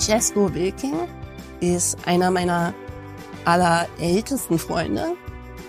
[0.00, 0.94] Francesco Wilking
[1.60, 2.72] ist einer meiner
[3.44, 5.12] allerältesten Freunde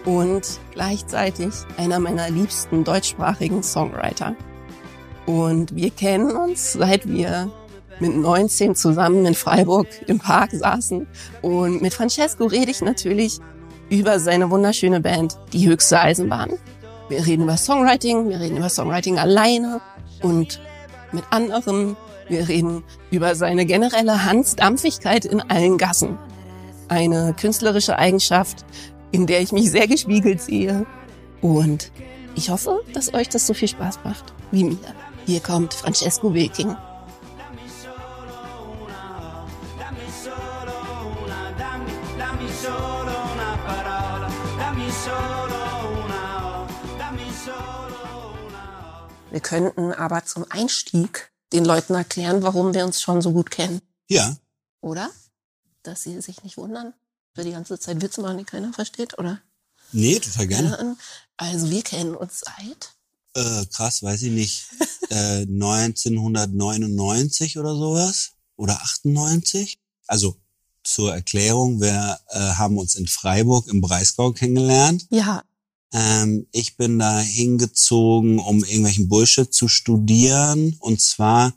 [0.05, 4.37] und gleichzeitig einer meiner liebsten deutschsprachigen Songwriter.
[5.25, 7.51] Und wir kennen uns, seit wir
[7.99, 11.07] mit 19 zusammen in Freiburg im Park saßen.
[11.41, 13.39] Und mit Francesco rede ich natürlich
[13.89, 16.51] über seine wunderschöne Band, die höchste Eisenbahn.
[17.09, 19.81] Wir reden über Songwriting, wir reden über Songwriting alleine
[20.21, 20.61] und
[21.11, 21.97] mit anderen.
[22.31, 26.17] Wir reden über seine generelle Hansdampfigkeit in allen Gassen.
[26.87, 28.63] Eine künstlerische Eigenschaft,
[29.11, 30.85] in der ich mich sehr gespiegelt sehe.
[31.41, 31.91] Und
[32.35, 34.77] ich hoffe, dass euch das so viel Spaß macht wie mir.
[35.25, 36.73] Hier kommt Francesco Wilking.
[49.31, 53.81] Wir könnten aber zum Einstieg den Leuten erklären, warum wir uns schon so gut kennen.
[54.09, 54.35] Ja.
[54.81, 55.09] Oder?
[55.83, 56.93] Dass sie sich nicht wundern,
[57.33, 59.41] für die ganze Zeit Witze machen, die keiner versteht, oder?
[59.91, 60.97] Nee, total gerne.
[61.37, 62.93] Also wir kennen uns seit.
[63.33, 64.67] Äh, krass, weiß ich nicht.
[65.09, 68.31] äh, 1999 oder sowas.
[68.55, 69.79] Oder 98.
[70.07, 70.37] Also
[70.83, 75.05] zur Erklärung, wir äh, haben uns in Freiburg im Breisgau kennengelernt.
[75.09, 75.43] Ja.
[75.93, 80.77] Ähm, ich bin da hingezogen, um irgendwelchen Bullshit zu studieren.
[80.79, 81.53] Und zwar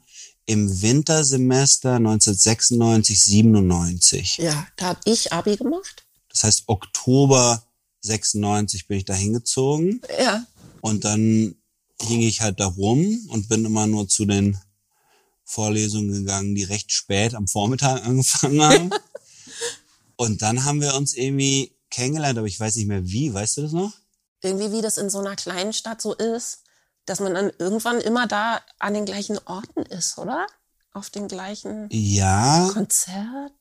[0.47, 4.39] im Wintersemester 1996, 97.
[4.39, 6.05] Ja, da habe ich Abi gemacht.
[6.31, 7.65] Das heißt, Oktober
[8.01, 10.01] 96 bin ich da hingezogen.
[10.19, 10.47] Ja.
[10.81, 11.55] Und dann
[12.03, 14.59] hing ich halt da rum und bin immer nur zu den
[15.45, 18.91] Vorlesungen gegangen, die recht spät am Vormittag angefangen haben.
[20.17, 23.63] und dann haben wir uns irgendwie kennengelernt, aber ich weiß nicht mehr wie, weißt du
[23.63, 23.93] das noch?
[24.45, 26.65] Irgendwie wie das in so einer kleinen Stadt so ist,
[27.07, 30.47] dass man dann irgendwann immer da an den gleichen Orten ist, oder?
[30.93, 32.71] Auf den gleichen ja.
[32.73, 33.53] Konzerten.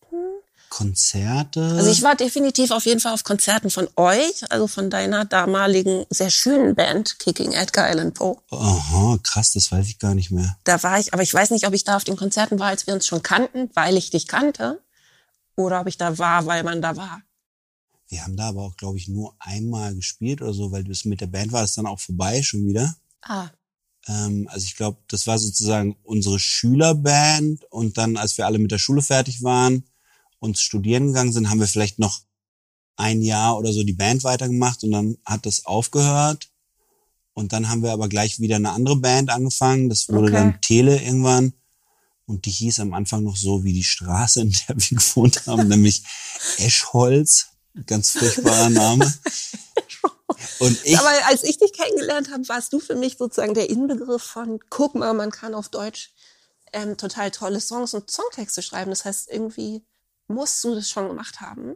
[0.69, 1.61] Konzerte.
[1.61, 6.05] Also ich war definitiv auf jeden Fall auf Konzerten von euch, also von deiner damaligen
[6.09, 8.37] sehr schönen Band Kicking Edgar Allan Poe.
[8.49, 10.57] Aha, krass, das weiß ich gar nicht mehr.
[10.63, 12.87] Da war ich, aber ich weiß nicht, ob ich da auf den Konzerten war, als
[12.87, 14.81] wir uns schon kannten, weil ich dich kannte,
[15.55, 17.21] oder ob ich da war, weil man da war.
[18.13, 21.19] Wir haben da aber auch, glaube ich, nur einmal gespielt oder so, weil das mit
[21.19, 22.95] der Band war es dann auch vorbei schon wieder.
[23.23, 23.49] Ah.
[24.07, 28.69] Ähm, also ich glaube, das war sozusagen unsere Schülerband und dann, als wir alle mit
[28.69, 29.83] der Schule fertig waren,
[30.37, 32.21] und studieren gegangen sind, haben wir vielleicht noch
[32.97, 36.51] ein Jahr oder so die Band weitergemacht und dann hat das aufgehört.
[37.33, 39.89] Und dann haben wir aber gleich wieder eine andere Band angefangen.
[39.89, 40.33] Das wurde okay.
[40.33, 41.53] dann Tele irgendwann.
[42.25, 45.67] Und die hieß am Anfang noch so wie die Straße, in der wir gewohnt haben,
[45.67, 46.03] nämlich
[46.57, 47.52] Eschholz.
[47.85, 49.11] Ganz furchtbarer Name.
[50.59, 54.21] Und ich, aber als ich dich kennengelernt habe, warst du für mich sozusagen der Inbegriff
[54.21, 56.13] von, guck mal, man kann auf Deutsch
[56.71, 58.89] ähm, total tolle Songs und Songtexte schreiben.
[58.89, 59.83] Das heißt, irgendwie
[60.27, 61.75] musst du das schon gemacht haben?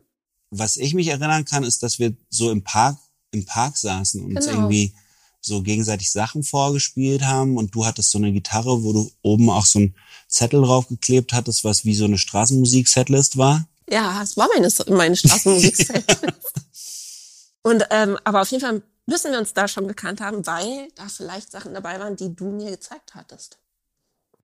[0.50, 2.98] Was ich mich erinnern kann, ist, dass wir so im Park,
[3.32, 4.40] im Park saßen und genau.
[4.40, 4.96] uns irgendwie
[5.42, 9.66] so gegenseitig Sachen vorgespielt haben und du hattest so eine Gitarre, wo du oben auch
[9.66, 9.96] so ein
[10.28, 13.68] Zettel draufgeklebt hattest, was wie so eine Straßenmusik-Setlist war.
[13.90, 17.54] Ja, es war meine, meine Straßenmusik-Setlist.
[17.64, 21.08] und ähm, aber auf jeden Fall müssen wir uns da schon gekannt haben, weil da
[21.08, 23.58] vielleicht Sachen dabei waren, die du mir gezeigt hattest.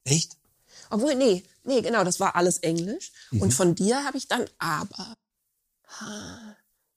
[0.05, 0.37] Echt?
[0.89, 3.11] Obwohl, nee, nee, genau, das war alles Englisch.
[3.31, 3.41] Mhm.
[3.41, 5.15] Und von dir habe ich dann aber,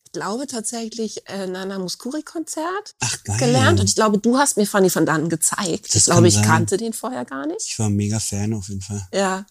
[0.05, 2.95] ich glaube tatsächlich, äh, Nana Muskuri-Konzert
[3.39, 3.81] gelernt.
[3.81, 5.89] Und ich glaube, du hast mir Fanny van Dannen gezeigt.
[5.89, 6.45] Das ich glaube, ich sein.
[6.45, 7.67] kannte den vorher gar nicht.
[7.69, 9.07] Ich war mega Fan auf jeden Fall.
[9.13, 9.47] Ja.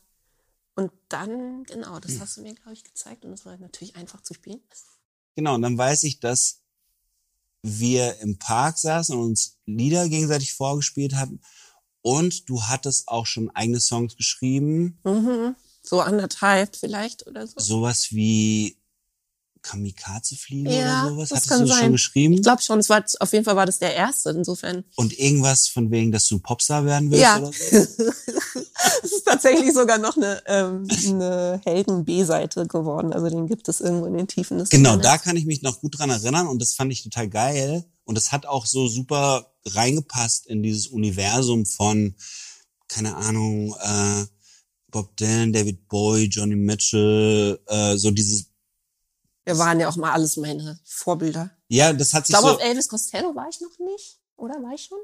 [0.76, 3.24] Und dann, genau, das hast du mir, glaube ich, gezeigt.
[3.24, 4.62] Und das war natürlich einfach zu spielen.
[5.36, 6.62] Genau, und dann weiß ich, dass
[7.62, 11.42] wir im Park saßen und uns Lieder gegenseitig vorgespielt hatten.
[12.02, 15.00] Und du hattest auch schon eigene Songs geschrieben.
[15.04, 15.56] Mhm.
[15.82, 17.60] So anderthalb vielleicht oder so.
[17.60, 18.78] Sowas wie
[19.66, 21.32] Kamikaze-Fliege ja, oder sowas?
[21.32, 21.80] Hattest du sein.
[21.80, 22.34] schon geschrieben?
[22.36, 24.84] Ich glaube schon, es war, auf jeden Fall war das der erste, insofern.
[24.96, 27.40] Und irgendwas von wegen, dass du Popstar werden willst ja.
[27.40, 27.78] oder so?
[29.02, 33.12] das ist tatsächlich sogar noch eine, ähm, eine Helden-B-Seite geworden.
[33.12, 35.08] Also den gibt es irgendwo in den Tiefen des Genau, Internets.
[35.08, 37.86] da kann ich mich noch gut dran erinnern und das fand ich total geil.
[38.04, 42.16] Und es hat auch so super reingepasst in dieses Universum von,
[42.88, 44.26] keine Ahnung, äh,
[44.92, 48.52] Bob Dylan, David Bowie, Johnny Mitchell, äh, so dieses.
[49.46, 51.52] Wir waren ja auch mal alles meine Vorbilder.
[51.68, 52.62] Ja, das hat sich ich glaube, so.
[52.62, 54.98] auf Elvis Costello war ich noch nicht, oder war ich schon?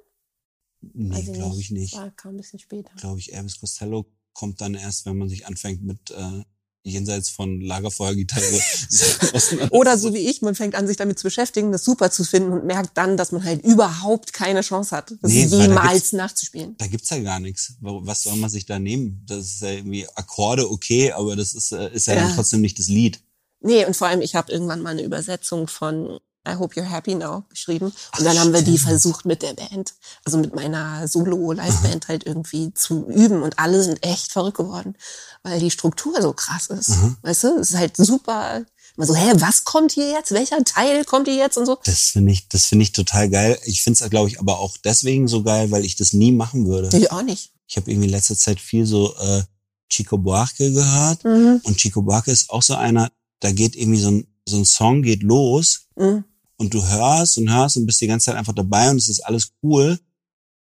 [0.93, 1.95] Nee, glaube ich nicht.
[1.95, 2.91] War, kam ein bisschen später.
[2.97, 6.43] Glaube ich, Elvis Costello kommt dann erst, wenn man sich anfängt mit äh,
[6.83, 8.59] jenseits von Lagerfeuergitarre.
[9.71, 12.51] Oder so wie ich, man fängt an, sich damit zu beschäftigen, das super zu finden
[12.51, 16.13] und merkt dann, dass man halt überhaupt keine Chance hat, das Nee, da jemals gibt's-
[16.13, 16.75] nachzuspielen.
[16.77, 17.75] da gibt's ja gar nichts.
[17.81, 19.23] Wa- Was soll man sich da nehmen?
[19.27, 22.21] Das ist ja irgendwie Akkorde, okay, aber das ist, äh, ist ja, Ja.
[22.23, 23.21] dann trotzdem nicht das Lied.
[23.61, 27.13] Nee, und vor allem, ich habe irgendwann mal eine Übersetzung von I Hope You're Happy
[27.13, 27.93] Now geschrieben.
[28.17, 29.93] Und dann haben wir die versucht mit der Band,
[30.25, 33.43] also mit meiner Solo-Live-Band halt irgendwie zu üben.
[33.43, 34.95] Und alle sind echt verrückt geworden,
[35.43, 36.89] weil die Struktur so krass ist.
[36.89, 37.17] Mhm.
[37.21, 38.63] Weißt du, es ist halt super.
[38.97, 40.31] Immer so, hä, was kommt hier jetzt?
[40.31, 41.57] Welcher Teil kommt hier jetzt?
[41.57, 41.77] Und so.
[41.85, 43.59] Das finde ich, das finde ich total geil.
[43.65, 46.65] Ich finde es, glaube ich, aber auch deswegen so geil, weil ich das nie machen
[46.65, 46.95] würde.
[46.97, 47.51] Ich auch nicht.
[47.67, 49.43] Ich habe irgendwie in letzter Zeit viel so äh,
[49.89, 51.61] Chico Buarque gehört Mhm.
[51.63, 53.11] und Chico Buarque ist auch so einer,
[53.41, 56.23] da geht irgendwie so ein, so ein Song geht los Mhm.
[56.57, 59.19] und du hörst und hörst und bist die ganze Zeit einfach dabei und es ist
[59.21, 59.99] alles cool.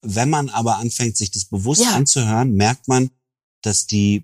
[0.01, 1.95] Wenn man aber anfängt, sich das bewusst Ja.
[1.95, 3.09] anzuhören, merkt man,
[3.61, 4.23] dass die,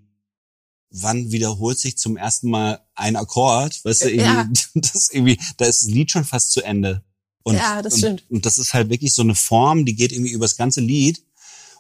[0.92, 4.50] wann wiederholt sich zum ersten Mal ein Akkord, weißt du, irgendwie, Ja.
[4.76, 7.04] das irgendwie, da ist das Lied schon fast zu Ende.
[7.44, 8.24] Und, Ja, das und, stimmt.
[8.30, 11.22] Und das ist halt wirklich so eine Form, die geht irgendwie übers ganze Lied.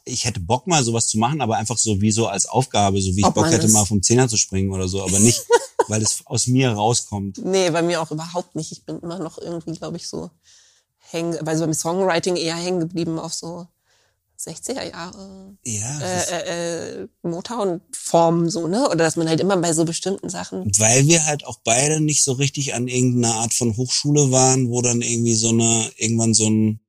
[0.06, 3.16] Ich hätte Bock mal sowas zu machen, aber einfach so wie so als Aufgabe, so
[3.16, 5.46] wie ich Ob Bock man hätte mal vom Zehner zu springen oder so, aber nicht,
[5.88, 7.38] weil es aus mir rauskommt.
[7.44, 8.72] Nee, bei mir auch überhaupt nicht.
[8.72, 10.30] Ich bin immer noch irgendwie, glaube ich, so
[11.00, 13.68] hängen, weil so beim Songwriting eher hängen geblieben auf so
[14.40, 18.88] 60er Jahre Ja, äh, äh, äh, Motown-Formen so, ne?
[18.88, 20.72] Oder dass man halt immer bei so bestimmten Sachen.
[20.78, 24.82] weil wir halt auch beide nicht so richtig an irgendeiner Art von Hochschule waren, wo
[24.82, 26.82] dann irgendwie so eine, irgendwann so ein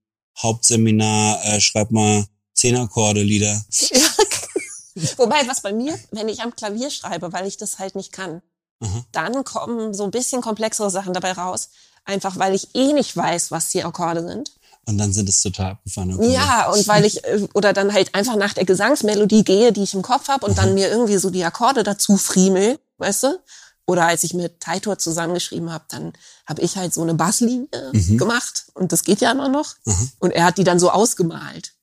[0.43, 3.65] Hauptseminar, äh, schreib mal zehn Akkorde Lieder.
[5.17, 8.43] Wobei, was bei mir, wenn ich am Klavier schreibe, weil ich das halt nicht kann,
[8.81, 9.05] Aha.
[9.13, 11.71] dann kommen so ein bisschen komplexere Sachen dabei raus.
[12.05, 14.53] Einfach weil ich eh nicht weiß, was die Akkorde sind.
[14.87, 16.33] Und dann sind es total abgefahrene Akkorde.
[16.33, 19.95] Ja, und weil ich, äh, oder dann halt einfach nach der Gesangsmelodie gehe, die ich
[19.95, 23.39] im Kopf habe und dann mir irgendwie so die Akkorde dazu friemel, weißt du?
[23.87, 26.13] Oder als ich mit Taitor zusammengeschrieben habe, dann
[26.47, 27.69] habe ich halt so eine Basslinie
[28.17, 29.75] gemacht und das geht ja immer noch.
[30.21, 31.74] Und er hat die dann so ausgemalt,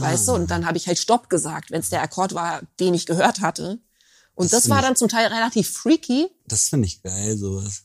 [0.00, 0.32] weißt du?
[0.32, 3.40] Und dann habe ich halt Stopp gesagt, wenn es der Akkord war, den ich gehört
[3.40, 3.78] hatte.
[4.34, 7.84] Und Das das, war dann zum Teil relativ freaky, Das finde ich geil, sowas.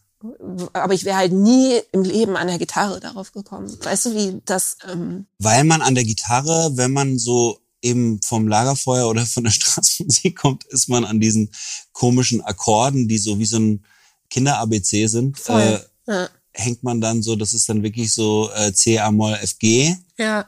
[0.73, 3.71] aber ich wäre halt nie im Leben an der Gitarre darauf gekommen.
[3.83, 4.77] Weißt du, wie das...
[4.91, 9.51] Ähm, Weil man an der Gitarre, wenn man so eben vom Lagerfeuer oder von der
[9.51, 11.51] Straßenmusik kommt, ist man an diesen
[11.93, 13.85] komischen Akkorden, die so wie so ein
[14.29, 16.29] Kinder-ABC sind, äh, ja.
[16.53, 19.95] hängt man dann so, das ist dann wirklich so äh, C, A, Moll, F, G.
[20.17, 20.47] ja.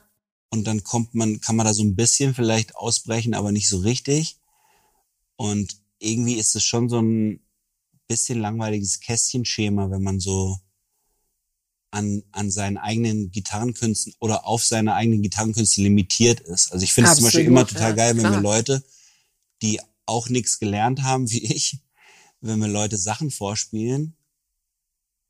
[0.53, 3.79] Und dann kommt man, kann man da so ein bisschen vielleicht ausbrechen, aber nicht so
[3.79, 4.37] richtig.
[5.35, 7.43] Und irgendwie ist es schon so ein
[8.07, 10.59] bisschen langweiliges Kästchenschema, wenn man so
[11.89, 16.71] an, an seinen eigenen Gitarrenkünsten oder auf seine eigenen Gitarrenkünste limitiert ist.
[16.71, 18.33] Also ich finde es zum Beispiel immer total ja, geil, wenn klar.
[18.33, 18.83] wir Leute,
[19.63, 21.79] die auch nichts gelernt haben wie ich,
[22.41, 24.15] wenn mir Leute Sachen vorspielen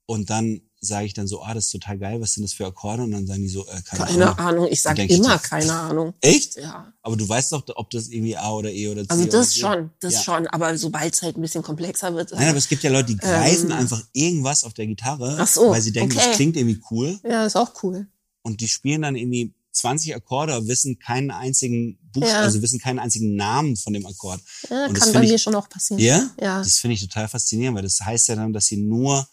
[0.05, 2.65] und dann sage ich dann so, ah, das ist total geil, was sind das für
[2.65, 3.03] Akkorde?
[3.03, 4.37] Und dann sagen die so, äh, keine, Keine Ahnung.
[4.39, 6.13] Ahnung, ich sage ich immer dir- keine Ahnung.
[6.21, 6.57] Echt?
[6.57, 6.91] Ja.
[7.01, 9.55] Aber du weißt doch, ob das irgendwie A oder E oder C Also oder das
[9.55, 10.21] schon, das Ja.
[10.23, 10.47] schon.
[10.47, 12.31] Aber sobald es halt ein bisschen komplexer wird.
[12.33, 13.77] Nein, aber es gibt ja Leute, die greifen Ähm.
[13.77, 16.27] einfach irgendwas auf der Gitarre, Ach so, weil sie denken, okay.
[16.27, 17.19] das klingt irgendwie cool.
[17.23, 18.07] ja, ist auch cool.
[18.41, 22.41] Und die spielen dann irgendwie 20 Akkorde, wissen keinen einzigen Buch, Ja.
[22.41, 24.39] also wissen keinen einzigen Namen von dem Akkord.
[24.69, 25.99] Ja, kann bei find mir ich- schon auch passieren.
[26.01, 26.29] Ja?
[26.39, 26.59] Ja.
[26.59, 29.25] Das finde ich total faszinierend, weil das heißt ja dann, dass sie nur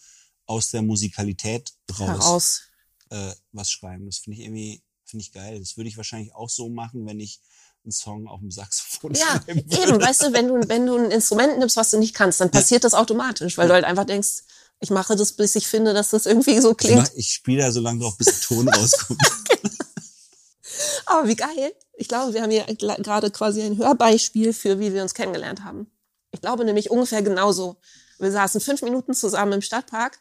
[0.51, 2.63] aus der Musikalität raus.
[3.11, 4.07] Äh, was schreiben.
[4.07, 5.59] Das finde ich irgendwie, finde ich geil.
[5.61, 7.41] Das würde ich wahrscheinlich auch so machen, wenn ich
[7.85, 9.83] einen Song auf dem Saxophon Ja, schreiben würde.
[9.91, 12.51] eben, weißt du, wenn du, wenn du ein Instrument nimmst, was du nicht kannst, dann
[12.51, 14.43] passiert das automatisch, weil du halt einfach denkst,
[14.81, 16.99] ich mache das, bis ich finde, dass das irgendwie so Ich, klingt.
[17.03, 19.21] mach- ich spiele da so lange drauf, bis der Ton rauskommt.
[21.07, 21.73] Aber wie geil.
[21.97, 25.91] Ich glaube, wir haben hier gerade quasi ein Hörbeispiel für, wie wir uns kennengelernt haben.
[26.33, 27.77] Ich glaube nämlich ungefähr genauso.
[28.19, 30.19] Wir saßen fünf Minuten zusammen im Stadtpark,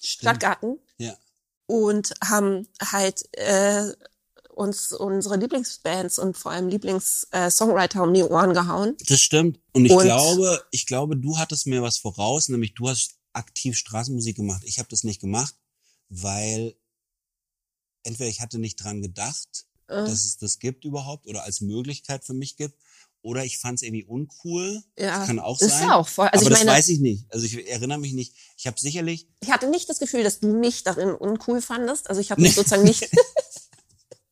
[0.00, 1.16] Stadtgarten, Ja.
[1.66, 3.92] und haben halt äh,
[4.54, 8.96] uns unsere Lieblingsbands und vor allem Lieblings-Songwriter um die Ohren gehauen.
[9.08, 9.60] Das stimmt.
[9.72, 13.76] Und ich Und- glaube, ich glaube, du hattest mir was voraus, nämlich du hast aktiv
[13.76, 14.62] Straßenmusik gemacht.
[14.64, 15.54] Ich habe das nicht gemacht,
[16.08, 16.74] weil
[18.02, 22.24] entweder ich hatte nicht dran gedacht, Äh, dass es das gibt überhaupt oder als Möglichkeit
[22.24, 22.76] für mich gibt,
[23.22, 24.82] oder ich fand es irgendwie uncool.
[24.98, 25.88] ja, Das kann auch ist sein.
[25.88, 26.28] ja auch voll.
[26.28, 27.24] Also aber ich das meine, weiß ich nicht.
[27.32, 28.34] Also ich erinnere mich nicht.
[28.56, 32.08] Ich habe sicherlich, ich hatte nicht das Gefühl, dass du mich darin uncool fandest.
[32.08, 33.08] Also ich habe mich sozusagen nicht.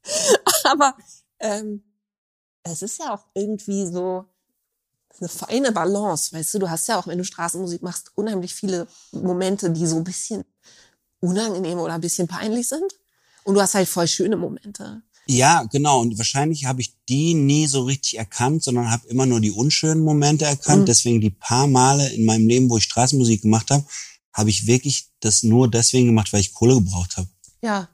[0.65, 0.97] Aber
[1.41, 1.83] ähm,
[2.63, 4.27] es ist ja auch irgendwie so
[5.19, 6.59] eine feine Balance, weißt du.
[6.61, 10.45] Du hast ja auch, wenn du Straßenmusik machst, unheimlich viele Momente, die so ein bisschen
[11.21, 12.93] unangenehm oder ein bisschen peinlich sind.
[13.45, 15.03] Und du hast halt voll schöne Momente.
[15.27, 16.01] Ja, genau.
[16.01, 20.03] Und wahrscheinlich habe ich die nie so richtig erkannt, sondern habe immer nur die unschönen
[20.03, 20.83] Momente erkannt.
[20.83, 20.87] Mhm.
[20.87, 23.85] Deswegen die paar Male in meinem Leben, wo ich Straßenmusik gemacht habe,
[24.33, 27.29] habe ich wirklich das nur deswegen gemacht, weil ich Kohle gebraucht habe.
[27.63, 27.89] Ja.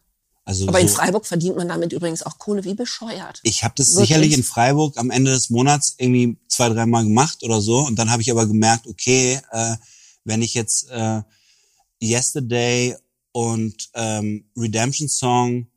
[0.45, 3.41] Also Aber in so, Freiburg verdient man damit übrigens auch Kohle wie bescheuert.
[3.45, 4.09] ich habe das Wirklich?
[4.09, 7.79] sicherlich in Freiburg am Ende des Monats irgendwie zwei, dreimal gemacht oder so.
[7.81, 9.77] Und dann habe ich aber gemerkt, okay, äh,
[10.25, 11.23] wenn ich jetzt äh,
[12.03, 12.97] Yesterday
[13.33, 15.70] und ähm, Redemption Song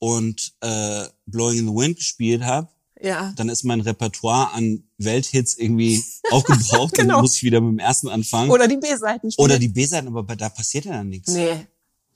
[0.00, 2.68] und äh, Blowing in the Wind gespielt habe,
[3.00, 3.32] Ja.
[3.36, 7.16] dann ist mein Repertoire an Welthits irgendwie aufgebraucht Genau.
[7.16, 8.50] und muss ich wieder mit dem ersten anfangen.
[8.50, 9.44] Oder die B-Seiten spielen.
[9.44, 11.30] Oder die B-Seiten, aber da passiert ja dann nichts.
[11.32, 11.66] Nee.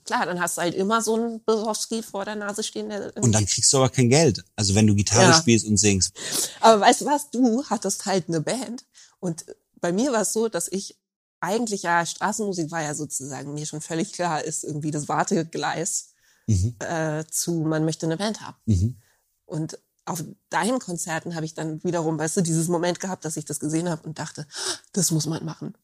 [0.03, 2.89] Klar, dann hast du halt immer so einen Besowski vor der Nase stehen.
[2.89, 4.43] Der Und dann kriegst du aber kein Geld.
[4.55, 5.33] Also wenn du Gitarre Ja.
[5.33, 6.13] spielst und singst.
[6.59, 7.31] Aber weißt du was?
[7.31, 8.85] Du hattest halt eine Band.
[9.19, 9.45] Und
[9.81, 10.95] bei mir war es so, dass ich
[11.39, 16.09] eigentlich ja, Straßenmusik war ja sozusagen mir schon völlig klar, ist irgendwie das Wartegleis
[16.47, 16.75] Mhm.
[16.79, 18.57] äh, zu, man möchte eine Band haben.
[18.65, 18.97] Mhm.
[19.45, 23.45] Und auf deinen Konzerten habe ich dann wiederum, weißt du, dieses Moment gehabt, dass ich
[23.45, 24.47] das gesehen habe und dachte,
[24.93, 25.75] das muss man machen.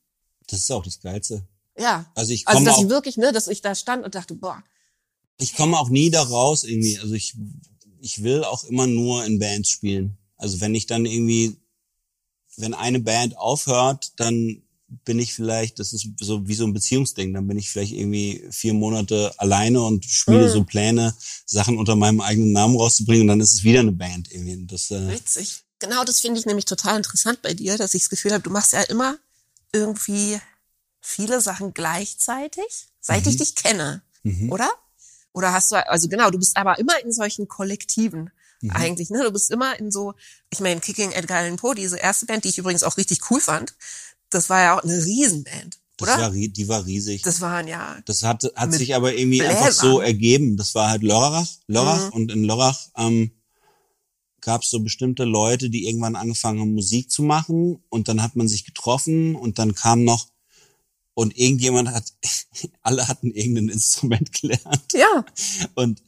[0.48, 1.48] Das ist auch das Geilste.
[1.78, 2.12] Ja.
[2.14, 4.36] Also ich Also, komme dass auch, ich wirklich, ne, dass ich da stand und dachte,
[4.36, 4.64] boah,
[5.38, 7.00] ich komme auch nie da raus irgendwie.
[7.00, 7.36] Also ich,
[8.00, 10.18] ich will auch immer nur in Bands spielen.
[10.38, 11.58] Also wenn ich dann irgendwie,
[12.58, 14.62] wenn eine Band aufhört, dann
[15.06, 18.46] bin ich vielleicht, das ist so wie so ein Beziehungsding, dann bin ich vielleicht irgendwie
[18.52, 20.50] vier Monate alleine und schmiede Mhm.
[20.50, 24.32] so Pläne, Sachen unter meinem eigenen Namen rauszubringen und dann ist es wieder eine Band
[24.32, 24.54] irgendwie.
[24.56, 25.64] Und Das, äh, witzig.
[25.80, 28.50] Genau das finde ich nämlich total interessant bei dir, dass ich das Gefühl habe, du
[28.52, 29.18] machst ja immer
[29.74, 30.40] irgendwie
[31.00, 33.38] viele Sachen gleichzeitig, seit ich Mhm.
[33.40, 34.52] dich kenne, mhm.
[34.52, 34.70] oder?
[35.34, 38.30] Oder hast du, also genau, du bist aber immer in solchen Kollektiven
[38.64, 38.72] Mhm.
[38.72, 39.24] eigentlich, ne?
[39.24, 40.14] Du bist immer in so,
[40.52, 43.42] ich meine, Kicking Edgar Allan Poe, diese erste Band, die ich übrigens auch richtig cool
[43.42, 43.74] fand,
[44.32, 46.22] das war ja auch eine Riesenband, das oder?
[46.24, 47.22] war, rie- die war riesig.
[47.22, 49.92] das waren ja, Das hat, hat sich aber irgendwie einfach Bläsern.
[49.92, 50.58] so ergeben.
[50.58, 52.14] Das war halt Lörrach, Lörrach Mhm.
[52.14, 53.32] und in Lörrach ähm,
[54.42, 58.36] gab es so bestimmte Leute, die irgendwann angefangen haben, Musik zu machen und dann hat
[58.36, 60.30] man sich getroffen und dann kam noch
[61.14, 62.12] und irgendjemand hat,
[62.82, 65.26] alle hatten irgendein Instrument gelernt ja,
[65.76, 66.02] und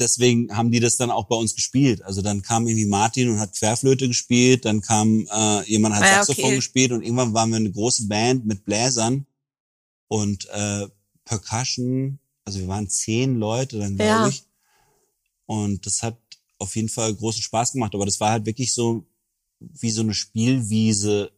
[0.00, 2.02] deswegen haben die das dann auch bei uns gespielt.
[2.02, 6.16] Also dann kam irgendwie Martin und hat Querflöte gespielt, dann kam äh, jemand hat Ah
[6.24, 6.56] Saxophon okay.
[6.56, 9.26] gespielt und irgendwann waren wir eine große Band mit Bläsern
[10.08, 10.88] und äh,
[11.24, 12.18] Percussion.
[12.44, 14.28] Also wir waren zehn Leute dann, glaube Ja.
[14.28, 14.44] ich.
[15.46, 16.16] Und das hat
[16.58, 17.94] auf jeden Fall großen Spaß gemacht.
[17.94, 19.04] Aber das war halt wirklich so
[19.58, 21.32] wie so eine Spielwiese,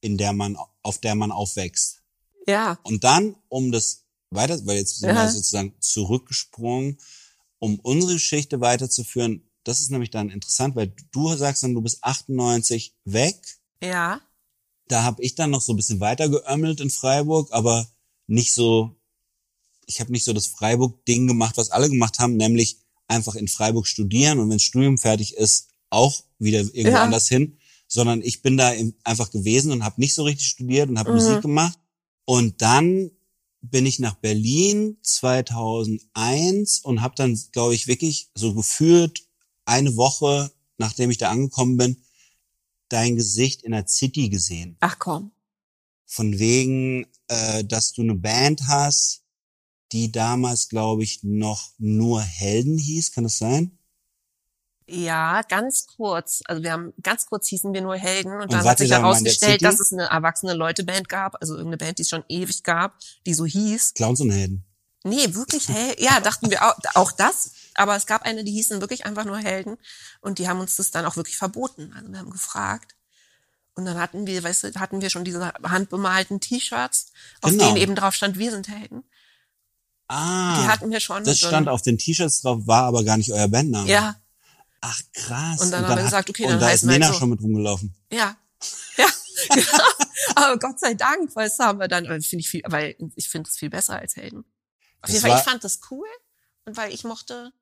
[0.00, 2.02] in der man, auf der man aufwächst.
[2.46, 5.14] ja, Und dann, um das weiter, weil jetzt sind Ja.
[5.24, 6.98] wir sozusagen zurückgesprungen,
[7.60, 12.02] um unsere Geschichte weiterzuführen, das ist nämlich dann interessant, weil du sagst dann, du bist
[12.02, 13.36] 98 weg.
[13.82, 14.20] ja,
[14.88, 17.88] Da habe ich dann noch so ein bisschen weiter geömmelt in Freiburg, aber
[18.26, 18.96] nicht so,
[19.86, 23.86] ich habe nicht so das Freiburg-Ding gemacht, was alle gemacht haben, nämlich einfach in Freiburg
[23.86, 27.02] studieren und wenn das Studium fertig ist, auch wieder irgendwo Ja.
[27.04, 28.72] anders hin, sondern ich bin da
[29.04, 31.16] einfach gewesen und habe nicht so richtig studiert und habe Mhm.
[31.16, 31.78] Musik gemacht.
[32.24, 33.10] Und dann
[33.62, 39.26] bin ich nach Berlin 2001 und habe dann, glaube ich, wirklich so gefühlt
[39.64, 42.02] eine Woche, nachdem ich da angekommen bin,
[42.88, 44.76] dein Gesicht in der City gesehen.
[44.80, 45.32] ach komm.
[46.06, 49.22] Von wegen, äh, dass du eine Band hast,
[49.92, 53.12] die damals, glaube ich, noch nur Helden hieß.
[53.12, 53.78] Kann das sein?
[54.92, 56.40] Ja, ganz kurz.
[56.46, 59.62] Also wir haben ganz kurz hießen wir nur Helden und, Und dann hat sich herausgestellt,
[59.62, 63.34] dass es eine erwachsene Leute-Band gab, also irgendeine Band, die es schon ewig gab, die
[63.34, 63.94] so hieß.
[63.94, 64.64] Clowns und Helden.
[65.04, 66.02] Nee, wirklich Helden.
[66.02, 67.52] Ja, dachten wir auch, auch das.
[67.74, 69.76] Aber es gab eine, die hießen wirklich einfach nur Helden
[70.22, 71.92] und die haben uns das dann auch wirklich verboten.
[71.96, 72.96] Also wir haben gefragt.
[73.74, 77.66] Und dann hatten wir, weißt du, hatten wir schon diese handbemalten T-Shirts, auf Genau.
[77.66, 79.04] denen eben drauf stand, wir sind Helden.
[80.08, 81.22] Ah, Die hatten wir schon.
[81.22, 83.88] das stand auf den T-Shirts drauf, war aber gar nicht euer Bandname.
[83.88, 84.16] Ja,
[84.80, 85.60] Ach krass.
[85.60, 87.20] Und dann haben wir gesagt, okay, und dann da ist heißen wir Nena halt so.
[87.20, 87.94] schon mit rumgelaufen.
[88.10, 88.36] Ja.
[88.96, 89.06] Ja.
[89.54, 89.84] genau.
[90.36, 93.28] Aber Gott sei Dank, weil das haben wir dann, weil finde ich viel, weil ich
[93.28, 94.44] finde es viel besser als Helden.
[95.02, 96.06] Auf jeden Fall, ich fand das cool
[96.64, 97.52] und weil ich mochte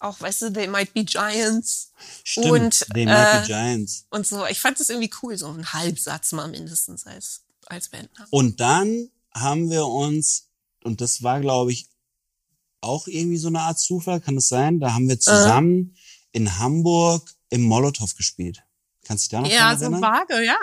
[0.00, 1.92] auch, weißt du, They Might Be Giants
[2.24, 4.06] Stimmt, Und, den Mighty äh, Giants.
[4.10, 4.44] und so.
[4.46, 8.10] Ich fand das irgendwie cool, so ein Halbsatz mal mindestens als, als Band.
[8.30, 10.48] Und dann haben wir uns,
[10.82, 11.88] und das war, glaube ich,
[12.80, 14.78] auch irgendwie so eine Art Zufall, kann es sein?
[14.78, 15.96] Da haben wir zusammen
[16.34, 18.62] in Hamburg im Molotow gespielt.
[19.04, 20.02] Kannst du dich da noch Ja, dran so erinnern?
[20.02, 20.58] vage, ja.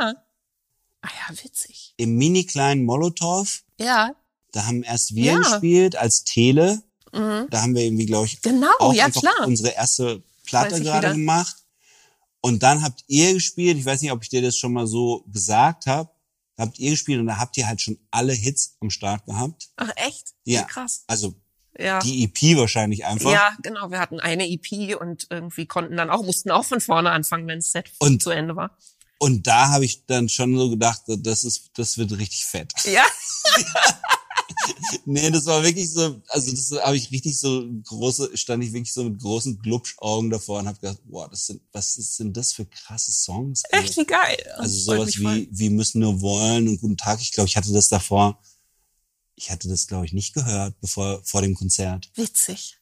[1.01, 1.93] Ah ja, witzig.
[1.97, 4.13] Im mini kleinen Molotow, Ja.
[4.51, 5.37] da haben erst wir Ja.
[5.39, 6.83] gespielt als Tele.
[7.13, 7.47] Mhm.
[7.49, 9.47] Da haben wir irgendwie, glaube ich, Genau, auch ja einfach klar.
[9.47, 11.55] unsere erste Platte gerade gemacht.
[12.41, 15.23] Und dann habt ihr gespielt, ich weiß nicht, ob ich dir das schon mal so
[15.27, 16.09] gesagt habe,
[16.57, 19.69] habt ihr gespielt und da habt ihr halt schon alle Hits am Start gehabt.
[19.77, 20.33] Ach echt?
[20.43, 20.63] Ja.
[20.63, 21.03] Krass.
[21.07, 21.35] Also
[21.79, 21.99] Ja.
[21.99, 23.31] Die EP wahrscheinlich einfach.
[23.31, 23.89] Ja, genau.
[23.91, 27.59] Wir hatten eine EP und irgendwie konnten dann auch, mussten auch von vorne anfangen, wenn
[27.59, 28.77] das Set Und- zu Ende war.
[29.19, 32.73] Und da habe ich dann schon so gedacht, das ist, das wird richtig fett.
[32.85, 33.03] Ja.
[35.05, 38.93] Nee, das war wirklich so, also das habe ich richtig so große, stand ich wirklich
[38.93, 42.51] so mit großen Glubschaugen davor und habe gedacht, boah, das sind, was ist, sind das
[42.53, 43.63] für krasse Songs?
[43.69, 44.37] Echt, wie geil.
[44.57, 47.21] Also sowas wie, wie müssen nur wollen und guten Tag.
[47.21, 48.39] Ich glaube, ich hatte das davor,
[49.35, 52.09] ich hatte das glaube ich nicht gehört, bevor, vor dem Konzert.
[52.15, 52.77] Witzig.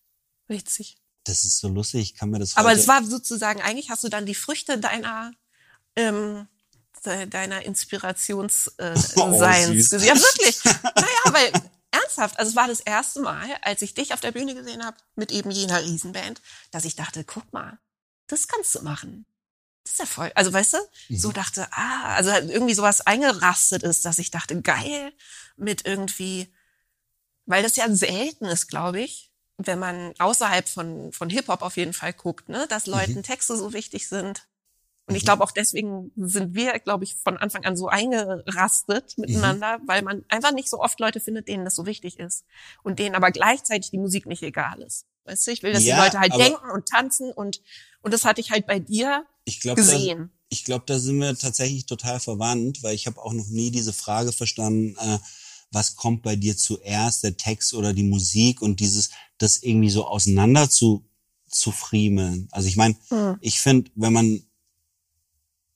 [0.47, 0.97] Witzig.
[1.25, 4.09] Das ist so lustig, ich kann mir das Aber es war sozusagen, eigentlich hast du
[4.09, 5.31] dann die Früchte deiner,
[5.95, 6.47] ähm,
[7.05, 9.91] de- deiner Inspirationsseins äh, Oh, Seins.
[9.91, 10.63] Ja, wirklich.
[10.63, 11.51] naja, weil
[11.91, 14.97] ernsthaft, also es war das erste Mal, als ich dich auf der Bühne gesehen habe
[15.15, 16.41] mit eben jener Riesenband,
[16.71, 17.79] dass ich dachte, guck mal,
[18.27, 19.25] das kannst du machen.
[19.83, 20.31] Das ist ja voll.
[20.35, 20.77] Also weißt du,
[21.09, 21.17] Mhm.
[21.17, 25.13] so dachte, ah, also irgendwie sowas eingerastet ist, dass ich dachte, geil,
[25.57, 26.53] mit irgendwie,
[27.45, 31.93] weil das ja selten ist, glaube ich, wenn man außerhalb von, von Hip-Hop auf jeden
[31.93, 33.23] Fall guckt, ne, dass Leuten Mhm.
[33.23, 34.47] Texte so wichtig sind.
[35.07, 35.25] Und ich Mhm.
[35.25, 39.23] glaube auch deswegen sind wir, glaube ich, von Anfang an so eingerastet Mhm.
[39.25, 42.45] miteinander, weil man einfach nicht so oft Leute findet, denen das so wichtig ist.
[42.83, 45.05] Und denen aber gleichzeitig die Musik nicht egal ist.
[45.29, 47.61] Weißt du, ich will, dass Ja, die Leute halt denken und tanzen und,
[48.01, 50.31] und das hatte ich halt bei dir ich glaube, da, gesehen.
[50.49, 53.93] ich glaube, da sind wir tatsächlich total verwandt, weil ich habe auch noch nie diese
[53.93, 55.19] Frage verstanden, äh,
[55.71, 60.05] was kommt bei dir zuerst, der Text oder die Musik und dieses, das irgendwie so
[60.05, 61.05] auseinander zu,
[61.47, 62.47] zu friemeln.
[62.51, 63.37] Also ich meine, Hm.
[63.41, 64.43] ich finde, wenn man,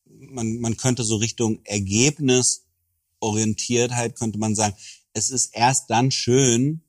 [0.05, 2.63] man, man könnte so Richtung Ergebnis
[3.24, 4.75] Orientiertheit könnte man sagen,
[5.13, 6.82] es ist erst dann schön,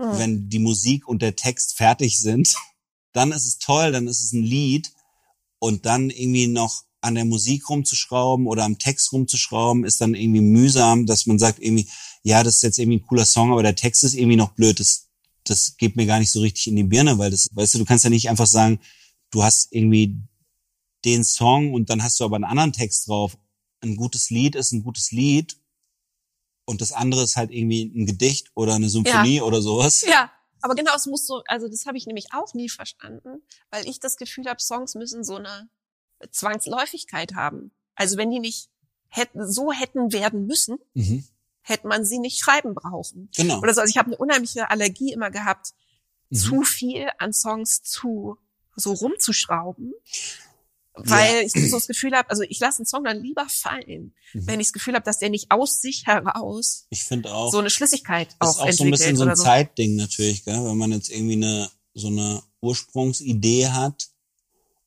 [0.00, 0.18] Hm.
[0.18, 2.54] wenn die Musik und der Text fertig sind,
[3.12, 4.92] dann ist es toll, dann ist es ein Lied
[5.58, 10.40] und dann irgendwie noch an der Musik rumzuschrauben oder am Text rumzuschrauben, ist dann irgendwie
[10.40, 11.88] mühsam, dass man sagt irgendwie,
[12.22, 14.80] ja, das ist jetzt irgendwie ein cooler Song, aber der Text ist irgendwie noch blöd.
[14.80, 15.08] Das,
[15.44, 17.84] das geht mir gar nicht so richtig in die Birne, weil das, weißt du, du
[17.84, 18.80] kannst ja nicht einfach sagen,
[19.30, 20.16] du hast irgendwie
[21.04, 23.36] den Song und dann hast du aber einen anderen Text drauf.
[23.82, 25.56] Ein gutes Lied ist ein gutes Lied
[26.70, 30.00] und das andere ist halt irgendwie ein Gedicht oder eine Symphonie oder sowas.
[30.02, 30.30] Ja,
[30.62, 34.00] aber genau, es muss so, also das habe ich nämlich auch nie verstanden, weil ich
[34.00, 35.68] das Gefühl habe, Songs müssen so eine
[36.30, 37.72] Zwangsläufigkeit haben.
[37.94, 38.68] Also wenn die nicht
[39.08, 41.24] hätten, so hätten werden müssen, Mhm.
[41.62, 43.28] hätte man sie nicht schreiben brauchen.
[43.36, 43.58] Genau.
[43.58, 43.80] Oder so.
[43.80, 45.72] Also ich habe eine unheimliche Allergie immer gehabt,
[46.30, 46.36] Mhm.
[46.36, 48.38] zu viel an Songs zu
[48.76, 49.92] so rumzuschrauben.
[51.06, 54.46] Weil ich so das Gefühl habe, also ich lasse einen Song dann lieber fallen, Mhm.
[54.46, 57.50] wenn ich das Gefühl habe, dass der nicht aus sich heraus Ich finde auch.
[57.50, 59.42] so eine Schlüssigkeit ist auch auch so ein bisschen so ein so.
[59.42, 60.64] Zeitding natürlich, gell?
[60.64, 64.08] wenn man jetzt irgendwie eine so eine Ursprungsidee hat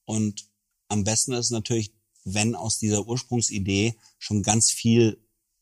[0.05, 0.45] und
[0.87, 5.17] am besten ist natürlich, wenn aus dieser Ursprungsidee schon ganz viel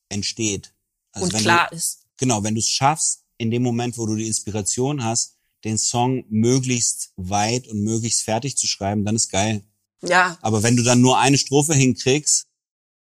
[0.09, 0.73] entsteht.
[1.11, 2.05] Also und klar du, ist.
[2.17, 6.25] genau, wenn du es schaffst, in dem Moment, wo du die Inspiration hast, den Song
[6.29, 9.63] möglichst weit und möglichst fertig zu schreiben, dann ist geil.
[10.03, 12.47] Ja, Aber wenn du dann nur eine Strophe hinkriegst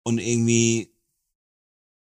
[0.04, 0.92] und irgendwie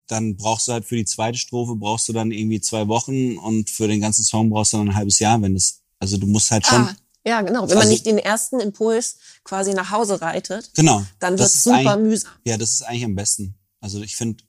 [0.07, 3.69] dann brauchst du halt für die zweite Strophe brauchst du dann irgendwie zwei Wochen und
[3.71, 6.51] für den ganzen Song brauchst du dann ein halbes Jahr, wenn es also du musst
[6.51, 6.95] halt schon Ah,
[7.25, 7.61] ja, genau.
[7.63, 11.03] Wenn man Also- nicht den ersten Impuls quasi nach Hause reitet, genau.
[11.19, 12.31] dann wird super mühsam.
[12.45, 13.55] Ja, das ist eigentlich am besten.
[13.79, 14.43] Also ich finde,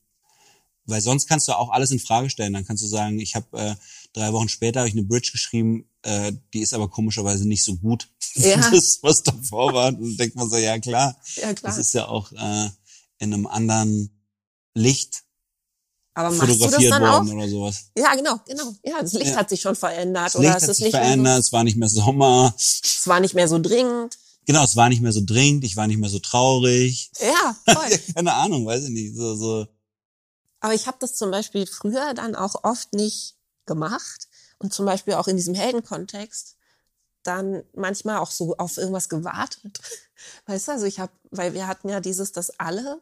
[0.84, 2.52] weil sonst kannst du auch alles in Frage stellen.
[2.52, 3.74] Dann kannst du sagen, ich habe äh,
[4.12, 7.76] drei Wochen später habe ich eine Bridge geschrieben, äh, die ist aber komischerweise nicht so
[7.76, 8.70] gut, Ja.
[8.70, 9.88] das was davor war.
[9.88, 11.70] Und dann denkt man so, ja klar, Ja, klar.
[11.72, 12.70] das ist ja auch äh,
[13.18, 14.10] in einem anderen
[14.74, 15.22] Licht
[16.14, 17.12] Aber machst du das fotografiert dann auch?
[17.24, 17.84] worden oder sowas.
[17.96, 18.74] Ja, genau, genau.
[18.84, 19.36] Ja, das Licht Ja.
[19.36, 20.26] hat sich schon verändert.
[20.26, 22.54] Das oder Licht es hat ist sich nicht verändert, es war nicht mehr Sommer.
[22.58, 24.18] Es war nicht mehr so dringend.
[24.46, 27.10] Genau, es war nicht mehr so dringend, ich war nicht mehr so traurig.
[27.20, 27.98] Ja, voll.
[28.14, 29.16] Keine Ahnung, weiß ich nicht.
[29.16, 29.66] So, so.
[30.60, 33.34] Aber ich habe das zum Beispiel früher dann auch oft nicht
[33.66, 34.25] gemacht
[34.58, 36.56] und zum Beispiel auch in diesem Heldenkontext
[37.22, 39.80] dann manchmal auch so auf irgendwas gewartet.
[40.46, 43.00] Weißt du, also ich habe, weil wir hatten ja dieses, dass alle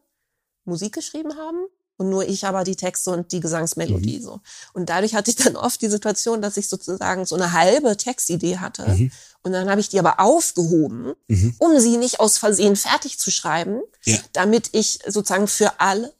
[0.64, 1.58] Musik geschrieben haben
[1.96, 4.40] und nur ich aber die Texte und die Gesangsmelodie so.
[4.72, 8.56] Und dadurch hatte ich dann oft die Situation, dass ich sozusagen so eine halbe Textidee
[8.58, 9.12] hatte Mhm.
[9.42, 11.54] und dann habe ich die aber aufgehoben, Mhm.
[11.58, 14.18] um sie nicht aus Versehen fertig zu schreiben, Ja.
[14.32, 16.12] damit ich sozusagen für alle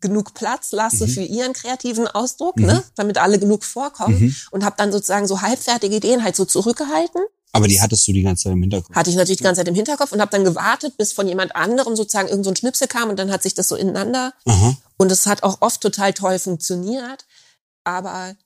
[0.00, 1.10] genug Platz lasse Mhm.
[1.10, 2.66] für ihren kreativen Ausdruck, Mhm.
[2.66, 2.82] ne?
[2.96, 4.36] damit alle genug vorkommen Mhm.
[4.50, 7.22] und habe dann sozusagen so halbfertige Ideen halt so zurückgehalten.
[7.52, 8.94] Aber die hattest du die ganze Zeit im Hinterkopf.
[8.94, 11.56] Hatte ich natürlich die ganze Zeit im Hinterkopf und habe dann gewartet, bis von jemand
[11.56, 14.76] anderem sozusagen irgend so ein Schnipsel kam und dann hat sich das so ineinander Aha.
[14.98, 17.24] und es hat auch oft total toll funktioniert,
[17.84, 18.36] aber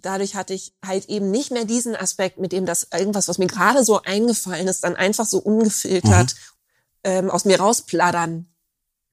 [0.00, 3.48] dadurch hatte ich halt eben nicht mehr diesen Aspekt, mit dem das irgendwas, was mir
[3.48, 6.36] gerade so eingefallen ist, dann einfach so ungefiltert
[7.02, 8.46] ähm, aus mir rauspladdern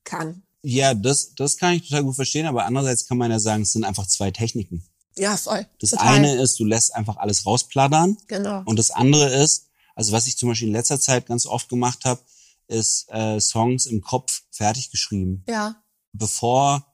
[0.03, 0.43] kann.
[0.67, 3.73] Ja, das, das kann ich total gut verstehen, aber andererseits kann man ja sagen, es
[3.73, 4.83] sind einfach zwei Techniken.
[5.15, 5.67] Ja, voll.
[5.79, 6.15] Das Total.
[6.15, 8.17] eine ist, du lässt einfach alles rauspladdern.
[8.27, 8.63] Genau.
[8.65, 12.03] Und das andere ist, also was ich zum Beispiel in letzter Zeit ganz oft gemacht
[12.03, 12.19] habe,
[12.67, 15.43] ist äh, Songs im Kopf fertig geschrieben.
[15.47, 15.83] Ja.
[16.13, 16.85] Bevor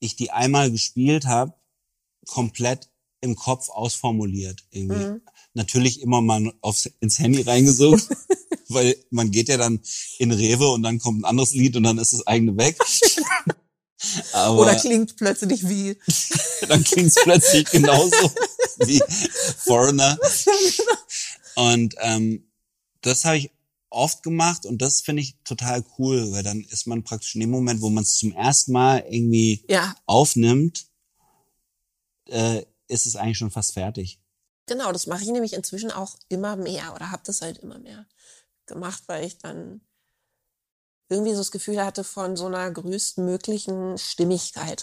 [0.00, 1.54] ich die einmal gespielt habe,
[2.26, 4.64] komplett im Kopf ausformuliert.
[4.70, 5.04] Irgendwie.
[5.04, 5.22] Mhm.
[5.54, 8.02] Natürlich immer mal aufs, ins Handy reingesungen,
[8.68, 9.80] weil man geht ja dann
[10.18, 12.78] in Rewe und dann kommt ein anderes Lied und dann ist das eigene weg.
[14.32, 15.96] Aber Oder klingt plötzlich wie.
[16.68, 18.30] dann klingt's plötzlich genauso
[18.78, 19.00] wie
[19.58, 20.18] Foreigner.
[21.54, 22.50] Und ähm,
[23.00, 23.50] das habe ich
[23.90, 27.50] oft gemacht und das finde ich total cool, weil dann ist man praktisch in dem
[27.50, 30.86] Moment, wo man es zum ersten Mal irgendwie Ja, aufnimmt,
[32.28, 34.18] äh, ist es eigentlich schon fast fertig.
[34.66, 34.90] genau.
[34.92, 38.04] Das mache ich nämlich inzwischen auch immer mehr oder habe das halt immer mehr
[38.66, 39.80] gemacht, weil ich dann
[41.08, 44.82] irgendwie so das Gefühl hatte von so einer größtmöglichen Stimmigkeit.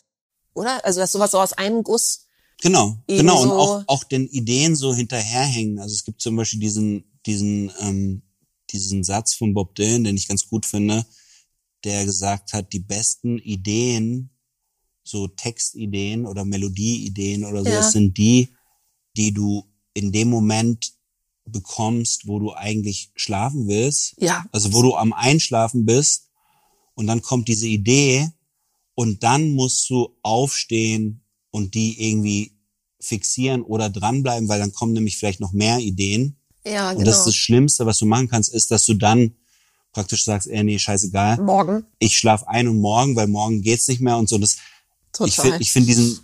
[0.54, 0.84] Oder?
[0.86, 2.28] Also, dass sowas so aus einem Guss.
[2.62, 3.42] Genau, genau.
[3.42, 5.80] Und auch, auch den Ideen so hinterherhängen.
[5.80, 8.22] Also es gibt zum Beispiel diesen, diesen, ähm,
[8.70, 11.06] diesen Satz von Bob Dylan, den ich ganz gut finde,
[11.84, 14.30] der gesagt hat, die besten Ideen,
[15.04, 17.82] so Textideen oder Melodieideen oder so, Ja.
[17.82, 18.54] sind die,
[19.18, 20.94] die du in dem Moment
[21.46, 24.16] bekommst, wo du eigentlich schlafen willst.
[24.18, 24.46] Ja.
[24.52, 26.30] Also wo du am Einschlafen bist
[26.96, 28.30] und dann kommt diese Idee
[28.96, 32.54] und dann musst du aufstehen und die irgendwie
[33.00, 36.38] fixieren oder dranbleiben, weil dann kommen nämlich vielleicht noch mehr Ideen.
[36.66, 37.06] Ja, Und genau.
[37.06, 39.34] das ist das Schlimmste, was du machen kannst, ist, dass du dann
[39.92, 41.86] praktisch sagst, äh, nee, scheißegal, Morgen.
[42.00, 44.38] ich schlaf ein und morgen, weil morgen geht's nicht mehr und so.
[44.38, 44.58] Das,
[45.12, 45.28] Total.
[45.28, 46.20] ich finde ich find diesen,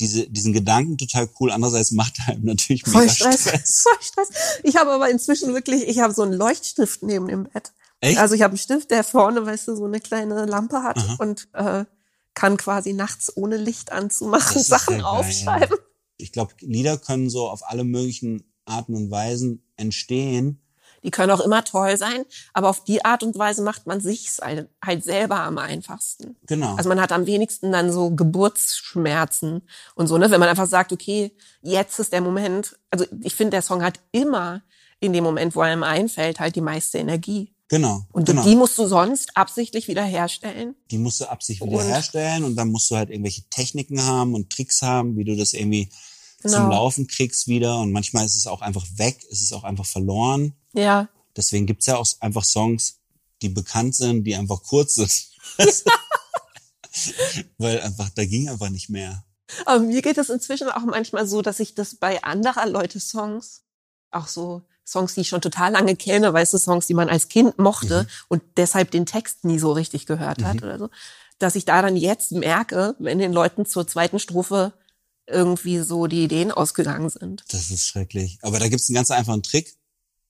[0.00, 1.50] diese, diesen Gedanken total cool.
[1.50, 3.40] Andererseits macht er einem natürlich Voll mega Stress.
[3.42, 3.80] Stress.
[3.82, 4.28] Voll Stress.
[4.62, 7.72] Ich habe aber inzwischen wirklich, ich habe so einen Leuchtstift neben dem Bett.
[8.00, 8.18] Echt?
[8.18, 11.16] Also ich habe einen Stift, der vorne, weißt du, so eine kleine Lampe hat Aha.
[11.18, 11.84] und äh,
[12.34, 15.78] kann quasi nachts ohne Licht anzumachen Sachen aufschreiben.
[16.18, 20.60] Ich glaube, Lieder können so auf alle möglichen Arten und Weisen entstehen.
[21.06, 24.38] Die können auch immer toll sein, aber auf die Art und Weise macht man sich's
[24.42, 26.36] halt, halt selber am einfachsten.
[26.46, 26.74] Genau.
[26.74, 29.62] Also man hat am wenigsten dann so Geburtsschmerzen
[29.94, 30.30] und so, ne?
[30.30, 32.76] Wenn man einfach sagt, okay, jetzt ist der Moment.
[32.90, 34.62] Also ich finde, der Song hat immer
[35.00, 37.52] in dem Moment, wo er ihm einfällt, halt die meiste Energie.
[37.68, 38.02] genau.
[38.12, 38.42] Und genau.
[38.44, 40.74] die musst du sonst absichtlich wiederherstellen.
[40.90, 44.34] die musst du absichtlich Und- wieder herstellen und dann musst du halt irgendwelche Techniken haben
[44.34, 45.88] und Tricks haben, wie du das irgendwie
[46.42, 46.70] zum Genau.
[46.70, 47.78] Laufen kriegst wieder.
[47.80, 50.54] Und manchmal ist es auch einfach weg, ist es auch einfach verloren.
[50.76, 51.08] Ja.
[51.36, 53.00] Deswegen gibt's ja auch einfach Songs,
[53.42, 55.26] die bekannt sind, die einfach kurz sind.
[57.58, 59.24] Weil einfach, da ging einfach nicht mehr.
[59.64, 63.62] Aber mir geht es inzwischen auch manchmal so, dass ich das bei anderer Leute Songs,
[64.10, 67.28] auch so Songs, die ich schon total lange kenne, weißt du, Songs, die man als
[67.28, 68.08] Kind mochte Mhm.
[68.28, 70.90] und deshalb den Text nie so richtig gehört hat oder so,
[71.38, 74.72] dass ich da dann jetzt merke, wenn den Leuten zur zweiten Strophe
[75.28, 77.44] irgendwie so die Ideen ausgegangen sind.
[77.48, 78.38] Das ist schrecklich.
[78.42, 79.74] Aber da gibt's einen ganz einfachen Trick.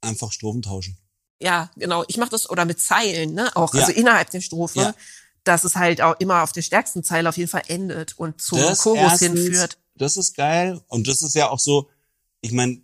[0.01, 0.97] Einfach Strophen tauschen.
[1.41, 2.05] Ja, genau.
[2.09, 3.55] Ich mache das oder mit Zeilen, ne?
[3.57, 3.81] Auch Ja.
[3.83, 4.95] also innerhalb der Strophe, Ja.
[5.45, 8.59] dass es halt auch immer auf der stärksten Zeile auf jeden Fall endet und zum
[8.59, 9.79] das Chorus erstens, hinführt.
[9.97, 10.81] Das ist geil.
[10.89, 11.89] Und das ist ja auch so,
[12.41, 12.81] ich meine,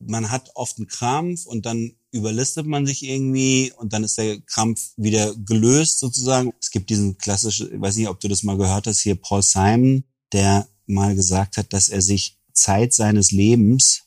[0.00, 4.40] man hat oft einen Krampf und dann überlistet man sich irgendwie und dann ist der
[4.42, 6.52] Krampf wieder gelöst sozusagen.
[6.60, 9.42] Es gibt diesen klassischen, ich weiß nicht, ob du das mal gehört hast, hier Paul
[9.42, 14.02] Simon, der mal gesagt hat, dass er sich Zeit seines Lebens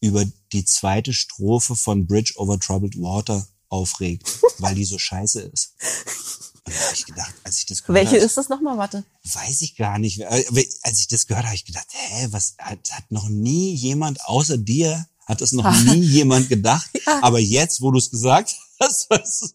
[0.00, 5.74] über die zweite Strophe von Bridge over Troubled Water aufregt, weil die so scheiße ist.
[6.64, 8.76] Und da hab ich gedacht, als ich das gehört Welche habe, ist das nochmal?
[8.76, 9.04] Warte.
[9.24, 10.24] Weiß ich gar nicht.
[10.24, 10.38] Aber
[10.82, 14.22] Als ich das gehört habe, habe ich gedacht, hä, was hat, hat noch nie jemand
[14.24, 16.90] außer dir, hat das noch nie jemand gedacht.
[17.06, 17.22] Ja.
[17.22, 19.48] Aber jetzt, wo du es gesagt hast, weißt du,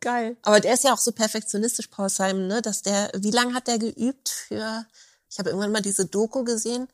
[0.00, 0.36] Geil.
[0.42, 2.60] Aber der ist ja auch so perfektionistisch, Paul Simon, ne?
[2.60, 4.84] Dass der, wie lange hat der geübt für,
[5.30, 6.88] ich habe irgendwann mal diese Doku gesehen,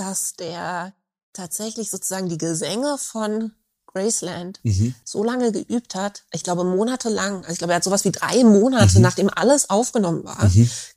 [0.00, 0.92] dass der
[1.32, 3.52] tatsächlich sozusagen die Gesänge von
[3.86, 4.94] Graceland Mhm.
[5.04, 8.42] so lange geübt hat, ich glaube monatelang, also ich glaube, er hat sowas wie drei
[8.44, 9.02] Monate, Mhm.
[9.02, 10.48] nachdem alles aufgenommen war,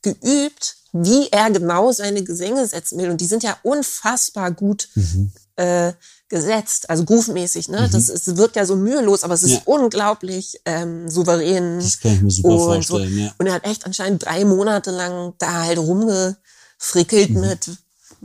[0.01, 3.09] geübt, wie er genau seine Gesänge setzen will.
[3.09, 5.31] Und die sind ja unfassbar gut Mhm.
[5.55, 5.93] äh,
[6.29, 7.87] gesetzt, also groove-mäßig, ne?
[7.91, 9.61] Das ist, wirkt ja so mühelos, aber es ist Ja.
[9.65, 11.79] unglaublich ähm, souverän.
[11.79, 12.95] das kann ich mir super und so.
[12.97, 13.19] vorstellen.
[13.19, 13.31] Ja.
[13.37, 17.41] Und er hat echt anscheinend drei Monate lang da halt rumgefrickelt Mhm.
[17.41, 17.69] mit,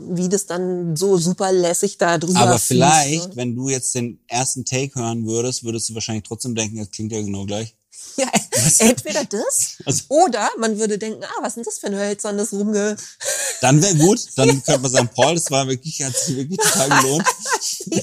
[0.01, 3.37] wie das dann so super lässig da drüber Aber fließt, vielleicht, ne?
[3.37, 7.13] wenn du jetzt den ersten Take hören würdest, würdest du wahrscheinlich trotzdem denken, das klingt
[7.13, 7.75] ja genau gleich.
[8.17, 8.29] Ja,
[8.81, 12.53] entweder das Also- oder man würde denken, ah, was ist denn das für ein hölzernes
[12.53, 12.97] Rumge...
[13.61, 16.89] Dann wäre gut, dann könnte man sagen, Paul, das war wirklich, hat sich wirklich total
[17.01, 17.25] gelohnt.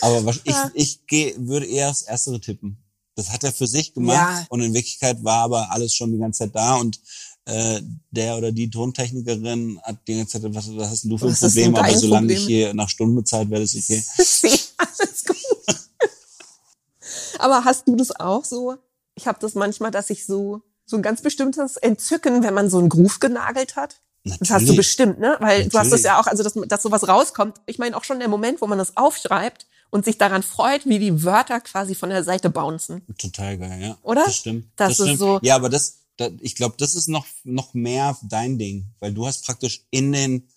[0.00, 2.78] Aber was- ich, ich geh, würde eher aufs Erstere tippen.
[3.16, 4.46] Das hat er für sich gemacht Ja.
[4.50, 7.00] und in Wirklichkeit war aber alles schon die ganze Zeit da und
[7.46, 7.80] äh,
[8.10, 11.32] der oder die Tontechnikerin hat die ganze Zeit, was, was hast denn du für ein
[11.32, 11.74] Was ist Problem?
[11.76, 12.36] Aber dein solange Problem?
[12.38, 14.02] ich hier nach Stunden bezahlt werde, ist okay.
[14.42, 15.36] Nee, alles gut.
[17.38, 18.76] Aber hast du das auch so?
[19.14, 22.78] Ich habe das manchmal, dass ich so so ein ganz bestimmtes Entzücken, wenn man so
[22.78, 23.96] einen Groove genagelt hat.
[24.24, 24.76] Das hast du Natürlich.
[24.76, 25.36] bestimmt, ne?
[25.40, 26.04] Weil du hast das Natürlich.
[26.04, 27.56] ja auch, also dass, dass sowas rauskommt.
[27.66, 30.98] Ich meine auch schon der Moment, wo man das aufschreibt und sich daran freut, wie
[31.00, 33.02] die Wörter quasi von der Seite bouncen.
[33.18, 33.98] Total geil, ja.
[34.02, 34.24] Oder?
[34.24, 34.66] Das stimmt.
[34.76, 35.18] Das das ist stimmt.
[35.18, 39.12] so- Ja, aber das, das ich glaube, das ist noch noch mehr dein Ding, weil
[39.12, 40.48] du hast praktisch in den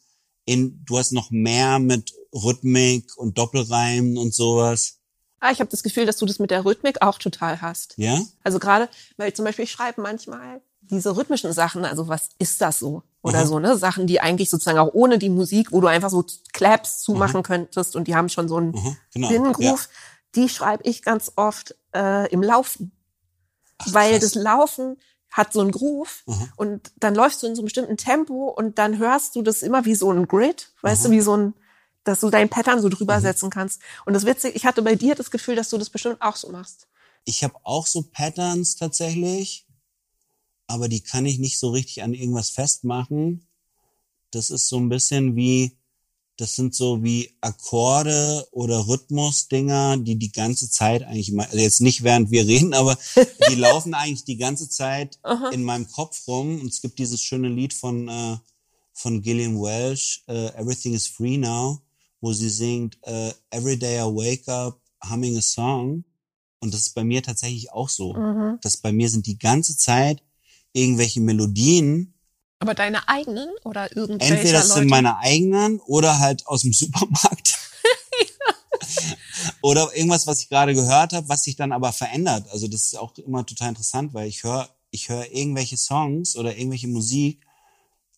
[0.45, 4.99] in du hast noch mehr mit Rhythmik und Doppelreimen und sowas.
[5.41, 7.93] Ah, ich habe das Gefühl, dass du das mit der Rhythmik auch total hast.
[7.97, 8.19] Ja?
[8.43, 12.79] Also gerade, weil zum Beispiel ich schreibe manchmal diese rhythmischen Sachen, also was ist das
[12.79, 13.03] so?
[13.21, 13.47] Oder Mhm.
[13.47, 13.77] so, ne?
[13.77, 17.95] Sachen, die eigentlich sozusagen auch ohne die Musik, wo du einfach so Claps zumachen könntest
[17.95, 19.27] und die haben schon so einen Mhm, genau.
[19.29, 19.87] Binnengroove,
[20.35, 22.91] die schreibe ich ganz oft äh, im Laufen.
[23.77, 24.31] Ach, weil krass.
[24.31, 24.97] das Laufen
[25.31, 26.49] hat so einen Groove Mhm.
[26.55, 29.85] und dann läufst du in so einem bestimmten Tempo und dann hörst du das immer
[29.85, 31.53] wie so ein Grid, weißt du, wie so ein,
[32.03, 33.81] dass du dein Pattern so drüber setzen kannst.
[34.05, 36.49] Und das Witzige, ich hatte bei dir das Gefühl, dass du das bestimmt auch so
[36.49, 36.87] machst.
[37.25, 39.67] Ich habe auch so Patterns tatsächlich,
[40.67, 43.45] aber die kann ich nicht so richtig an irgendwas festmachen.
[44.31, 45.77] Das ist so ein bisschen wie,
[46.39, 52.03] das sind so wie Akkorde oder Rhythmusdinger, die die ganze Zeit eigentlich, also jetzt nicht
[52.03, 52.97] während wir reden, aber
[53.49, 55.19] die laufen eigentlich die ganze Zeit
[55.51, 56.61] in meinem Kopf rum.
[56.61, 58.37] Und es gibt dieses schöne Lied von, äh,
[58.93, 61.81] von Gillian Welsh, äh, Everything is Free Now,
[62.21, 66.05] wo sie singt, äh, Every day I wake up humming a song.
[66.61, 68.13] Und das ist bei mir tatsächlich auch so.
[68.13, 68.59] Mhm.
[68.61, 70.23] Dass bei mir sind die ganze Zeit
[70.71, 72.13] irgendwelche Melodien,
[72.59, 74.79] Aber deine eigenen oder irgendwelche entweder das Leute?
[74.81, 77.57] sind meine eigenen oder halt aus dem Supermarkt.
[79.61, 82.49] oder irgendwas, was ich gerade gehört habe, was sich dann aber verändert.
[82.51, 86.57] Also das ist auch immer total interessant, weil ich höre ich höre irgendwelche Songs oder
[86.57, 87.45] irgendwelche Musik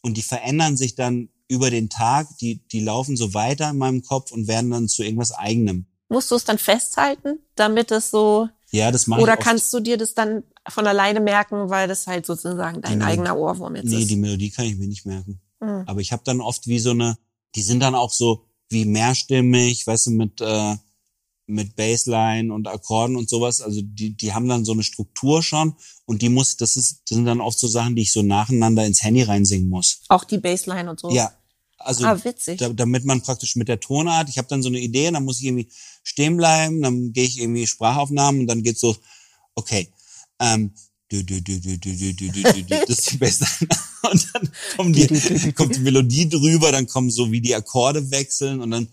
[0.02, 4.02] und die verändern sich dann über den Tag, die die laufen so weiter in meinem
[4.02, 5.86] Kopf und werden dann zu irgendwas eigenem.
[6.10, 9.80] Musst du es dann festhalten, damit es so, Ja, das mache ich oder kannst du
[9.80, 13.86] dir das dann von alleine merken, weil das halt sozusagen dein Die eigener Ohrwurm jetzt
[13.86, 14.10] Nee, ist?
[14.10, 15.42] die Melodie kann ich mir nicht merken.
[15.60, 15.84] Mhm.
[15.88, 17.18] Aber ich habe dann oft wie so eine,
[17.56, 20.76] die sind dann auch so wie mehrstimmig, weißt du, mit äh,
[21.48, 23.62] mit Bassline und Akkorden und sowas.
[23.62, 27.16] Also die die haben dann so eine Struktur schon und die muss, das ist, das
[27.16, 30.02] sind dann oft so Sachen, die ich so nacheinander ins Handy reinsingen muss.
[30.08, 31.10] Auch die Bassline und so?
[31.12, 31.34] Ja,
[31.78, 32.60] also Ah, witzig.
[32.60, 35.40] da, damit man praktisch mit der Tonart, ich habe dann so eine Idee, dann muss
[35.40, 35.68] ich irgendwie
[36.04, 38.96] stehen bleiben, dann gehe ich irgendwie Sprachaufnahmen und dann geht's so,
[39.56, 39.90] okay,
[40.42, 40.72] ähm,
[41.10, 43.70] du, du, du, du, du, du, du, du, das ist die Bassline.
[44.12, 48.72] Und dann die, kommt die Melodie drüber, dann kommen so wie die Akkorde wechseln und
[48.72, 48.88] dann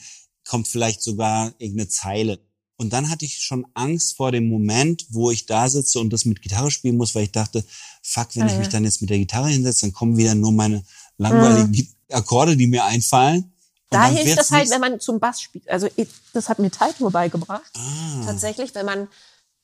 [0.47, 2.39] kommt vielleicht sogar irgendeine Zeile.
[2.77, 6.25] Und dann hatte ich schon Angst vor dem Moment, wo ich da sitze und das
[6.27, 7.65] mit Gitarre spielen muss, weil ich dachte,
[8.03, 8.59] fuck, wenn Ah, ich ja.
[8.61, 10.85] mich dann jetzt mit der Gitarre hinsetze, dann kommen wieder nur meine
[11.17, 13.43] langweiligen Akkorde, die mir einfallen.
[13.45, 13.53] Und
[13.91, 15.69] Da hilft das halt, nichts- wenn man zum Bass spielt.
[15.69, 15.89] Also
[16.35, 17.63] das hat mir Taito beigebracht.
[17.75, 19.09] Ah, Tatsächlich, wenn man,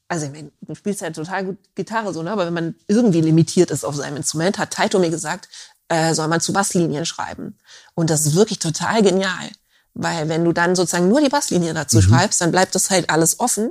[0.08, 0.28] also
[0.60, 2.30] du spielst ja total gut Gitarre so, ne?
[2.30, 5.48] aber wenn man irgendwie limitiert ist auf seinem Instrument, hat Taito mir gesagt,
[5.88, 7.58] äh, soll man zu Basslinien schreiben.
[7.94, 9.50] Und das ist wirklich total genial.
[9.94, 13.38] Weil wenn du dann sozusagen nur die Basslinie dazu schreibst, dann bleibt das halt alles
[13.40, 13.70] offen.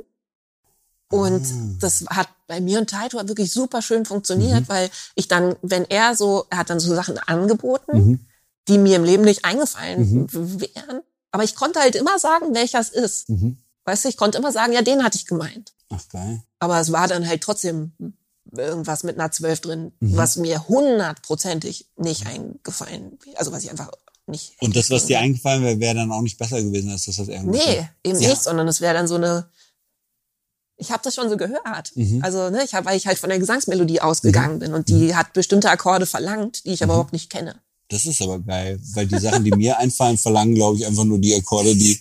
[1.09, 1.75] Und Ah.
[1.79, 6.15] das hat bei mir und Taito wirklich super schön funktioniert, weil ich dann, wenn er
[6.15, 8.19] so, er hat dann so Sachen angeboten, Mhm.
[8.67, 11.01] die mir im Leben nicht eingefallen wären.
[11.31, 13.29] Aber ich konnte halt immer sagen, welcher es ist.
[13.29, 13.57] Mhm.
[13.85, 15.72] Weißt du, ich konnte immer sagen, ja, den hatte ich gemeint.
[15.95, 16.41] Ach geil.
[16.59, 17.91] Aber es war dann halt trotzdem
[18.51, 20.17] irgendwas mit einer Zwölf drin, Mhm.
[20.17, 23.89] was mir hundertprozentig nicht eingefallen, also was ich einfach
[24.27, 24.53] nicht.
[24.61, 27.27] Und das, was dir eingefallen wäre, wäre dann auch nicht besser gewesen, als das, was
[27.27, 27.89] er gemacht Nee, hat.
[28.03, 28.29] eben Ja.
[28.29, 29.49] nicht, sondern es wäre dann so eine.
[30.77, 31.91] Ich habe das schon so gehört.
[31.95, 32.21] Mhm.
[32.23, 35.33] Also, ne, ich habe, weil ich halt von der Gesangsmelodie ausgegangen bin und die hat
[35.33, 36.85] bestimmte Akkorde verlangt, die ich Mhm.
[36.85, 37.55] aber überhaupt nicht kenne.
[37.89, 41.19] Das ist aber geil, weil die Sachen, die mir einfallen, verlangen, glaube ich, einfach nur
[41.19, 41.99] die Akkorde, die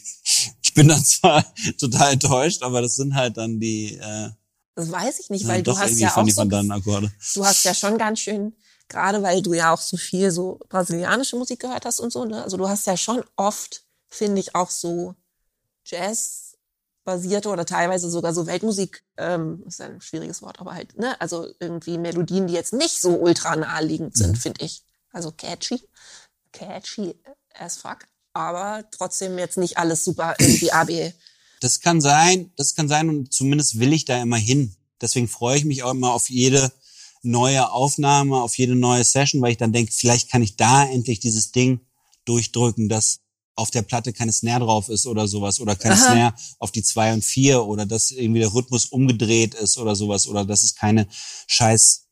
[0.72, 1.44] ich bin dann zwar
[1.78, 4.30] total enttäuscht, aber das sind halt dann die äh,
[4.74, 6.44] Das weiß ich nicht, weil dann du hast ja auch so
[7.34, 8.56] du hast ja schon ganz schön,
[8.88, 12.42] gerade weil du ja auch so viel so brasilianische Musik gehört hast und so, ne?
[12.42, 15.14] Also du hast ja schon oft, finde ich, auch so
[15.84, 21.20] Jazz-basierte oder teilweise sogar so Weltmusik, ähm, ist ein schwieriges Wort, aber halt, ne?
[21.20, 24.84] Also irgendwie Melodien, die jetzt nicht so ultra naheliegend sind, finde ich.
[25.12, 25.82] Also catchy,
[26.50, 27.14] catchy
[27.52, 31.14] as fuck, aber trotzdem jetzt nicht alles super irgendwie AB.
[31.60, 34.74] Das kann sein, das kann sein und zumindest will ich da immer hin.
[35.00, 36.72] Deswegen freue ich mich auch immer auf jede
[37.22, 41.20] neue Aufnahme, auf jede neue Session, weil ich dann denke, vielleicht kann ich da endlich
[41.20, 41.80] dieses Ding
[42.24, 43.20] durchdrücken, das
[43.54, 46.04] auf der Platte keine Snare drauf ist oder sowas oder keine Aha.
[46.04, 50.26] Snare auf die zwei und vier oder dass irgendwie der Rhythmus umgedreht ist oder sowas
[50.26, 51.06] oder dass es keine
[51.46, 52.06] scheiß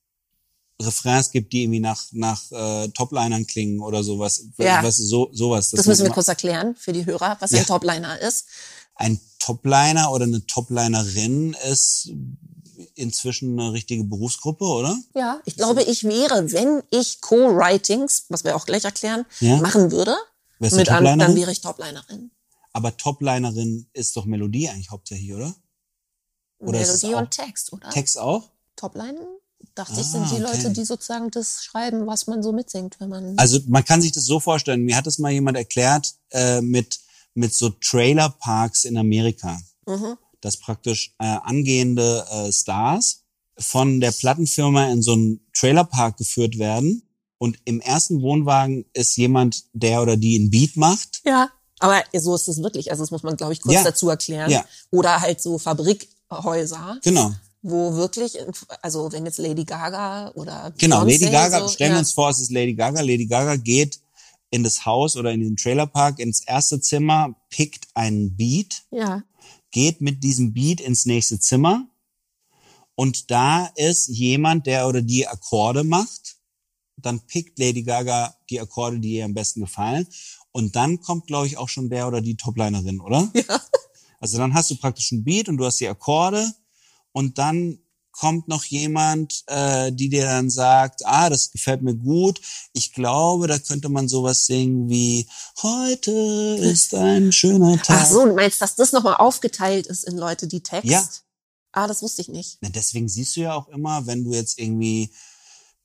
[0.80, 4.44] Refrains gibt, die irgendwie nach nach äh, Toplinern klingen oder sowas.
[4.58, 4.80] Ja.
[4.82, 5.70] Du, so sowas.
[5.70, 7.58] Das müssen wir kurz erklären für die Hörer, was Ja.
[7.60, 8.46] ein Topliner ist.
[8.94, 12.10] ein Topliner oder eine Toplinerin ist
[12.94, 14.96] inzwischen eine richtige Berufsgruppe, oder?
[15.14, 19.56] Ja, ich glaube, ich wäre, wenn ich Co-Writings, was wir auch gleich erklären, Ja.
[19.58, 20.16] machen würde,
[20.58, 22.30] Wärst mit an, dann wäre ich Toplinerin.
[22.72, 25.54] Aber Toplinerin ist doch Melodie eigentlich hauptsächlich, oder?
[26.58, 27.88] Oder Melodie und Text, oder?
[27.90, 28.50] Text auch?
[28.76, 29.26] Toplinen,
[29.74, 30.42] dachte ich, Ah, sind die okay.
[30.42, 33.38] Leute, die sozusagen das schreiben, was man so mitsingt, wenn man.
[33.38, 36.98] Also man kann sich das so vorstellen, mir hat es mal jemand erklärt äh, mit,
[37.34, 40.16] mit so Trailerparks in Amerika, mhm.
[40.40, 43.24] dass praktisch äh, angehende äh, Stars
[43.58, 47.02] von der Plattenfirma in so einen Trailerpark geführt werden
[47.38, 51.20] und im ersten Wohnwagen ist jemand, der oder die einen Beat macht.
[51.24, 51.50] Ja.
[51.82, 52.90] Aber so ist es wirklich.
[52.90, 53.82] Also das muss man, glaube ich, kurz Ja.
[53.84, 54.50] dazu erklären.
[54.50, 54.64] Ja.
[54.90, 57.32] Oder halt so Fabrikhäuser, Genau.
[57.62, 58.38] Wo wirklich,
[58.82, 62.00] also wenn jetzt Lady Gaga oder Genau, Lady Gaga, so, stellen wir ja.
[62.00, 63.00] uns vor, es ist Lady Gaga.
[63.00, 64.00] Lady Gaga geht
[64.50, 69.22] in das Haus oder in den Trailerpark ins erste Zimmer, pickt einen Beat, Ja.
[69.70, 71.86] geht mit diesem Beat ins nächste Zimmer
[72.94, 76.36] und da ist jemand, der oder die Akkorde macht.
[76.96, 80.06] Dann pickt Lady Gaga die Akkorde, die ihr am besten gefallen.
[80.52, 83.30] Und dann kommt, glaube ich, auch schon der oder die Toplinerin, oder?
[83.34, 83.60] Ja.
[84.18, 86.46] Also dann hast du praktisch einen Beat und du hast die Akkorde
[87.12, 87.78] und dann
[88.12, 92.40] kommt noch jemand, äh, die dir dann sagt, ah, das gefällt mir gut.
[92.72, 95.26] Ich glaube, da könnte man sowas singen wie
[95.62, 96.10] Heute
[96.60, 98.00] ist ein schöner Tag.
[98.02, 100.90] Ach so, du meinst, dass das nochmal aufgeteilt ist in Leute, die Text?
[100.90, 101.08] Ja.
[101.72, 102.58] Ah, das wusste ich nicht.
[102.60, 105.10] Na, deswegen siehst du ja auch immer, wenn du jetzt irgendwie,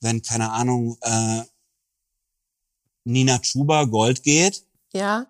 [0.01, 1.43] wenn, keine Ahnung, äh,
[3.03, 5.27] Nina Chuba Gold geht, Ja.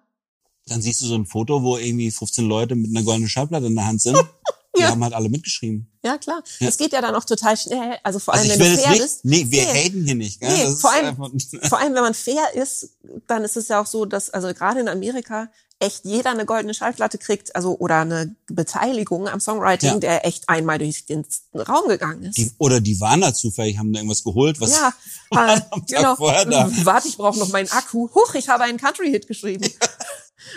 [0.67, 3.75] dann siehst du so ein Foto, wo irgendwie 15 Leute mit einer goldenen Schallplatte in
[3.75, 4.17] der Hand sind.
[4.77, 4.89] Die Ja.
[4.89, 5.87] haben halt alle mitgeschrieben.
[6.03, 6.43] Ja, klar.
[6.59, 6.67] Ja.
[6.67, 7.97] Es geht ja dann auch total schnell.
[8.03, 9.25] Also vor allem, Also wenn du fair bist.
[9.25, 9.85] nee, wir Nee.
[9.85, 10.51] haten hier nicht, gell?
[10.55, 11.15] Nee, das vor allem-
[11.69, 12.89] Vor allem, wenn man fair ist,
[13.27, 16.73] dann ist es ja auch so, dass, also gerade in Amerika, echt jeder eine goldene
[16.73, 19.97] Schallplatte kriegt, also, oder eine Beteiligung am Songwriting, Ja.
[19.99, 22.37] der echt einmal durch den Raum gegangen ist.
[22.37, 24.93] die, oder die waren da zufällig, haben da irgendwas geholt, was ja,
[25.31, 25.59] äh,
[25.89, 26.17] da.
[26.17, 28.09] Warte, ich brauche noch meinen Akku.
[28.13, 29.65] Huch, ich habe einen Country-Hit geschrieben.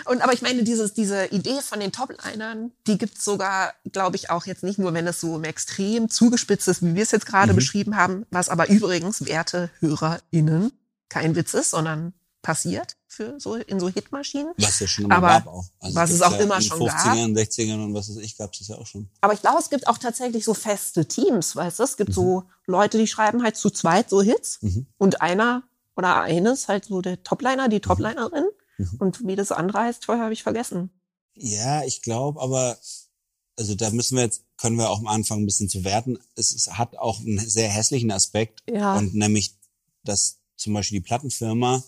[0.05, 4.29] Und aber ich meine, dieses, diese Idee von den Top-Linern, die gibt's sogar, glaube ich,
[4.29, 7.53] auch jetzt nicht nur, wenn es so extrem zugespitzt ist, wie wir es jetzt gerade
[7.53, 7.57] Mhm.
[7.57, 10.71] beschrieben haben, was aber übrigens, werte HörerInnen,
[11.09, 14.53] kein Witz ist, sondern passiert für so in so Hitmaschinen.
[14.57, 15.65] was es schon immer Aber gab auch.
[15.81, 18.59] Also was es auch ja immer in schon 50ern, 60ern und was weiß ich, gab's
[18.59, 19.09] das ja auch schon.
[19.19, 21.83] Aber ich glaube, es gibt auch tatsächlich so feste Teams, weißt du?
[21.83, 22.49] Es gibt so Mhm.
[22.65, 24.85] Leute, die schreiben halt zu zweit so Hits Mhm.
[24.97, 25.63] und einer
[25.97, 28.43] oder eines halt so der Topliner, die Toplinerin.
[28.45, 28.49] Mhm.
[28.99, 30.89] Und wie das andere heißt, vorher habe ich vergessen.
[31.35, 32.77] Ja, ich glaube, aber
[33.57, 36.17] also da müssen wir jetzt können wir auch am Anfang ein bisschen zu werten.
[36.35, 38.97] Es, es hat auch einen sehr hässlichen Aspekt Ja.
[38.97, 39.55] und nämlich,
[40.03, 41.81] dass zum Beispiel die Plattenfirma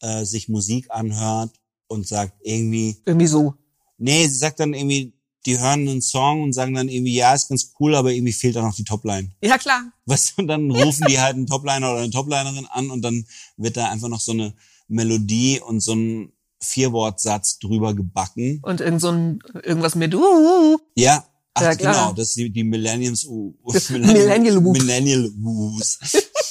[0.00, 1.52] äh, sich Musik anhört
[1.86, 3.54] und sagt irgendwie, Irgendwie so.
[3.96, 5.12] nee, sie sagt dann irgendwie,
[5.46, 8.56] die hören einen Song und sagen dann irgendwie, ja, ist ganz cool, aber irgendwie fehlt
[8.56, 9.30] da noch die Topline.
[9.42, 9.92] Ja, klar.
[10.06, 13.26] Weißt du, und dann rufen die halt einen Topliner oder eine Toplinerin an und dann
[13.56, 14.54] wird da einfach noch so eine
[14.88, 18.60] Melodie und so ein Vierwortsatz drüber gebacken.
[18.62, 21.92] Und irgend so ein, irgendwas mit, uh, Ja, ach Ja, klar.
[21.92, 23.54] genau, das ist die, die Millenniums uh,
[23.90, 24.78] Millennial Woos.
[24.78, 25.98] Millennial Woos.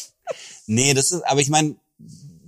[0.67, 1.75] nee, das ist, aber ich meine,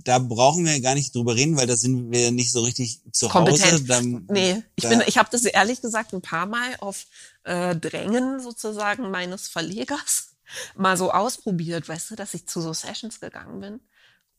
[0.05, 3.33] da brauchen wir gar nicht drüber reden, weil da sind wir nicht so richtig zu
[3.33, 3.51] Hause.
[3.51, 3.89] kompetent.
[3.89, 7.07] Da, nee, ich da, bin, ich habe das ehrlich gesagt ein paar Mal auf
[7.43, 10.35] äh, Drängen sozusagen meines Verlegers
[10.75, 13.79] mal so ausprobiert, weißt du, dass ich zu so Sessions gegangen bin.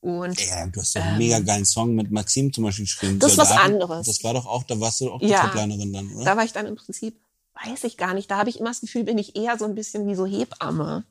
[0.07, 3.15] Und Ja, du hast doch einen mega geilen Song mit Maxim zum Beispiel geschrieben.
[3.15, 3.19] Ähm.
[3.19, 4.07] Das ist was anderes.
[4.07, 5.49] Das war doch auch, da warst du auch die Ja.
[5.49, 6.25] Toplinerin dann, oder?
[6.25, 7.21] Da war ich dann im Prinzip,
[7.65, 9.75] weiß ich gar nicht, da habe ich immer das Gefühl, bin ich eher so ein
[9.75, 11.05] bisschen wie so Hebamme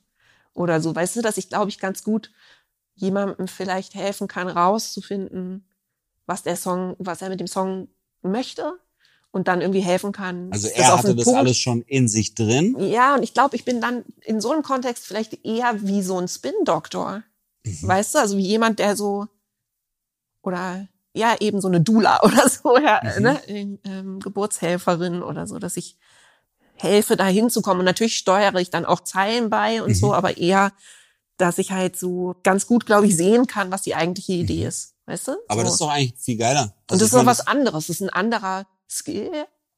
[0.54, 0.96] oder so.
[0.96, 2.32] Weißt du, dass ich, glaube ich, ganz gut
[2.94, 5.68] jemandem vielleicht helfen kann, rauszufinden,
[6.26, 7.90] was der Song, was er mit dem Song
[8.22, 8.80] möchte
[9.32, 10.50] und dann irgendwie helfen kann.
[10.54, 12.78] also er hatte das Punkt- alles schon in sich drin.
[12.80, 16.18] Ja, und ich glaube, ich bin dann in so einem Kontext vielleicht eher wie so
[16.18, 17.24] ein Spin-Doktor.
[17.66, 17.88] Mhm.
[17.88, 19.28] Weißt du, also wie jemand, der so,
[20.42, 23.24] oder ja, eben so eine Dula oder so, ja, Mhm.
[23.24, 25.98] ne, ähm, Geburtshelferin oder so, dass ich
[26.76, 27.80] helfe, da hinzukommen.
[27.80, 29.96] Und natürlich steuere ich dann auch Zeilen bei und Mhm.
[29.96, 30.74] so, aber eher,
[31.38, 34.94] dass ich halt so ganz gut, glaube ich, sehen kann, was die eigentliche Idee ist.
[35.06, 35.32] Weißt du?
[35.32, 35.38] Mhm.
[35.48, 35.66] Aber so.
[35.66, 36.64] das ist doch eigentlich viel geiler.
[36.64, 37.88] Und Also das ich ist noch meine, was anderes.
[37.88, 39.32] Das ist ein anderer Skill.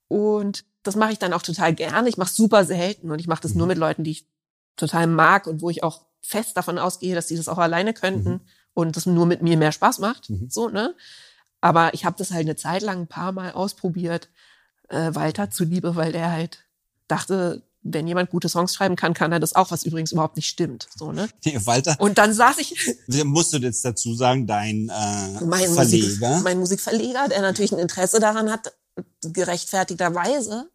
[0.08, 2.10] Und das mache ich dann auch total gerne.
[2.10, 3.58] Ich mache super selten und ich mache das Mhm.
[3.60, 4.28] nur mit Leuten, die ich
[4.76, 8.30] total mag und wo ich auch fest davon ausgehe, dass die das auch alleine könnten
[8.34, 8.42] Mhm.
[8.74, 10.30] und das nur mit mir mehr Spaß macht.
[10.30, 10.50] Mhm.
[10.50, 10.94] So, ne?
[11.62, 14.30] Aber ich habe das halt eine Zeit lang ein paar Mal ausprobiert,
[14.90, 16.66] äh, Walter zuliebe, weil der halt
[17.08, 20.50] dachte, wenn jemand gute Songs schreiben kann, kann er das auch, was übrigens überhaupt nicht
[20.50, 20.88] stimmt.
[20.96, 21.30] So, ne?
[21.46, 22.76] Nee, Walter, Und dann saß ich,
[23.26, 26.30] musst du jetzt dazu sagen, dein äh, mein, Verleger.
[26.30, 28.74] Musik, mein Musikverleger, der natürlich ein Interesse daran hat,
[29.24, 30.70] gerechtfertigterweise,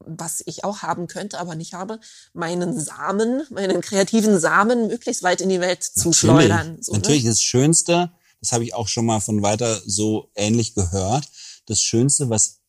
[0.00, 1.98] was ich auch haben könnte, aber nicht habe,
[2.32, 6.18] meinen Samen, meinen kreativen Samen möglichst weit in die Welt zu Natürlich.
[6.18, 6.78] schleudern.
[6.80, 6.98] So, ne?
[6.98, 11.28] Natürlich das Schönste, das habe ich auch schon mal von weiter so ähnlich gehört.
[11.66, 12.60] Das Schönste, was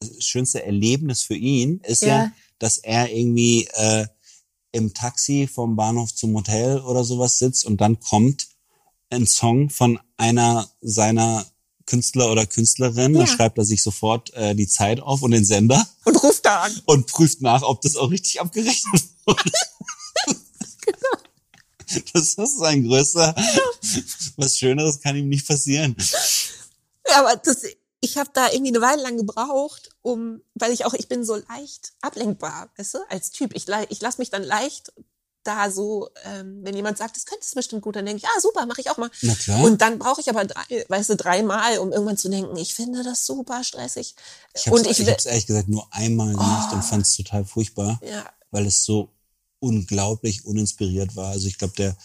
[0.00, 2.32] das schönste Erlebnis für ihn ist ja, Ja.
[2.58, 4.06] dass er irgendwie äh,
[4.72, 8.46] im Taxi vom Bahnhof zum Hotel oder sowas sitzt und dann kommt
[9.10, 11.44] ein Song von einer seiner
[11.92, 13.26] Künstler oder Künstlerin, Ja.
[13.26, 16.80] schreibt er sich sofort äh, die Zeit auf und den Sender Und ruft da an.
[16.86, 19.50] und prüft nach, ob das auch richtig abgerechnet wurde.
[22.14, 23.34] Das ist sein größter,
[24.36, 25.94] was Schöneres kann ihm nicht passieren.
[27.06, 27.58] Ja, aber das,
[28.00, 31.36] ich habe da irgendwie eine Weile lang gebraucht, um, weil ich auch, ich bin so
[31.36, 33.54] leicht ablenkbar, weißt du, als Typ.
[33.54, 34.92] Ich, ich lasse mich dann leicht
[35.44, 38.40] da so, ähm, wenn jemand sagt, das könntest du bestimmt gut, dann denke ich, ja,
[38.40, 39.10] super, mache ich auch mal.
[39.22, 39.62] Na klar.
[39.64, 43.02] Und dann brauche ich aber drei, weißt du, dreimal, um irgendwann zu denken, ich finde
[43.02, 44.14] das super stressig.
[44.54, 46.76] ich habe und ich, ich will- hab's ehrlich gesagt nur einmal gemacht Oh.
[46.76, 49.10] und fand es total furchtbar, ja, weil es so
[49.60, 51.28] unglaublich uninspiriert war.
[51.30, 51.96] Also ich glaube, der,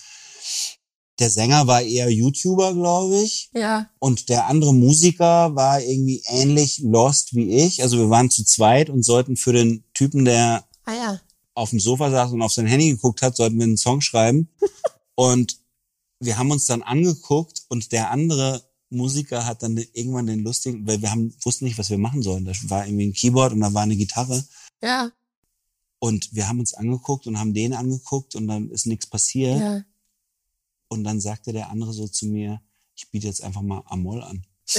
[1.20, 3.50] der Sänger war eher YouTuber, glaube ich.
[3.54, 7.82] ja, Und der andere Musiker war irgendwie ähnlich lost wie ich.
[7.82, 11.22] Also wir waren zu zweit und sollten für den Typen, der ah ja,
[11.58, 14.50] auf dem Sofa saß und auf sein Handy geguckt hat, sollten wir einen Song schreiben.
[15.16, 15.58] und
[16.20, 21.02] wir haben uns dann angeguckt und der andere Musiker hat dann irgendwann den lustigen, weil
[21.02, 22.46] wir haben, wussten nicht, was wir machen sollen.
[22.46, 24.46] Da war irgendwie ein Keyboard und da war eine Gitarre.
[24.82, 25.12] ja,
[26.00, 29.60] Und wir haben uns angeguckt und haben den angeguckt und dann ist nichts passiert.
[29.60, 29.84] ja.
[30.90, 32.62] Und dann sagte der andere so zu mir,
[32.96, 34.46] ich biete jetzt einfach mal Amol an.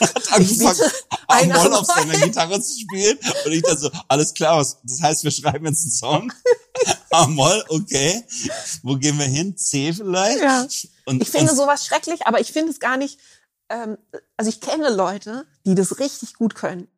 [0.00, 0.90] hat angefangen,
[1.28, 3.18] ein Amol auf seiner Gitarre zu spielen.
[3.44, 6.32] Und ich dann so, alles klar, was, das heißt, wir schreiben jetzt einen Song.
[7.10, 8.24] Amol, okay.
[8.82, 9.56] Wo gehen wir hin?
[9.56, 10.40] C vielleicht?
[10.40, 10.66] Ja.
[11.06, 13.18] Und, Ich finde sowas schrecklich, aber ich finde es gar nicht,
[13.68, 13.98] ähm,
[14.36, 16.88] also ich kenne Leute, die das richtig gut können.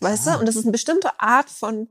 [0.00, 0.38] Weißt du?
[0.38, 1.88] Und das ist eine bestimmte Art von,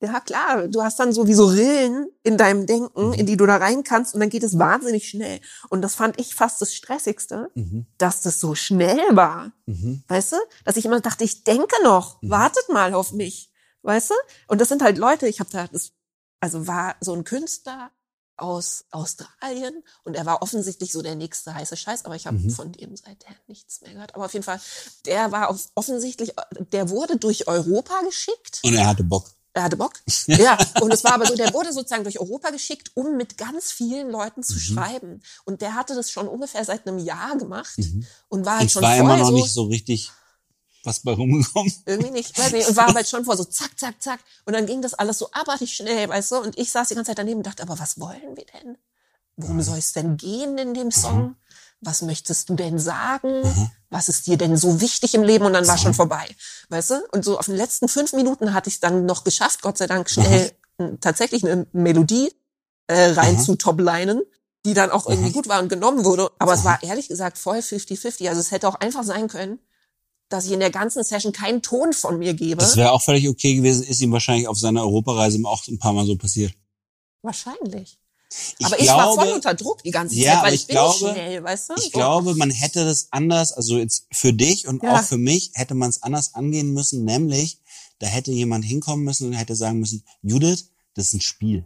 [0.00, 3.12] ja klar, du hast dann so wie so Rillen in deinem Denken, Mhm.
[3.14, 5.40] in die du da rein kannst und dann geht es wahnsinnig schnell.
[5.68, 9.52] Und das fand ich fast das Stressigste, Mhm, dass das so schnell war.
[9.66, 10.02] mhm.
[10.08, 10.36] Weißt du?
[10.64, 12.30] Dass ich immer dachte, ich denke noch, Mhm.
[12.30, 13.50] wartet mal auf mich.
[13.82, 14.14] Weißt du?
[14.48, 15.92] Und das sind halt Leute, ich habe da, das,
[16.40, 17.90] also war so ein Künstler
[18.36, 22.50] aus Australien und er war offensichtlich so der nächste heiße Scheiß, aber ich habe Mhm.
[22.50, 24.14] von dem seither nichts mehr gehört.
[24.14, 24.60] Aber auf jeden Fall,
[25.06, 26.32] der war offensichtlich,
[26.72, 28.60] der wurde durch Europa geschickt.
[28.64, 29.28] Und er hatte Bock.
[29.58, 29.94] Er hatte Bock.
[30.28, 33.72] Ja, und es war aber so, der wurde sozusagen durch Europa geschickt, um mit ganz
[33.72, 34.44] vielen Leuten Mhm.
[34.44, 35.20] zu schreiben.
[35.44, 37.76] Und der hatte das schon ungefähr seit einem Jahr gemacht
[38.28, 40.12] und war halt Und schon war immer noch so, nicht so richtig
[40.84, 41.72] was bei rumgekommen.
[41.86, 44.20] irgendwie nicht, weiß nicht, und war halt schon vor so zack, zack, zack.
[44.46, 46.36] Und dann ging das alles so abartig schnell, weißt du?
[46.36, 48.78] Und ich saß die ganze Zeit daneben und dachte, aber was wollen wir denn?
[49.36, 51.34] Worum soll es denn gehen in dem Song?
[51.80, 53.70] Was möchtest du denn sagen?
[53.88, 55.44] Was ist dir denn so wichtig im Leben?
[55.44, 56.26] Und dann war schon vorbei,
[56.70, 56.94] weißt du?
[57.12, 59.86] Und so auf den letzten fünf Minuten hatte ich es dann noch geschafft, Gott sei
[59.86, 62.32] Dank schnell n- tatsächlich eine Melodie
[62.88, 63.42] äh, rein Aha.
[63.42, 64.22] zu toplinen,
[64.66, 65.34] die dann auch irgendwie Aha.
[65.34, 66.30] gut war und genommen wurde.
[66.40, 68.28] Aber es war ehrlich gesagt voll 50-50.
[68.28, 69.60] Also es hätte auch einfach sein können,
[70.30, 72.56] dass ich in der ganzen Session keinen Ton von mir gebe.
[72.60, 75.92] Das wäre auch völlig okay gewesen, ist ihm wahrscheinlich auf seiner Europareise auch ein paar
[75.92, 76.52] Mal so passiert.
[77.22, 77.98] Wahrscheinlich.
[78.58, 80.60] Ich aber ich glaube, war voll unter Druck die ganze Ja, Zeit, aber weil ich
[80.62, 81.74] ich, bin glaube- schnell, weißt du?
[81.78, 81.90] Ich So.
[81.90, 84.96] glaube, man hätte das anders, also jetzt für dich und Ja.
[84.96, 87.60] auch für mich hätte man es anders angehen müssen, nämlich
[88.00, 91.64] da hätte jemand hinkommen müssen und hätte sagen müssen, Judith, das ist ein Spiel.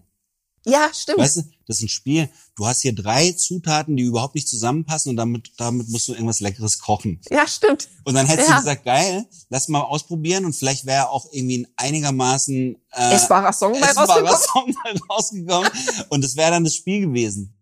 [0.64, 1.18] Ja, stimmt.
[1.18, 2.28] Weißt du, das ist ein Spiel.
[2.54, 6.38] Du hast hier drei Zutaten, die überhaupt nicht zusammenpassen und damit, damit musst du irgendwas
[6.40, 7.20] Leckeres kochen.
[7.30, 7.88] ja, stimmt.
[8.04, 8.54] Und dann hättest Ja.
[8.56, 13.52] du gesagt, geil, lass mal ausprobieren und vielleicht wäre auch irgendwie ein einigermaßen äh, Essbarer
[13.52, 14.74] Song bei rausgekommen.
[14.76, 15.70] Song rausgekommen
[16.10, 17.58] und es wäre dann das Spiel gewesen.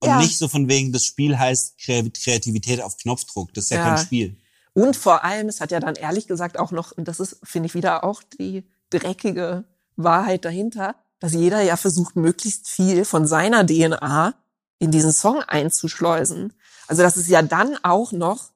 [0.00, 0.18] Und Ja.
[0.20, 3.52] nicht so von wegen, das Spiel heißt Kre- Kreativität auf Knopfdruck.
[3.54, 3.94] Das ist ja, Ja.
[3.94, 4.36] kein Spiel.
[4.74, 7.66] Und vor allem, es hat ja dann ehrlich gesagt auch noch, und das ist, finde
[7.68, 9.64] ich, wieder auch die dreckige
[9.96, 14.34] Wahrheit dahinter, dass jeder ja versucht, möglichst viel von seiner DNA
[14.78, 16.52] in diesen Song einzuschleusen.
[16.86, 18.50] Also, dass es ja dann auch noch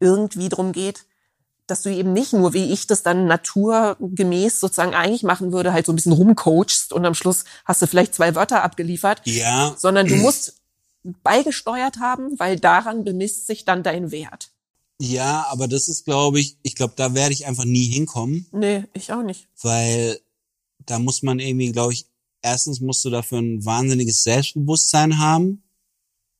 [0.00, 1.06] irgendwie drum geht,
[1.66, 5.86] dass du eben nicht nur, wie ich das dann naturgemäß sozusagen eigentlich machen würde, halt
[5.86, 10.06] so ein bisschen rumcoachst und am Schluss hast du vielleicht zwei Wörter abgeliefert, Ja, sondern
[10.06, 10.60] du musst
[11.22, 14.50] beigesteuert haben, weil daran bemisst sich dann dein Wert.
[14.98, 18.84] ja, aber das ist, glaube ich, ich glaube, da werde ich einfach nie hinkommen, Nee,
[18.92, 19.48] ich auch nicht.
[19.62, 20.18] weil
[20.86, 22.06] da muss man irgendwie, glaube ich,
[22.42, 25.62] erstens musst du dafür ein wahnsinniges Selbstbewusstsein haben,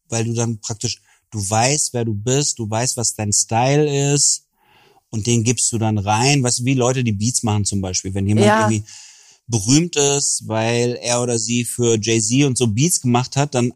[0.08, 4.46] weil du dann praktisch, du weißt, wer du bist, du weißt, was dein Style ist
[5.10, 6.42] und den gibst du dann rein.
[6.42, 8.60] Weißt du, wie Leute die Beats machen zum Beispiel, wenn jemand Ja.
[8.60, 8.84] irgendwie
[9.46, 13.72] berühmt ist, weil er oder sie für Jay-Z und so Beats gemacht hat, dann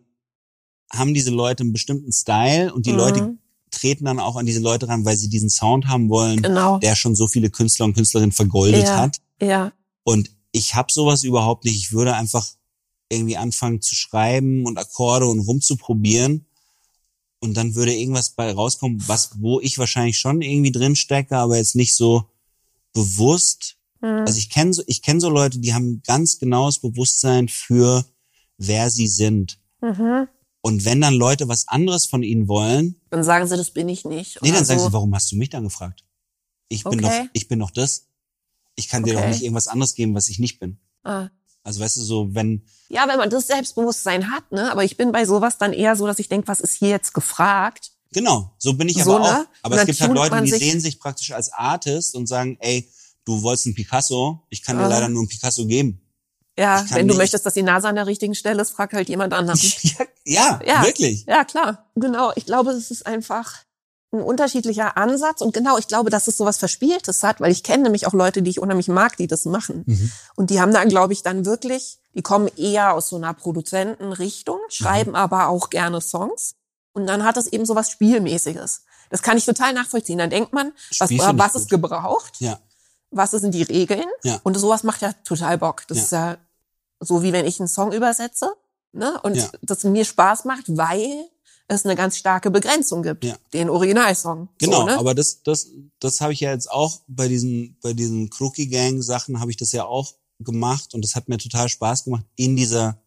[0.91, 2.97] haben diese Leute einen bestimmten Style und die Mhm.
[2.97, 3.39] Leute
[3.71, 6.79] treten dann auch an diese Leute ran, weil sie diesen Sound haben wollen, Genau.
[6.79, 8.97] der schon so viele Künstler und Künstlerinnen vergoldet Ja.
[8.97, 9.19] hat.
[9.43, 9.73] Ja.
[10.05, 11.77] Und ich habe sowas überhaupt nicht.
[11.77, 12.47] Ich würde einfach
[13.11, 16.47] irgendwie anfangen zu schreiben und Akkorde und rumzuprobieren.
[17.41, 21.57] Und dann würde irgendwas bei rauskommen, was, wo ich wahrscheinlich schon irgendwie drin stecke, aber
[21.57, 22.25] jetzt nicht so
[22.93, 23.77] bewusst.
[24.01, 24.25] Mhm.
[24.27, 28.05] Also ich kenne so, ich kenne so Leute, die haben ganz genaues Bewusstsein für
[28.57, 29.59] wer sie sind.
[29.81, 30.27] Mhm.
[30.61, 34.05] Und wenn dann Leute was anderes von ihnen wollen, Dann sagen sie, das bin ich
[34.05, 34.43] nicht.
[34.43, 34.87] nee, oder dann sagen so.
[34.89, 36.05] sie, warum hast du mich dann gefragt?
[36.69, 37.23] Ich bin Okay.
[37.23, 38.07] doch, ich bin doch das.
[38.79, 39.31] Ich kann dir doch Okay.
[39.31, 40.79] nicht irgendwas anderes geben, was ich nicht bin.
[41.03, 41.29] Ah.
[41.65, 44.71] Also weißt du, so wenn, Ja, wenn man das Selbstbewusstsein hat, ne?
[44.71, 47.13] Aber ich bin bei sowas dann eher so, dass ich denke, was ist hier jetzt
[47.13, 47.91] gefragt?
[48.11, 49.33] genau, so bin ich So, aber auch.
[49.41, 49.47] ne?
[49.63, 52.57] Aber Und es gibt halt Leute, die sich- sehen sich praktisch als Artist und sagen,
[52.61, 52.89] ey,
[53.27, 54.89] du wolltest einen Picasso, ich kann dir Ah.
[54.89, 56.01] leider nur einen Picasso geben.
[56.57, 59.09] Ja, wenn du nicht- möchtest, dass die Nase an der richtigen Stelle ist, frag halt
[59.11, 59.61] jemand anderen.
[59.83, 60.83] ja, ja, Ja.
[60.85, 61.25] wirklich.
[61.27, 61.91] Ja, klar.
[61.97, 62.33] Genau.
[62.37, 63.55] Ich glaube, es ist einfach
[64.11, 65.41] ein unterschiedlicher Ansatz.
[65.43, 68.43] Und genau, ich glaube, dass es sowas Verspieltes hat, weil ich kenne nämlich auch Leute,
[68.43, 69.85] die ich unheimlich mag, die das machen.
[69.87, 70.13] Mhm.
[70.37, 74.59] Und die haben dann, glaube ich, dann wirklich, die kommen eher aus so einer Produzentenrichtung,
[74.69, 76.55] schreiben aber auch gerne Songs.
[76.93, 78.83] Und dann hat es eben sowas Spielmäßiges.
[79.11, 80.19] Das kann ich total nachvollziehen.
[80.19, 81.83] Dann denkt man, was, ich was ist gut.
[81.83, 82.41] gebraucht?
[82.41, 82.59] Ja,
[83.11, 84.05] was sind die Regeln?
[84.23, 84.41] Ja.
[84.43, 85.87] Und sowas macht ja total Bock.
[85.89, 86.05] Das Ja.
[86.05, 86.37] ist ja
[87.01, 88.53] so wie wenn ich einen Song übersetze,
[88.93, 89.19] ne?
[89.23, 91.29] Und das mir Spaß macht, weil
[91.69, 93.37] es eine ganz starke Begrenzung gibt, Ja.
[93.53, 94.49] den Originalsong.
[94.59, 94.81] genau.
[94.81, 94.99] So, ne?
[94.99, 95.69] Aber das, das,
[96.01, 99.57] das habe ich ja jetzt auch bei diesen, bei diesen Crookie Gang Sachen habe ich
[99.59, 103.01] das ja auch gemacht und das hat mir total Spaß gemacht in dieser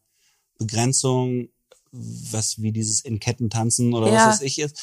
[0.58, 1.50] Begrenzung,
[1.92, 4.28] was wie dieses in Ketten tanzen oder Ja.
[4.28, 4.78] was weiß ich ist,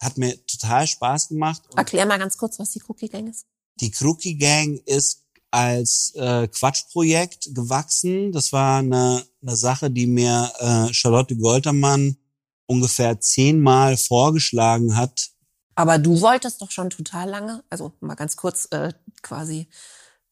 [0.00, 1.62] hat mir total Spaß gemacht.
[1.76, 3.46] Erklär mal ganz kurz, was die Cookie Gang ist.
[3.80, 8.32] Die Crookie Gang ist als äh, Quatschprojekt gewachsen.
[8.32, 12.16] Das war eine, eine Sache, die mir äh, Charlotte Goltermann
[12.70, 15.30] ungefähr zehnmal vorgeschlagen hat.
[15.74, 18.92] Aber du wolltest doch schon total lange, also mal ganz kurz äh,
[19.22, 19.68] quasi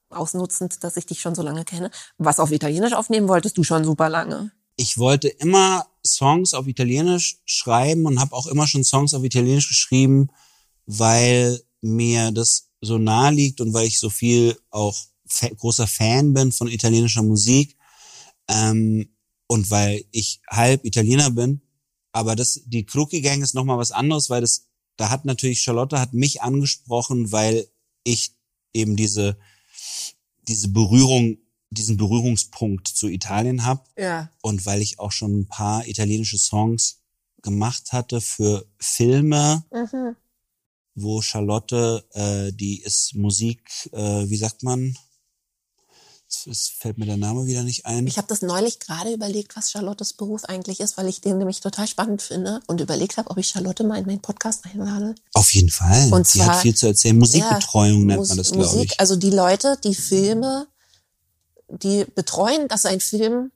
[0.09, 3.85] ausnutzend, dass ich dich schon so lange kenne, was auf Italienisch aufnehmen wolltest du schon
[3.85, 4.53] super lange.
[4.77, 9.69] Ich wollte immer Songs auf Italienisch schreiben und habe auch immer schon Songs auf Italienisch
[9.69, 10.29] geschrieben,
[10.87, 16.33] weil mir das so nahe liegt und weil ich so viel auch fa großer Fan
[16.33, 17.77] bin von italienischer Musik
[18.49, 19.09] ähm,
[19.49, 21.63] und weil ich halb Italiener bin.
[22.19, 24.67] Aber das, die Crookie Gang ist nochmal was anderes, weil das,
[24.97, 27.69] da hat natürlich Charlotte hat mich angesprochen, weil
[28.03, 28.33] ich
[28.73, 29.39] eben diese,
[30.49, 31.39] diese Berührung,
[31.71, 34.33] diesen Berührungspunkt zu Italien habe Ja.
[34.43, 37.03] und weil ich auch schon ein paar italienische Songs
[37.41, 40.17] gemacht hatte für Filme, Mhm.
[40.97, 43.61] wo Charlotte, äh, die ist Musik,
[43.93, 44.99] äh, wie sagt man?
[46.29, 48.07] Es- fällt mir der Name wieder nicht ein.
[48.07, 51.61] Ich habe das neulich gerade überlegt, was Charlottes Beruf eigentlich ist, weil ich den nämlich
[51.61, 55.15] total spannend finde und überlegt habe, ob ich Charlotte mal in meinen Podcast einlade.
[55.33, 56.13] Auf jeden Fall.
[56.13, 57.17] Und die zwar- hat viel zu erzählen.
[57.19, 59.01] Musikbetreuung nennt Mus- man das, glaube Musik, ich.
[59.01, 60.67] also die Leute, die Filme,
[61.69, 63.51] die betreuen, dass ein Film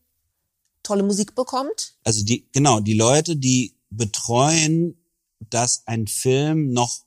[0.83, 1.95] tolle Musik bekommt.
[2.05, 4.97] Also die, genau, die Leute, die betreuen,
[5.51, 7.01] dass ein Film noch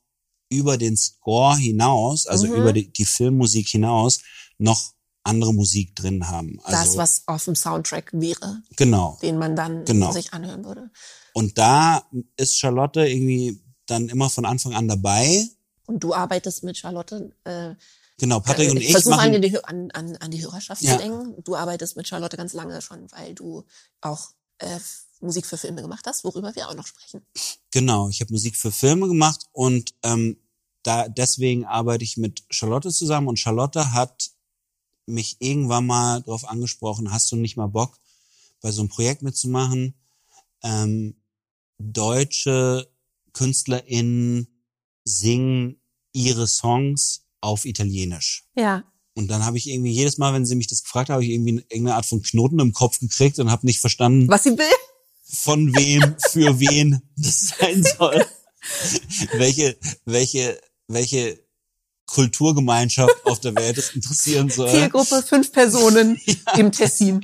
[0.49, 2.53] über den Score hinaus, also Mhm.
[2.55, 4.19] über die, die Filmmusik hinaus,
[4.59, 4.93] noch
[5.25, 6.59] andere Musik drin haben.
[6.63, 9.17] Also, das, was auf dem Soundtrack wäre, genau.
[9.21, 10.11] den man dann Genau.
[10.11, 10.89] sich anhören würde.
[11.33, 12.03] Und da
[12.37, 15.47] ist Charlotte irgendwie dann immer von Anfang an dabei.
[15.87, 17.31] Und du arbeitest mit Charlotte.
[17.43, 17.75] Äh,
[18.17, 20.93] Genau, Patrick und ich versuche an die, an, an, an die Hörerschaft Ja.
[20.93, 21.43] zu denken.
[21.43, 23.65] Du arbeitest mit Charlotte ganz lange schon, weil du
[23.99, 24.79] auch äh,
[25.19, 27.25] Musik für Filme gemacht hast, worüber wir auch noch sprechen.
[27.71, 30.37] Genau, ich habe Musik für Filme gemacht und ähm,
[30.83, 34.29] da deswegen arbeite ich mit Charlotte zusammen und Charlotte hat
[35.05, 37.97] mich irgendwann mal darauf angesprochen, hast du nicht mal Bock,
[38.61, 39.95] bei so einem Projekt mitzumachen?
[40.63, 41.15] Ähm,
[41.77, 42.89] deutsche
[43.33, 44.47] KünstlerInnen
[45.03, 45.81] singen
[46.13, 48.47] ihre Songs auf Italienisch.
[48.55, 48.83] Ja.
[49.13, 51.31] Und dann habe ich irgendwie jedes Mal, wenn sie mich das gefragt haben, habe ich
[51.31, 54.65] irgendwie irgendeine Art von Knoten im Kopf gekriegt und habe nicht verstanden, Was sie will.
[55.23, 58.25] von wem, für wen das sein soll.
[59.37, 61.44] welche, welche, welche
[62.15, 64.69] Kulturgemeinschaft auf der Welt es interessieren soll.
[64.71, 66.19] Zielgruppe fünf Personen
[66.57, 67.19] im Tessin.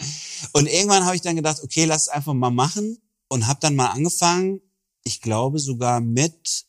[0.54, 2.98] Und irgendwann habe ich dann gedacht, okay, lass es einfach mal machen
[3.30, 4.60] und habe dann mal angefangen,
[5.04, 6.66] ich glaube sogar mit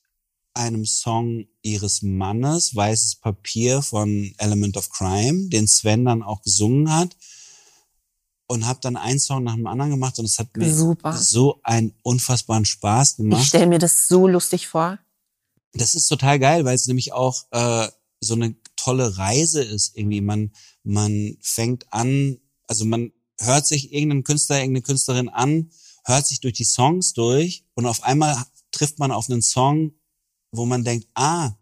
[0.54, 6.94] einem Song ihres Mannes, Weißes Papier von Element of Crime, den Sven dann auch gesungen
[6.94, 7.16] hat.
[8.46, 11.16] und habe dann einen Song nach dem anderen gemacht und es hat mir Super.
[11.16, 13.46] so einen unfassbaren Spaß Ich gemacht.
[13.46, 14.98] stelle mir das so lustig vor.
[15.72, 17.88] Das ist total geil, weil es nämlich auch äh,
[18.22, 20.20] so eine tolle Reise ist irgendwie.
[20.20, 20.52] Man
[20.84, 25.70] man fängt an, also man hört sich irgendeinen Künstler, irgendeine Künstlerin an,
[26.04, 28.36] hört sich durch die Songs durch und auf einmal
[28.70, 29.92] trifft man auf einen Song,
[30.50, 31.52] wo man denkt, ah,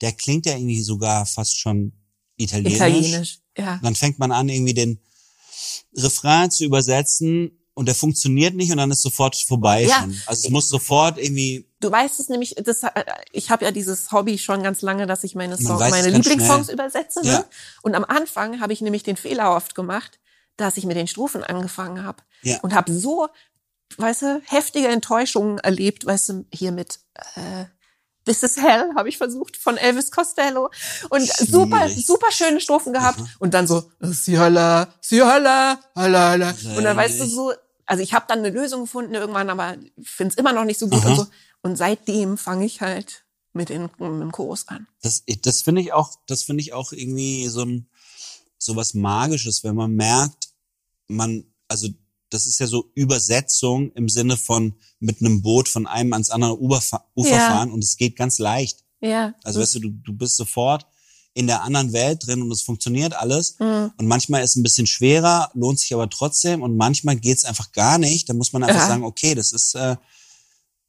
[0.00, 1.92] der klingt ja irgendwie sogar fast schon
[2.36, 2.76] italienisch.
[2.76, 3.38] Italienisch.
[3.56, 3.80] Ja.
[3.82, 5.00] Dann fängt man an, irgendwie den
[5.94, 10.00] Refrain zu übersetzen und der funktioniert nicht und dann ist sofort vorbei Ja.
[10.00, 10.20] schon.
[10.26, 14.10] Also es muss sofort irgendwie, Du weißt es nämlich, das, äh, ich habe ja dieses
[14.10, 17.20] Hobby schon ganz lange, dass ich meine, Song, weiß es meine Lieblingssongs übersetze.
[17.22, 17.38] Ja.
[17.38, 17.44] Ne?
[17.82, 20.18] Und am Anfang habe ich nämlich den Fehler oft gemacht,
[20.56, 22.24] dass ich mit den Strophen angefangen habe.
[22.42, 22.58] Ja.
[22.62, 23.28] Und habe so,
[23.98, 26.98] weißt du, heftige Enttäuschungen erlebt, weißt du, hier mit
[27.36, 27.66] äh,
[28.24, 30.70] This is Hell habe ich versucht von Elvis Costello
[31.10, 32.06] und super Schwierig.
[32.06, 33.28] super schöne Strophen gehabt Aha.
[33.38, 36.54] und dann so si Hölle, si Hölle, Hölle, Hölle.
[36.76, 37.52] und dann weißt du so,
[37.86, 40.88] also ich habe dann eine Lösung gefunden irgendwann, aber finde es immer noch nicht so
[40.88, 41.10] gut Aha.
[41.10, 41.26] und so
[41.62, 44.86] und seitdem fange ich halt mit, den, mit dem Chorus an.
[45.02, 47.88] das, das finde ich auch, das finde ich auch irgendwie so ein,
[48.58, 50.48] so was Magisches, wenn man merkt,
[51.08, 51.88] man, also
[52.30, 56.60] das ist ja so Übersetzung im Sinne von mit einem Boot von einem ans andere
[56.60, 57.38] Ufer, Ufer Ja.
[57.38, 58.84] fahren und es geht ganz leicht.
[59.00, 59.34] Ja.
[59.44, 60.86] Also weißt du, du, du bist sofort
[61.36, 63.56] in der anderen Welt drin und es funktioniert alles.
[63.58, 63.92] Mhm.
[63.98, 66.62] Und manchmal ist es ein bisschen schwerer, lohnt sich aber trotzdem.
[66.62, 68.28] Und manchmal geht's einfach gar nicht.
[68.28, 68.88] Da muss man einfach Ja.
[68.88, 69.96] sagen, okay, das ist äh,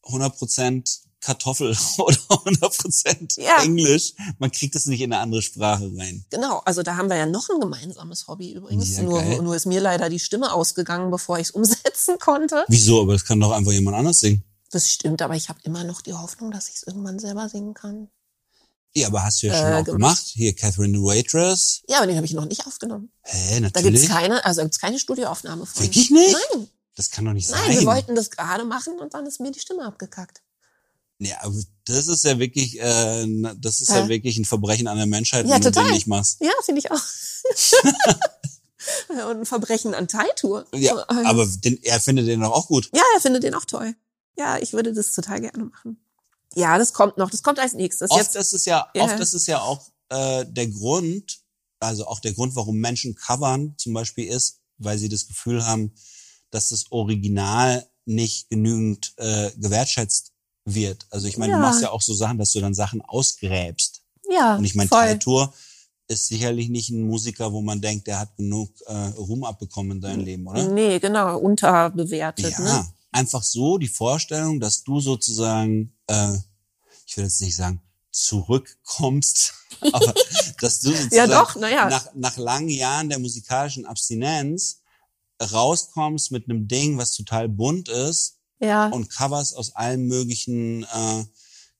[0.06, 3.62] 100% Kartoffel oder 100% Ja.
[3.64, 4.14] Englisch.
[4.39, 6.24] Man kriegt das nicht in eine andere Sprache rein.
[6.30, 8.95] Genau, also da haben wir ja noch ein gemeinsames Hobby übrigens.
[8.95, 9.41] Ja, nur, geil.
[9.41, 12.64] nur ist mir leider die Stimme ausgegangen, bevor ich es umsetzen konnte.
[12.70, 13.02] Wieso?
[13.02, 14.43] Aber das kann doch einfach jemand anders singen.
[14.72, 17.74] Das stimmt, aber ich habe immer noch die Hoffnung, dass ich es irgendwann selber singen
[17.74, 18.10] kann.
[19.02, 19.91] Ja, aber hast du ja schon Äh, auch gemacht.
[20.00, 20.24] gemacht.
[20.34, 21.82] Hier, Catherine the Waitress.
[21.88, 23.12] Ja, aber den habe ich noch nicht aufgenommen.
[23.24, 24.02] Hä, Da natürlich.
[24.02, 25.84] gibt's keine, also gibt's keine Studioaufnahme von.
[25.84, 26.36] Wirklich nicht?
[26.54, 27.80] Nein, das kann doch nicht nein, sein.
[27.80, 30.41] wir wollten das gerade machen und dann ist mir die Stimme abgekackt.
[31.20, 33.26] Ja, aber das ist ja wirklich, äh,
[33.60, 34.10] das ist ja Hä?
[34.10, 35.86] wirklich ein Verbrechen an der Menschheit, Ja, wenn du total.
[35.86, 36.39] den nicht machst.
[36.41, 37.02] Ja, finde ich auch.
[39.10, 40.66] und ein Verbrechen an Taitour.
[40.74, 42.89] Ja, aber den, er findet den doch auch gut.
[42.93, 43.95] Ja, er findet den auch toll.
[44.38, 46.00] Ja, ich würde das total gerne machen.
[46.56, 47.30] Ja, das kommt noch.
[47.30, 48.10] Das kommt als nächstes.
[48.12, 49.04] Oft Jetzt, ist es ja, Ja.
[49.04, 51.39] oft ist es ja auch äh, der Grund,
[51.80, 55.93] also auch der Grund, warum Menschen covern zum Beispiel ist, weil sie das Gefühl haben,
[56.50, 60.32] dass das Original nicht genügend äh, gewertschätzt
[60.66, 61.06] wird.
[61.12, 61.58] Also ich meine, Ja.
[61.60, 64.02] du machst ja auch so Sachen, dass du dann Sachen ausgräbst.
[64.30, 64.89] ja, Und ich meine.
[64.89, 65.54] Taito
[66.10, 70.02] ist sicherlich nicht ein Musiker, wo man denkt, der hat genug äh, Ruhm abbekommen in
[70.02, 70.64] seinem Leben, oder?
[70.72, 72.52] Nee, genau, unterbewertet.
[72.52, 72.88] Ja, Ne?
[73.12, 76.38] Einfach so die Vorstellung, dass du sozusagen, äh,
[77.05, 77.82] ich will jetzt nicht sagen,
[78.12, 79.53] zurückkommst,
[79.91, 80.14] aber
[80.60, 81.89] dass du sozusagen Ja, doch, na ja.
[81.89, 84.82] nach, nach langen Jahren der musikalischen Abstinenz
[85.41, 91.26] rauskommst mit einem Ding, was total bunt ist Ja, und Covers aus allen möglichen, äh,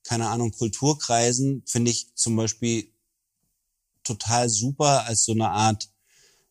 [0.04, 2.92] keine Ahnung, Kulturkreisen, finde ich zum Beispiel
[4.04, 5.90] total super als so eine Art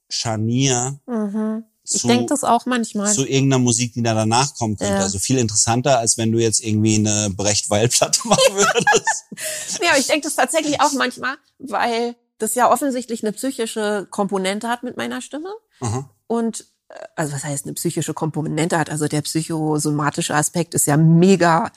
[0.09, 1.63] Scharnier mhm.
[1.89, 3.11] Ich zu, denke das auch manchmal.
[3.13, 4.85] zu irgendeiner Musik, die da danach könnte.
[4.85, 4.99] Ja.
[4.99, 9.25] Also viel interessanter, als wenn du jetzt irgendwie eine Brecht-Weil-Platte machen würdest.
[9.83, 14.83] Ja, ich denke das tatsächlich auch manchmal, weil das ja offensichtlich eine psychische Komponente hat
[14.83, 15.49] mit meiner Stimme.
[15.79, 16.09] Aha.
[16.25, 18.89] Und äh, also was heißt eine psychische Komponente hat?
[18.89, 21.71] Also der psychosomatische Aspekt ist ja mega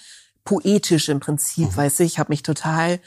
[0.44, 2.04] poetisch im Prinzip, weißt du.
[2.04, 3.00] Ich habe mich total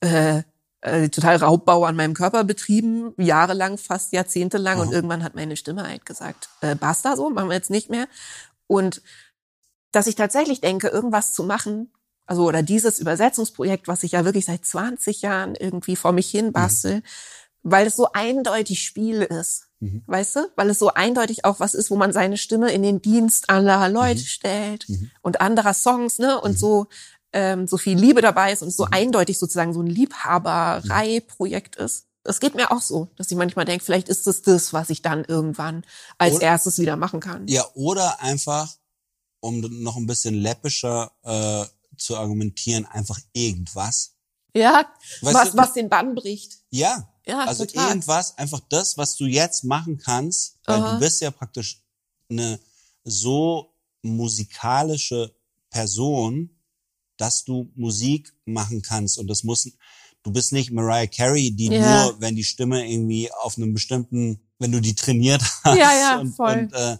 [0.00, 0.42] äh,
[0.82, 4.78] äh, total Raubbau an meinem Körper betrieben, jahrelang, fast jahrzehntelang.
[4.80, 4.94] Und Aha.
[4.94, 8.06] irgendwann hat meine Stimme halt gesagt, äh, basta so, machen wir jetzt nicht mehr.
[8.66, 9.02] Und
[9.92, 11.90] dass ich tatsächlich denke, irgendwas zu machen,
[12.26, 16.52] also oder dieses Übersetzungsprojekt, was ich ja wirklich seit 20 Jahren irgendwie vor mich hin
[16.52, 17.02] bastel,
[17.62, 19.68] weil es so eindeutig Spiel ist.
[19.80, 20.02] Mhm.
[20.06, 20.40] Weißt du?
[20.56, 23.88] Weil es so eindeutig auch was ist, wo man seine Stimme in den Dienst anderer
[23.88, 24.26] Leute Mhm.
[24.26, 24.86] stellt
[25.22, 26.40] und anderer Songs, ne?
[26.40, 26.86] Und so
[27.36, 28.70] ähm, so viel Liebe dabei ist und Mhm.
[28.70, 32.06] es so eindeutig sozusagen so ein Liebhaberei-Projekt ist.
[32.24, 35.02] Das geht mir auch so, dass ich manchmal denke, vielleicht ist es das, was ich
[35.02, 35.84] dann irgendwann
[36.18, 37.46] als Oder- erstes wieder machen kann.
[37.46, 38.74] Ja, oder einfach,
[39.40, 41.64] um noch ein bisschen läppischer äh,
[41.96, 44.14] zu argumentieren, einfach irgendwas.
[44.54, 44.86] Ja,
[45.20, 46.58] Weißt was, du- was den Bann bricht.
[46.70, 47.88] Ja, Ja, also total.
[47.90, 50.94] irgendwas, einfach das, was du jetzt machen kannst, weil Aha.
[50.94, 51.82] du bist ja praktisch
[52.30, 52.58] eine
[53.04, 53.72] so
[54.02, 55.32] musikalische
[55.70, 56.50] Person,
[57.16, 59.68] dass du Musik machen kannst und das muss,
[60.22, 62.04] du bist nicht Mariah Carey, die Ja.
[62.10, 66.18] nur, wenn die Stimme irgendwie auf einem bestimmten, wenn du die trainiert hast Ja, ja,
[66.20, 66.68] und, voll.
[66.70, 66.96] und äh,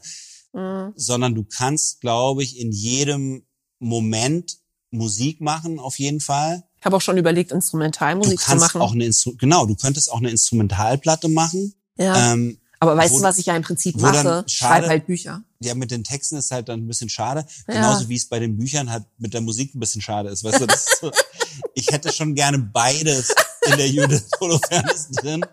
[0.53, 0.95] Mhm.
[0.97, 3.45] sondern du kannst, glaube ich, in jedem
[3.79, 4.57] Moment
[4.91, 6.65] Musik machen, auf jeden Fall.
[6.79, 8.81] Ich habe auch schon überlegt, Du Instrumentalmusik zu kannst machen.
[8.81, 11.75] auch eine Instru genau, du könntest auch eine Instrumentalplatte machen.
[11.99, 12.33] ja.
[12.33, 14.45] Ähm, Aber weißt Wo- du, was ich ja im Prinzip mache?
[14.49, 15.43] Schreibe halt Bücher.
[15.61, 17.47] Ja, mit den Texten ist halt dann ein bisschen schade.
[17.69, 17.75] Ja.
[17.75, 20.45] Genauso wie es bei den Büchern halt mit der Musik ein bisschen schade ist.
[20.45, 21.11] Weißt du, ist so,
[21.75, 23.35] ich hätte schon gerne beides
[23.67, 25.45] in der Judith Holofernes drin.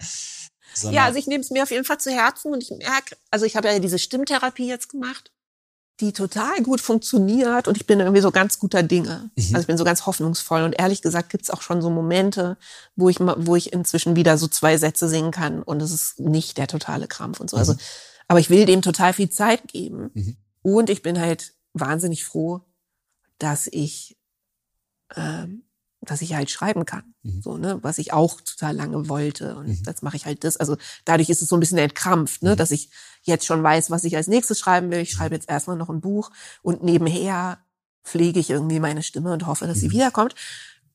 [0.74, 3.16] Sondern, Ja, also ich nehme es mir auf jeden Fall zu Herzen und ich merke,
[3.32, 5.32] also ich habe ja diese Stimmtherapie jetzt gemacht,
[6.00, 9.30] die total gut funktioniert und ich bin irgendwie so ganz guter Dinge.
[9.36, 9.44] Mhm.
[9.54, 12.58] Also ich bin so ganz hoffnungsvoll und ehrlich gesagt gibt's auch schon so Momente,
[12.96, 16.58] wo ich wo ich inzwischen wieder so zwei Sätze singen kann und es ist nicht
[16.58, 17.58] der totale Krampf und so.
[17.58, 17.76] Also,
[18.28, 20.38] aber ich will dem total viel Zeit geben Mhm.
[20.64, 22.62] und ich bin halt wahnsinnig froh,
[23.38, 24.18] dass ich
[25.16, 25.64] ähm,
[26.06, 27.42] dass ich halt schreiben kann, Mhm.
[27.42, 30.58] so ne, was ich auch total lange wollte und jetzt mache ich halt das.
[30.58, 32.58] Also dadurch ist es so ein bisschen entkrampft, ne, Mhm.
[32.58, 32.90] dass ich
[33.24, 35.00] jetzt schon weiß, was ich als nächstes schreiben will.
[35.00, 36.32] Ich schreibe jetzt erstmal noch ein Buch
[36.62, 37.58] und nebenher
[38.04, 39.94] pflege ich irgendwie meine Stimme und hoffe, dass sie Mhm.
[39.94, 40.36] wiederkommt.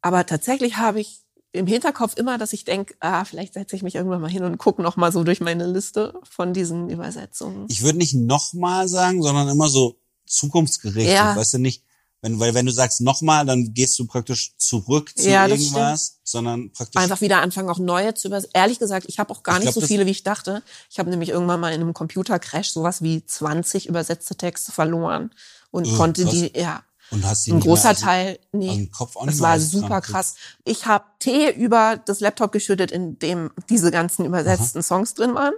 [0.02, 1.20] Aber tatsächlich habe ich
[1.52, 4.58] im Hinterkopf immer, dass ich denke, ah, vielleicht setze ich mich irgendwann mal hin und
[4.58, 7.64] gucke noch mal so durch meine Liste von diesen Übersetzungen.
[7.68, 11.14] ich würde nicht nochmal sagen, sondern immer so zukunftsgerichtet.
[11.14, 11.34] Ja.
[11.34, 11.82] Weißt du nicht,
[12.20, 16.72] wenn, weil wenn du sagst nochmal, dann gehst du praktisch zurück zu Ja, irgendwas, sondern
[16.72, 17.00] praktisch.
[17.00, 18.50] einfach wieder anfangen, auch neue zu übersetzen.
[18.54, 20.62] Ehrlich gesagt, ich habe auch gar Ich nicht glaub, so viele, wie ich dachte.
[20.90, 25.30] Ich habe nämlich irgendwann mal in einem Computercrash sowas wie 20 übersetzte Texte verloren
[25.70, 26.32] und Oh, konnte krass.
[26.32, 30.34] die, ja, und hast die ein großer dem- Teil, nee, Kopf das war super krass.
[30.64, 35.54] Ich habe Tee über das Laptop geschüttet, in dem diese ganzen übersetzten Songs drin waren.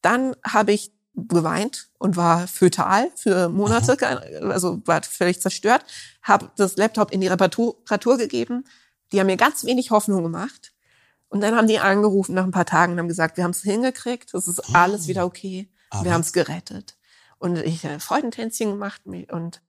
[0.00, 3.96] Dann habe ich geweint und war fötal für Monate,
[4.50, 5.84] also war völlig zerstört,
[6.22, 7.76] habe das Laptop in die Reparatur,
[8.18, 8.64] gegeben.
[9.12, 10.72] Die haben mir ganz wenig Hoffnung gemacht.
[11.28, 13.62] Und dann haben die angerufen nach ein paar Tagen und haben gesagt, wir haben es
[13.62, 16.96] hingekriegt, es ist alles wieder okay, Aber- wir haben es gerettet.
[17.38, 19.60] Und ich habe Freudentänzchen gemacht und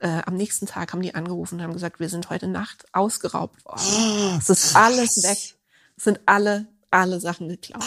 [0.00, 3.64] äh, am nächsten Tag haben die angerufen und haben gesagt, wir sind heute Nacht ausgeraubt
[3.64, 4.38] worden.
[4.38, 5.56] Es ist alles weg.
[5.96, 7.82] Es sind alle, alle Sachen geklaut.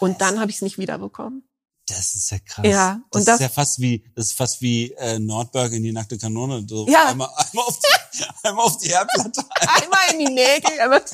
[0.00, 1.42] und dann habe ich es nicht wiederbekommen.
[1.88, 2.66] Das ist ja krass.
[2.66, 5.82] Ja, das, und das- ist ja fast wie, das ist fast wie äh, Nordberg in
[5.82, 6.64] die nackte Kanone.
[6.68, 7.06] So Ja.
[7.06, 9.44] einmal, einmal, auf die, einmal auf die Herdplatte.
[9.60, 11.00] Einmal in die Nägel, aber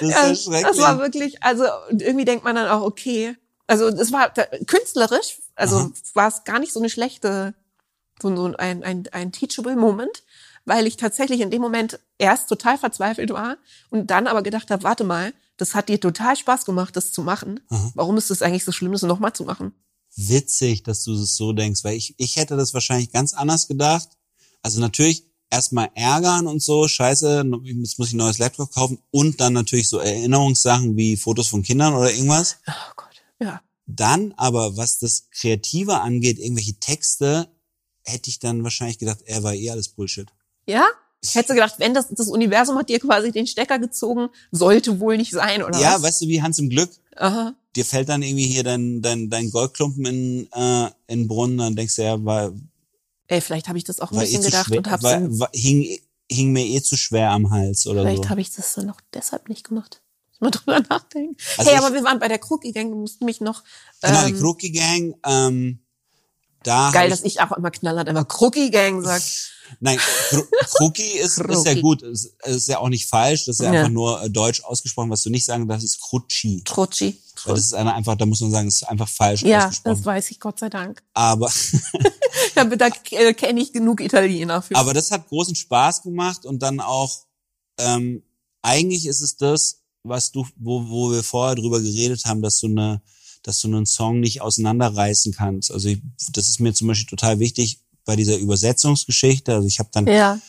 [0.00, 4.12] Das ist Ja, das war wirklich, also irgendwie denkt man dann auch, okay, also das
[4.12, 7.54] war da, künstlerisch, also war es gar nicht so eine schlechte,
[8.20, 10.22] so, so ein, ein, ein teachable Moment,
[10.64, 13.56] weil ich tatsächlich in dem Moment erst total verzweifelt war
[13.90, 17.22] und dann aber gedacht habe, warte mal, das hat dir total Spaß gemacht, das zu
[17.22, 17.60] machen.
[17.68, 17.92] Aha.
[17.94, 19.74] Warum ist es eigentlich so schlimm, das nochmal zu machen?
[20.18, 24.08] witzig, dass du es so denkst, weil ich, ich hätte das wahrscheinlich ganz anders gedacht.
[24.62, 29.40] Also natürlich erstmal ärgern und so, scheiße, jetzt muss ich ein neues Laptop kaufen und
[29.40, 32.56] dann natürlich so Erinnerungssachen wie Fotos von Kindern oder irgendwas.
[32.66, 33.62] Oh Gott, ja.
[33.86, 37.48] Dann aber, was das Kreative angeht, irgendwelche Texte,
[38.04, 40.28] hätte ich dann wahrscheinlich gedacht, er war eh alles Bullshit.
[40.66, 40.86] Ja?
[41.20, 45.16] Ich hätte gedacht, wenn das, das Universum hat dir quasi den Stecker gezogen, sollte wohl
[45.16, 46.02] nicht sein, oder ja, was?
[46.02, 47.54] weißt du, wie Hans im Glück, Aha.
[47.74, 51.74] dir fällt dann irgendwie hier dein, dein, dein Goldklumpen in, äh, in den Brunnen, dann
[51.76, 52.52] denkst du, ja, war,
[53.26, 55.20] Ey, vielleicht habe ich das auch ein eh bisschen zu gedacht schwer, und hab's war,
[55.40, 55.98] war, hing,
[56.30, 58.30] hing mir eh zu schwer am Hals oder vielleicht so.
[58.30, 60.00] habe ich das dann noch deshalb nicht gemacht.
[60.30, 61.36] Muss mal drüber nachdenken.
[61.56, 63.64] Also hey, ich- aber wir waren bei der Crookie Gang, du musst mich noch
[64.02, 65.80] Genau, die ähm, Crookie Gang, ähm,
[66.62, 69.20] da geil, hab dass ich auch immer knallhart immer Crookie Gang sag.
[69.80, 69.98] Nein,
[70.76, 73.80] Crookie ist, ist ja gut, ist, ist ja auch nicht falsch, das ist ja, Ja.
[73.80, 76.62] einfach nur äh, deutsch ausgesprochen, was du nicht sagen darfst, ist Crucci.
[76.64, 77.20] Trutschi.
[77.44, 79.96] Weil das ist eine, einfach, da muss man sagen, es ist einfach falsch Ja, ausgesprochen.
[79.96, 81.02] das weiß ich, Gott sei Dank.
[81.14, 81.50] Aber,
[82.54, 84.74] Da, da äh, kenne ich genug Italiener für.
[84.74, 87.24] aber das hat großen Spaß gemacht und dann auch,
[87.78, 88.22] ähm,
[88.62, 92.66] eigentlich ist es das, was du, wo, wo wir vorher drüber geredet haben, dass du
[92.66, 93.02] eine,
[93.44, 95.70] dass du einen Song nicht auseinanderreißen kannst.
[95.70, 96.00] Also ich,
[96.32, 99.52] das ist mir zum Beispiel total wichtig bei dieser Übersetzungsgeschichte.
[99.54, 100.40] Also ich habe dann ja,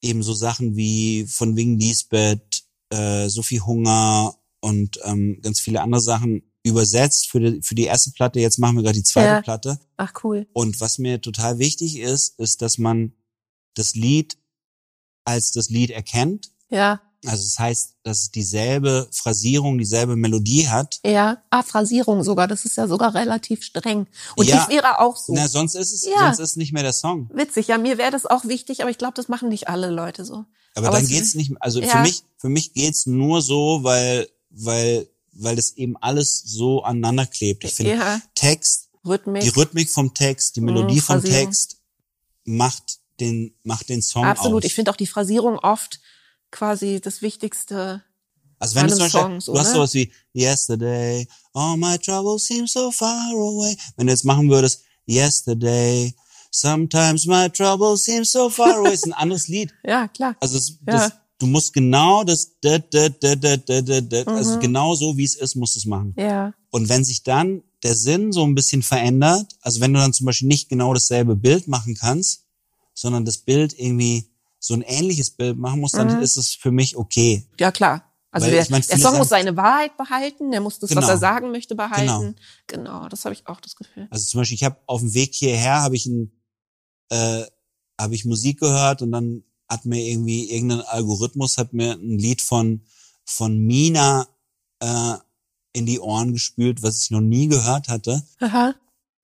[0.00, 6.00] eben so Sachen wie von wegen Lisbeth, äh, Sophie Hunger und ähm, ganz viele andere
[6.00, 8.40] Sachen übersetzt für die, für die erste Platte.
[8.40, 9.42] Jetzt machen wir gerade die zweite Ja.
[9.42, 9.78] Platte.
[9.98, 10.46] ach cool.
[10.54, 13.12] Und was mir total wichtig ist, ist, dass man
[13.74, 14.38] das Lied
[15.26, 16.50] als das Lied erkennt.
[16.70, 20.98] Ja, Also das heißt, dass es dieselbe Phrasierung, dieselbe Melodie hat.
[21.04, 21.42] ja.
[21.50, 24.06] Ah, Phrasierung sogar, das ist ja sogar relativ streng.
[24.36, 24.62] Und Ja.
[24.62, 25.34] ich wäre auch so.
[25.34, 26.26] Na, sonst ist es, Ja.
[26.34, 27.28] sonst ist nicht mehr der Song.
[27.34, 30.24] Witzig, ja, mir wäre das auch wichtig, aber ich glaube, das machen nicht alle Leute
[30.24, 30.44] so.
[30.74, 32.02] Aber, Aber dann es- geht's nicht, also für Ja.
[32.02, 37.64] mich, für mich geht's nur so, weil, weil, weil das eben alles so aneinander klebt.
[37.64, 39.42] Ich finde, Ja, Text, Rhythmik.
[39.42, 41.46] die Rhythmik vom Text, die Melodie vom Phrasierung.
[41.46, 41.76] Text
[42.44, 44.62] macht den, macht den Song Absolut.
[44.62, 44.66] aus.
[44.66, 46.00] Ich finde auch die Phrasierung oft
[46.50, 48.02] quasi das Wichtigste.
[48.58, 52.46] also wenn du zum Beispiel, Song so, du hast sowas wie Yesterday, all my troubles
[52.46, 53.76] seem so far away.
[53.96, 56.14] Wenn du jetzt machen würdest, Yesterday,
[56.50, 59.72] sometimes my troubles seem so far away, ist ein anderes Lied.
[59.84, 60.36] Ja, klar.
[60.40, 60.92] Also es, Ja.
[61.08, 64.36] das, du musst genau das, da, da, da, da, da, da, da, Mhm.
[64.36, 66.14] also genau so wie es ist, musst du es machen.
[66.18, 66.54] Ja.
[66.70, 70.26] Und wenn sich dann der Sinn so ein bisschen verändert, also wenn du dann zum
[70.26, 72.44] Beispiel nicht genau dasselbe Bild machen kannst,
[72.94, 74.30] sondern das Bild irgendwie
[74.66, 76.22] so ein ähnliches Bild machen musst, dann Mhm.
[76.22, 77.46] ist es für mich okay.
[77.60, 78.02] Ja, klar.
[78.30, 80.96] Also der, ich mein, der Song sagen- muss seine Wahrheit behalten, der muss das, was
[81.04, 81.08] Genau.
[81.08, 82.34] er sagen möchte, behalten.
[82.66, 84.08] Genau, das habe ich auch das Gefühl.
[84.10, 86.32] Also zum Beispiel, ich habe auf dem Weg hierher habe ich ein,
[87.10, 87.44] äh,
[88.00, 92.42] habe ich Musik gehört und dann hat mir irgendwie irgendein Algorithmus hat mir ein Lied
[92.42, 92.82] von
[93.24, 94.28] von Mina
[94.80, 95.14] äh,
[95.72, 98.22] in die Ohren gespült, was ich noch nie gehört hatte.
[98.40, 98.74] Aha.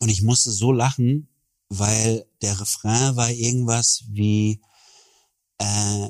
[0.01, 1.28] Und ich musste so lachen,
[1.68, 4.61] weil der Refrain war irgendwas wie
[5.59, 6.09] äh,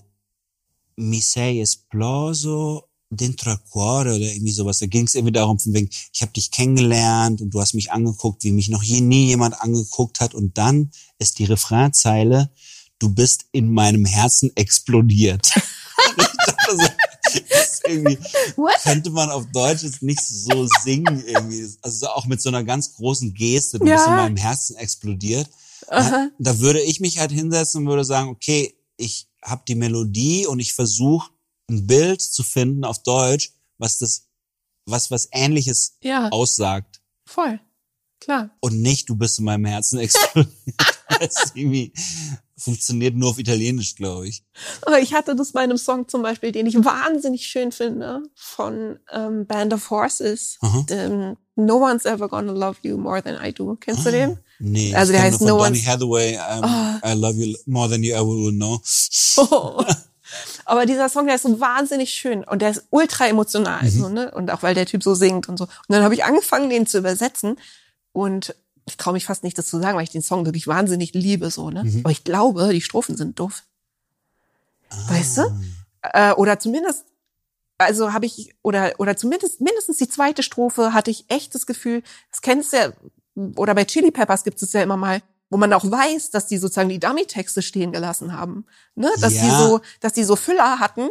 [0.96, 4.78] Mi sei esploso dentro al cuore oder irgendwie sowas.
[4.78, 7.90] Da ging es irgendwie darum, von wegen, ich habe dich kennengelernt und du hast mich
[7.92, 10.34] angeguckt, wie mich noch je nie jemand angeguckt hat.
[10.34, 12.50] Und dann ist die Refrainzeile,
[12.98, 15.50] du bist in meinem Herzen explodiert.
[17.86, 18.18] Irgendwie,
[18.56, 18.74] What?
[18.82, 21.66] könnte man auf Deutsch jetzt nicht so singen irgendwie.
[21.82, 23.96] Also auch mit so einer ganz großen Geste, du Ja.
[23.96, 25.48] bist in meinem Herzen explodiert.
[25.88, 26.28] Aha.
[26.38, 30.60] Da würde ich mich halt hinsetzen und würde sagen, okay, ich habe die Melodie und
[30.60, 31.30] ich versuche
[31.70, 34.28] ein Bild zu finden auf Deutsch, was das,
[34.86, 37.60] was was Ähnliches Ja, aussagt voll.
[38.20, 38.50] Klar.
[38.60, 40.54] und nicht, du bist in meinem Herzen explodiert.
[41.20, 41.92] das irgendwie
[42.56, 44.44] funktioniert nur auf Italienisch, glaube ich.
[44.82, 49.00] Aber ich hatte das bei einem Song zum Beispiel, den ich wahnsinnig schön finde, von
[49.10, 50.58] ähm, Band of Horses.
[50.88, 53.74] Dem no one's ever gonna love you more than I do.
[53.76, 54.12] Kennst du Ah.
[54.12, 54.38] den?
[54.64, 57.00] Nee, Also der heißt No Donny One's- Hathaway, um, Ah.
[57.04, 58.80] I love you more than you ever will know.
[59.38, 59.84] Oh.
[60.64, 63.90] Aber dieser Song, der ist so wahnsinnig schön und der ist ultra emotional, Mhm.
[63.90, 64.30] so, ne?
[64.30, 65.64] Und auch weil der Typ so singt und so.
[65.64, 67.58] Und dann habe ich angefangen, den zu übersetzen
[68.12, 68.54] und
[68.86, 71.50] ich traue mich fast nicht, das zu sagen, weil ich den Song wirklich wahnsinnig liebe,
[71.50, 71.84] so, ne?
[71.84, 72.00] Mhm.
[72.04, 73.62] Aber ich glaube, die Strophen sind doof.
[75.08, 75.42] Weißt du?
[76.02, 76.30] Ah.
[76.30, 77.04] Äh, oder zumindest,
[77.78, 82.02] also habe ich, oder, oder zumindest, mindestens die zweite Strophe hatte ich echt das Gefühl,
[82.30, 82.92] das kennst du ja,
[83.56, 85.20] oder bei Chili Peppers gibt es ja immer mal,
[85.50, 88.64] wo man auch weiß, dass die sozusagen die Dummy-Texte stehen gelassen haben.
[88.94, 89.10] Ne?
[89.20, 89.42] Dass Ja.
[89.44, 91.08] die so, dass die so Füller hatten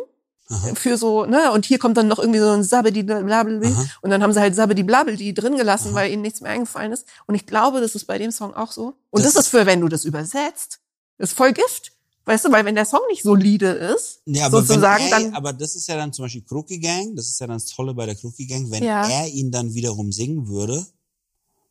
[0.50, 0.74] Aha.
[0.76, 3.86] für so, ne, und hier kommt dann noch irgendwie so ein Sabedi Aha.
[4.02, 5.96] und dann haben sie halt Sabedi blablabla drin gelassen, Aha.
[5.96, 7.06] weil ihnen nichts mehr eingefallen ist.
[7.28, 8.96] Und ich glaube, das ist bei dem Song auch so.
[9.12, 10.80] Und Das das, ist für, wenn du das übersetzt,
[11.20, 11.94] ist voll Gift.
[12.26, 15.54] Weißt du, weil wenn der Song nicht solide ist, Ja, aber sozusagen, er, dann, aber
[15.54, 18.06] das ist ja dann zum Beispiel Crookie Gang, das ist ja dann das Tolle bei
[18.06, 19.08] der Crookie Gang, wenn Ja.
[19.10, 20.86] er ihn dann wiederum singen würde,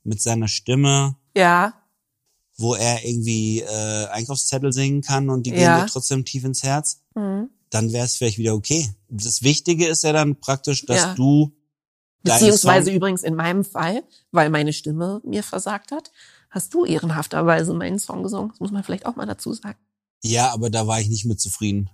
[0.05, 1.75] mit seiner Stimme, ja,
[2.57, 5.81] wo er irgendwie äh, Einkaufszettel singen kann und die gehen Ja.
[5.81, 7.49] dir trotzdem tief ins Herz, mhm.
[7.71, 8.91] dann wäre es vielleicht wieder okay.
[9.09, 11.15] Das Wichtige ist ja dann praktisch, dass Ja.
[11.15, 11.53] du
[12.23, 16.11] Beziehungsweise übrigens in meinem Fall, weil meine Stimme mir versagt hat,
[16.51, 18.51] hast du ehrenhafterweise meinen Song gesungen.
[18.51, 19.79] Das muss man vielleicht auch mal dazu sagen.
[20.23, 21.89] ja, aber da war ich nicht mit zufrieden.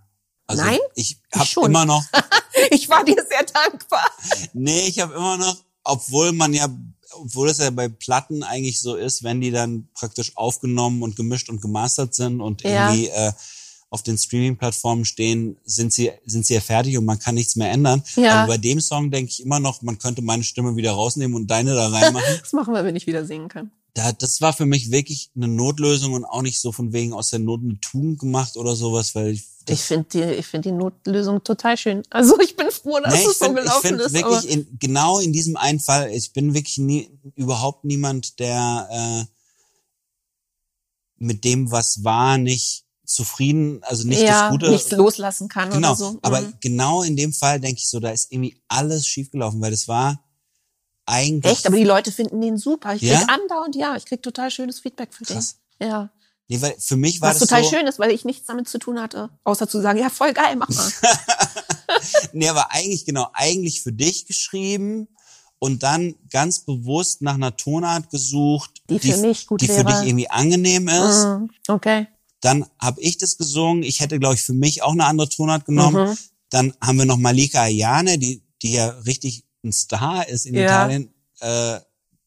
[0.49, 0.79] Also Nein?
[0.97, 2.05] ich habe immer noch,
[2.71, 4.11] Ich war dir sehr dankbar.
[4.53, 6.69] nee, ich habe immer noch, obwohl man ja,
[7.13, 11.49] obwohl es ja bei Platten eigentlich so ist, wenn die dann praktisch aufgenommen und gemischt
[11.49, 12.91] und gemastert sind und Ja.
[12.91, 13.33] irgendwie äh,
[13.91, 17.71] auf den Streaming-Plattformen stehen, sind sie, sind sie ja fertig und man kann nichts mehr
[17.71, 18.03] ändern.
[18.17, 18.43] Ja.
[18.43, 21.47] Aber bei dem Song denke ich immer noch, man könnte meine Stimme wieder rausnehmen und
[21.51, 22.27] deine da reinmachen.
[22.41, 23.71] Das machen wir, wenn ich wieder singen kann.
[23.97, 27.31] Da, das war für mich wirklich eine Notlösung und auch nicht so von wegen aus
[27.31, 30.75] der Not eine Tugend gemacht oder sowas, weil ich, Ich finde die, ich finde die
[30.77, 32.03] Notlösung total schön.
[32.11, 34.13] Also ich bin froh, dass Nee, ich es so finde gelaufen find ist.
[34.13, 39.25] wirklich in, genau in diesem einen Fall, ich bin wirklich nie, überhaupt niemand, der äh,
[41.17, 44.71] mit dem, was war, nicht zufrieden, also nicht ja, das Gute.
[44.71, 46.19] nichts loslassen kann genau, oder so.
[46.21, 46.53] aber Mhm.
[46.61, 50.23] genau in dem Fall denke ich so, da ist irgendwie alles schiefgelaufen, weil das war
[51.07, 52.95] eigentlich Echt, aber die Leute finden den super.
[52.95, 53.27] Ich krieg Ja?
[53.29, 55.57] andauernd, ja, ich krieg total schönes Feedback für Krass.
[55.81, 55.89] den.
[55.89, 56.11] Ja.
[56.49, 58.69] nee, weil für mich war Was das total so, schön ist, weil ich nichts damit
[58.69, 60.91] zu tun hatte, außer zu sagen, ja, voll geil, mach mal.
[62.33, 65.09] Nee, aber eigentlich, genau, eigentlich für dich geschrieben
[65.59, 69.85] und dann ganz bewusst nach einer Tonart gesucht, Die für mich gut die für wäre.
[70.01, 71.25] dich irgendwie angenehm ist.
[71.25, 71.51] Mhm.
[71.69, 72.07] Okay.
[72.41, 73.83] Dann habe ich das gesungen.
[73.83, 76.11] Ich hätte, glaube ich, für mich auch eine andere Tonart genommen.
[76.11, 76.19] Mhm.
[76.51, 80.65] Dann haben wir noch Malika Ayane, die, die ja richtig ein Star ist in Ja.
[80.65, 81.13] Italien.
[81.41, 81.81] Äh,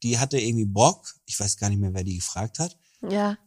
[0.04, 1.14] die hatte irgendwie Bock.
[1.26, 2.78] Ich weiß gar nicht mehr, wer die gefragt hat.
[3.10, 3.38] Ja.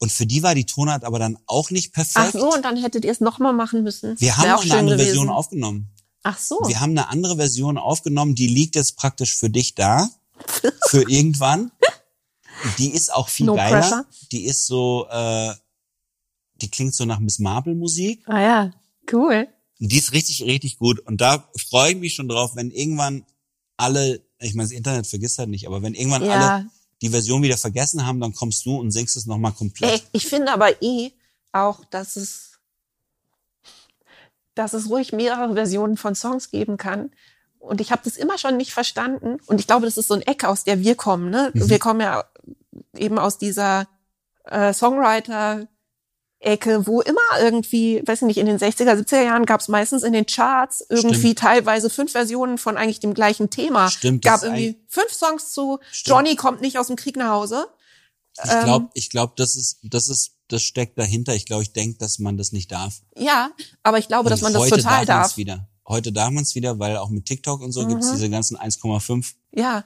[0.00, 2.32] Und für die war die Tonart aber dann auch nicht Ach perfekt.
[2.32, 4.20] so, und dann hättet ihr es nochmal machen müssen.
[4.20, 5.06] wir haben auch eine andere gewesen.
[5.06, 5.88] Version aufgenommen.
[6.22, 6.60] Ach so.
[6.66, 10.08] Wir haben eine andere Version aufgenommen, die liegt jetzt praktisch für dich da.
[10.88, 11.72] Für irgendwann.
[12.78, 13.80] Die ist auch viel No geiler.
[13.80, 14.06] pressure.
[14.30, 15.52] Die ist so, äh,
[16.62, 18.22] die klingt so nach Miss Marple Musik.
[18.28, 18.70] Ah ja,
[19.12, 19.48] cool.
[19.80, 21.00] Und die ist richtig, richtig gut.
[21.00, 23.24] Und da freue ich mich schon drauf, wenn irgendwann
[23.76, 26.66] alle, ich meine, das Internet vergisst halt nicht, aber wenn irgendwann alle Ja.
[27.00, 29.92] die Version wieder vergessen haben, dann kommst du und singst es nochmal komplett.
[29.92, 31.12] Ey, ich finde aber eh
[31.52, 32.44] auch, dass es
[34.54, 37.12] dass es ruhig mehrere Versionen von Songs geben kann.
[37.60, 39.38] Und ich habe das immer schon nicht verstanden.
[39.46, 41.30] Und ich glaube, das ist so ein Eck, aus der wir kommen.
[41.30, 41.52] Ne?
[41.54, 41.68] Mhm.
[41.68, 42.24] Wir kommen ja
[42.96, 43.86] eben aus dieser
[44.44, 45.68] äh, Songwriter-
[46.40, 50.04] Ecke, wo immer irgendwie, weiß ich nicht, in den 60er, 70er Jahren gab es meistens
[50.04, 51.38] in den Charts irgendwie Stimmt.
[51.40, 53.90] teilweise fünf Versionen von eigentlich dem gleichen Thema.
[53.90, 56.16] Stimmt, gab irgendwie fünf Songs zu Stimmt.
[56.16, 57.66] Johnny kommt nicht aus dem Krieg nach Hause.
[58.44, 61.34] Ich Ähm, glaube, ich glaube, das ist, das ist, das steckt dahinter.
[61.34, 63.00] Ich glaube, ich denke, dass man das nicht darf.
[63.16, 63.50] Ja,
[63.82, 65.16] aber ich glaube, dass Und man das heute total darf.
[65.18, 65.36] man's darf.
[65.38, 65.68] wieder.
[65.88, 68.12] Heute darf man es wieder, weil auch mit TikTok und so gibt's Mhm.
[68.12, 69.84] diese ganzen 1,5 Ja,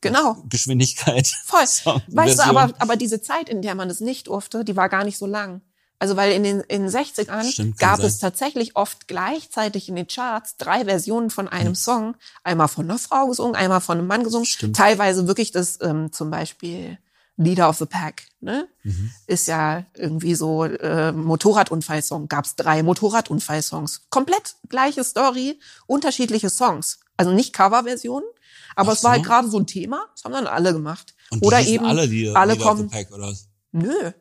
[0.00, 0.36] genau.
[0.48, 1.26] Geschwindigkeit.
[1.44, 1.64] Voll.
[2.08, 5.04] Weißt du, aber, aber diese Zeit, in der man das nicht durfte, die war gar
[5.04, 5.60] nicht so lang.
[6.02, 8.06] Also weil in den, in den 60ern Stimmt, gab sein.
[8.06, 12.16] es tatsächlich oft gleichzeitig in den Charts drei Versionen von einem Song.
[12.42, 14.44] Einmal von einer Frau gesungen, einmal von einem Mann gesungen.
[14.44, 14.74] Stimmt.
[14.74, 16.98] Teilweise wirklich das ähm, zum Beispiel
[17.36, 18.24] Leader of the Pack.
[18.40, 18.66] Ne?
[18.82, 19.12] Mhm.
[19.28, 22.26] Ist ja irgendwie so äh, Motorradunfallsong.
[22.26, 24.06] Gab es drei Motorradunfallsongs.
[24.10, 26.98] Komplett gleiche Story, unterschiedliche Songs.
[27.16, 28.28] Also nicht Coverversionen,
[28.74, 29.28] aber Ach es war halt so.
[29.28, 30.04] gerade so ein Thema.
[30.16, 31.14] Das haben dann alle gemacht.
[31.30, 32.90] Und die Oder eben alle, die alle Leader of the kommen.
[32.90, 33.32] Pack, oder?
[33.70, 34.12] Nö.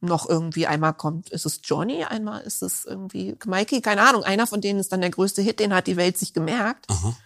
[0.00, 4.22] Noch irgendwie einmal kommt, ist es Johnny, einmal ist es irgendwie Mikey, keine Ahnung.
[4.22, 6.86] Einer von denen ist dann der größte Hit, den hat die Welt sich gemerkt.
[6.88, 7.16] Aha.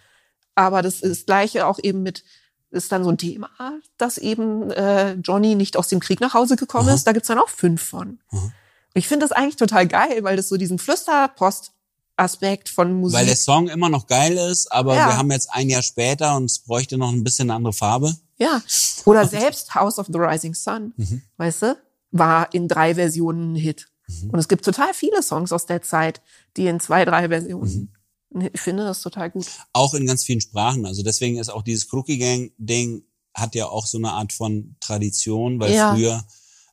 [0.55, 2.23] Aber das ist das Gleiche auch eben mit,
[2.71, 3.49] ist dann so ein Thema,
[3.97, 6.95] dass eben äh, Johnny nicht aus dem Krieg nach Hause gekommen Aha.
[6.95, 7.05] ist.
[7.05, 8.19] Da gibt's dann auch fünf von.
[8.31, 8.51] Aha.
[8.95, 13.19] Ich finde das eigentlich total geil, weil das so diesen Flüsterpost-Aspekt von Musik.
[13.19, 15.07] Weil der Song immer noch geil ist, aber Ja.
[15.09, 18.15] wir haben jetzt ein Jahr später und es bräuchte noch ein bisschen eine andere Farbe.
[18.37, 18.61] ja.
[19.05, 21.21] Oder selbst House of the Rising Sun, Mhm.
[21.37, 21.77] weißt du,
[22.13, 23.87] war in drei Versionen ein Hit.
[24.07, 24.29] Mhm.
[24.29, 26.21] Und es gibt total viele Songs aus der Zeit,
[26.55, 27.91] die in zwei, drei Versionen.
[28.29, 28.49] Mhm.
[28.53, 29.45] Ich finde das total gut.
[29.73, 30.85] Auch in ganz vielen Sprachen.
[30.85, 33.03] Also deswegen ist auch dieses Crookie Gang Ding
[33.35, 35.93] hat ja auch so eine Art von Tradition, weil Ja.
[35.93, 36.23] früher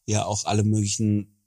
[0.07, 1.43] ja auch alle möglichen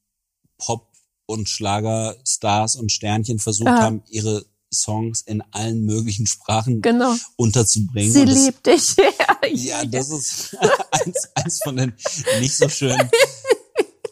[0.58, 0.92] Pop-
[1.26, 3.80] und Schlagerstars und Sternchen versucht Ja.
[3.82, 7.14] haben, ihre Songs in allen möglichen Sprachen Genau.
[7.36, 8.12] unterzubringen.
[8.12, 8.96] Sie das, liebt dich.
[9.52, 10.58] Ja, das ist
[10.92, 11.94] eins, eins von den
[12.40, 12.98] nicht so schönen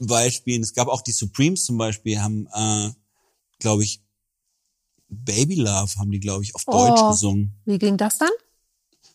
[0.08, 0.62] Beispielen.
[0.64, 2.90] Es gab auch die Supremes zum Beispiel, haben, äh,
[3.60, 4.02] glaube ich,
[5.10, 7.10] Baby Love haben die, glaube ich, auf Deutsch Oh.
[7.10, 7.54] gesungen.
[7.66, 8.30] Wie ging das dann?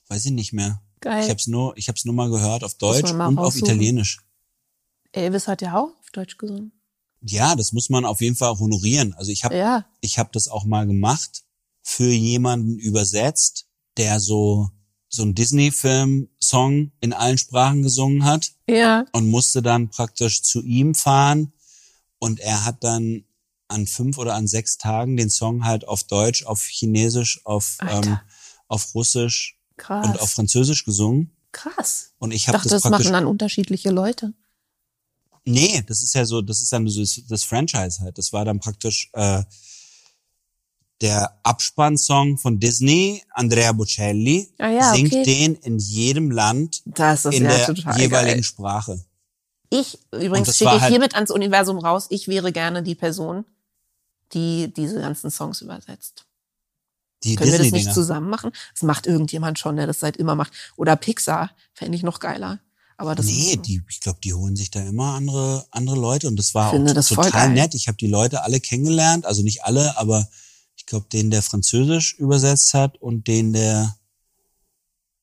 [0.08, 0.82] Weiß ich nicht mehr.
[1.00, 1.22] Geil.
[1.24, 3.64] Ich habe es nur, ich habe es nur mal gehört auf Deutsch und auf raussuchen.
[3.64, 4.18] Italienisch.
[5.12, 6.72] Elvis hat ja auch auf Deutsch gesungen.
[7.22, 9.14] Ja, das muss man auf jeden Fall honorieren.
[9.14, 9.86] Also ich habe, Ja.
[10.00, 11.44] ich habe das auch mal gemacht
[11.82, 13.66] für jemanden übersetzt,
[13.96, 14.70] der so
[15.08, 18.52] so ein Disney-Film-Song in allen Sprachen gesungen hat.
[18.68, 19.04] Ja.
[19.12, 21.52] und musste dann praktisch zu ihm fahren
[22.18, 23.24] und er hat dann
[23.68, 28.06] an fünf oder an sechs Tagen den Song halt auf Deutsch, auf Chinesisch, auf Alter.
[28.08, 28.18] ähm,
[28.68, 30.06] auf Russisch Krass.
[30.06, 32.12] und auf Französisch gesungen Krass.
[32.18, 34.32] und ich habe dachte, das das machen dann unterschiedliche Leute.
[35.44, 38.18] nee, das ist ja so, das ist dann so das, das Franchise halt.
[38.18, 39.42] Das war dann praktisch äh,
[41.02, 45.22] der Abspannsong von Disney, Andrea Bocelli, Ah ja, singt okay.
[45.24, 48.42] den in jedem Land Das ist in ja der jeweiligen geil.
[48.42, 49.04] Sprache.
[49.68, 53.44] Ich, übrigens schicke ich halt- hiermit ans Universum raus, ich wäre gerne die Person,
[54.32, 56.24] die diese ganzen Songs übersetzt.
[57.24, 58.52] Die Können wir das nicht zusammen machen?
[58.72, 60.52] Das macht irgendjemand schon, der das seit immer macht.
[60.76, 62.60] Oder Pixar, fände ich noch geiler.
[62.98, 66.36] Aber das nee, die, ich glaube, die holen sich da immer andere andere Leute und
[66.36, 67.74] das war auch total nett.
[67.74, 70.28] Ich habe die Leute alle kennengelernt, also nicht alle, aber
[70.86, 73.96] ich glaube, den der Französisch übersetzt hat und den der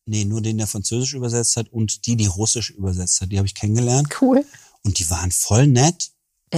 [0.05, 3.47] nee, nur den der Französisch übersetzt hat und die die Russisch übersetzt hat, die habe
[3.47, 4.45] ich kennengelernt cool.
[4.81, 6.11] und die waren voll nett.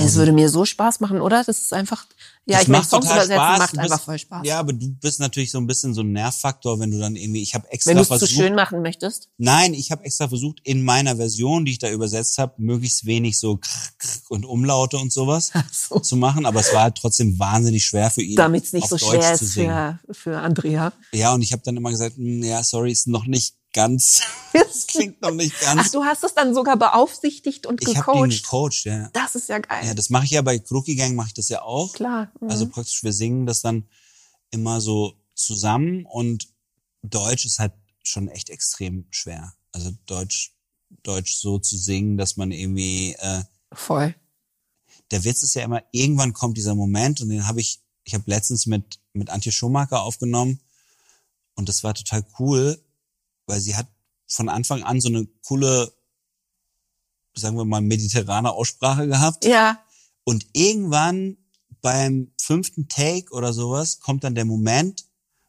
[0.03, 1.43] Es würde mir so Spaß machen, oder?
[1.43, 2.05] Das ist einfach,
[2.45, 3.59] ja, Das ich macht Songs übersetzen Spaß.
[3.59, 4.45] macht Du einfach bist- voll Spaß.
[4.45, 7.41] Ja, aber du bist natürlich so ein bisschen so ein Nervfaktor, wenn du dann irgendwie
[7.41, 9.29] ich habe extra Wenn du es zu versucht schön machen möchtest.
[9.37, 13.39] Nein, ich habe extra versucht, in meiner Version, die ich da übersetzt habe, möglichst wenig
[13.39, 13.59] so
[14.29, 15.99] und Umlaute und sowas So.
[15.99, 18.35] zu machen, aber es war halt trotzdem wahnsinnig schwer für ihn.
[18.35, 20.93] Damit es nicht so Deutsch schwer ist für, für Andrea.
[21.13, 24.21] Ja, und ich habe dann immer gesagt, "Hm, ja, sorry, ist noch nicht ganz,
[24.53, 25.91] das klingt noch nicht Ach, ganz.
[25.91, 28.43] du hast es dann sogar beaufsichtigt und ich habe den gecoacht.
[28.43, 29.09] gecoacht, ja.
[29.13, 29.85] Das ist ja geil.
[29.85, 31.93] Ja, das mache ich ja bei Crookie Gang, mache ich das ja auch.
[31.93, 32.31] Klar.
[32.39, 32.49] Mhm.
[32.49, 33.87] Also praktisch, wir singen das dann
[34.49, 36.47] immer so zusammen und
[37.03, 39.53] Deutsch ist halt schon echt extrem schwer.
[39.73, 40.53] Also Deutsch,
[41.03, 44.15] Deutsch so zu singen, dass man irgendwie äh, Voll.
[45.11, 48.23] der Witz ist ja immer, irgendwann kommt dieser Moment und den habe ich, ich habe
[48.27, 50.61] letztens mit, mit Antje Schumacher aufgenommen
[51.55, 52.81] und das war total cool,
[53.47, 53.87] weil sie hat
[54.27, 55.91] von Anfang an so eine coole,
[57.35, 59.79] sagen wir mal, mediterrane Aussprache gehabt Ja.
[60.23, 61.37] und irgendwann
[61.81, 65.05] beim fünften Take oder sowas kommt dann der Moment,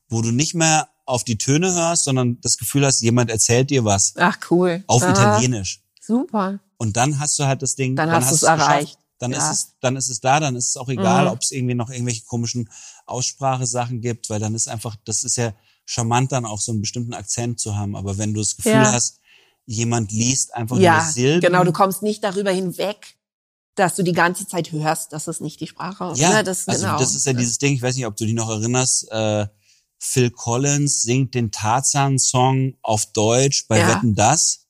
[0.09, 3.85] wo du nicht mehr auf die Töne hörst, sondern das Gefühl hast, jemand erzählt dir
[3.85, 4.83] was Ach, cool.
[4.89, 5.11] auf Aha.
[5.13, 5.83] Italienisch.
[6.01, 6.61] Super.
[6.77, 8.99] Und dann hast du halt das Ding, Dann hast du es erreicht.
[9.19, 9.39] dann Ja.
[9.39, 11.31] ist es, dann ist es da, dann ist es auch egal, Mhm.
[11.31, 12.69] ob es irgendwie noch irgendwelche komischen
[13.07, 15.55] Aussprachesachen gibt, weil dann ist einfach, das ist ja
[15.87, 17.97] charmant dann auch so einen bestimmten Akzent zu haben.
[17.97, 18.93] Aber wenn du das Gefühl Ja.
[18.93, 19.21] hast,
[19.65, 21.41] jemand liest einfach Ja, nur Silben.
[21.41, 23.17] genau, du kommst nicht darüber hinweg,
[23.77, 26.19] dass du die ganze Zeit hörst, dass es nicht die Sprache ist.
[26.19, 26.45] Ja, ne?
[26.45, 26.99] das, also genau.
[26.99, 29.47] das ist ja dieses Ding, ich weiß nicht, ob du dich noch erinnerst, äh,
[29.99, 33.89] Phil Collins singt den Tarzan-Song auf Deutsch bei Ja.
[33.89, 34.67] Wetten, das?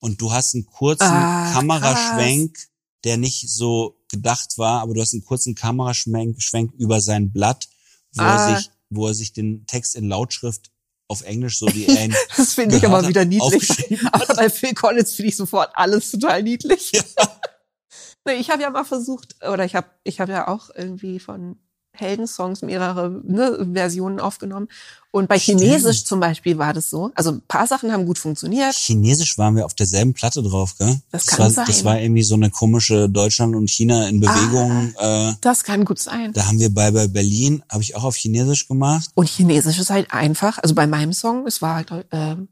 [0.00, 2.56] Und du hast einen kurzen Ah, Kameraschwenk,
[3.04, 7.68] der nicht so gedacht war, aber du hast einen kurzen Kameraschwenk Schwenk über sein Blatt,
[8.14, 8.32] wo Ah.
[8.32, 10.70] er sich, wo er sich den Text in Lautschrift
[11.08, 14.04] auf Englisch, so wie ihn Das finde ich aber wieder niedlich.
[14.12, 16.92] Aber bei Phil Collins finde ich sofort alles total niedlich.
[18.26, 21.58] nee, ich habe ja mal versucht, oder ich habe ich hab ja auch irgendwie von
[22.00, 24.68] Heldensongs mehrere ne, Versionen aufgenommen.
[25.10, 25.60] Und bei Stimmt.
[25.60, 27.10] Chinesisch zum Beispiel war das so.
[27.14, 28.74] Also ein paar Sachen haben gut funktioniert.
[28.74, 31.00] Chinesisch waren wir auf derselben Platte drauf, gell?
[31.10, 31.64] Das kann war, sein.
[31.66, 34.94] Das war irgendwie so eine komische Deutschland und China in Bewegung.
[34.98, 36.32] Äh, Das kann gut sein.
[36.34, 39.08] Da haben wir bei, bei Berlin, habe ich auch auf Chinesisch gemacht.
[39.14, 40.58] Und Chinesisch ist halt einfach.
[40.58, 42.48] Also bei meinem Song, es war, glaub- ähm,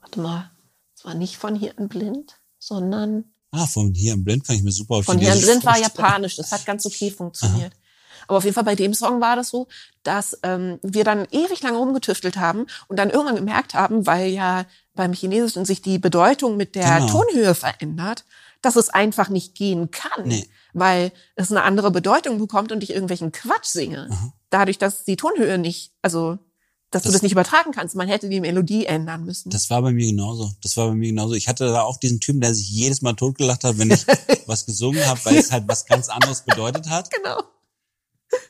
[0.00, 0.50] warte mal,
[0.96, 4.62] es war nicht von hier in Blind, sondern Ah, von hier im Blind kann ich
[4.62, 6.36] mir super auf Von hier in Chinesisch Blind war japanisch.
[6.36, 7.72] Das hat ganz okay funktioniert.
[8.28, 9.66] Aber auf jeden Fall bei dem Song war das so,
[10.04, 14.64] dass ähm, wir dann ewig lange rumgetüftelt haben und dann irgendwann gemerkt haben, weil ja
[14.94, 17.22] beim Chinesischen sich die Bedeutung mit der Genau.
[17.24, 18.24] Tonhöhe verändert,
[18.62, 20.46] dass es einfach nicht gehen kann, Nee.
[20.72, 24.08] weil es eine andere Bedeutung bekommt und ich irgendwelchen Quatsch singe.
[24.50, 26.38] Dadurch, dass die Tonhöhe nicht, also
[26.90, 27.94] dass du Das- das nicht übertragen kannst.
[27.96, 29.50] Man hätte die Melodie ändern müssen.
[29.50, 30.50] Das war bei mir genauso.
[30.62, 31.34] Das war bei mir genauso.
[31.34, 34.06] Ich hatte da auch diesen Typen, der sich jedes Mal totgelacht hat, wenn ich
[34.46, 37.10] was gesungen habe, weil es halt was ganz anderes bedeutet hat.
[37.10, 37.42] genau.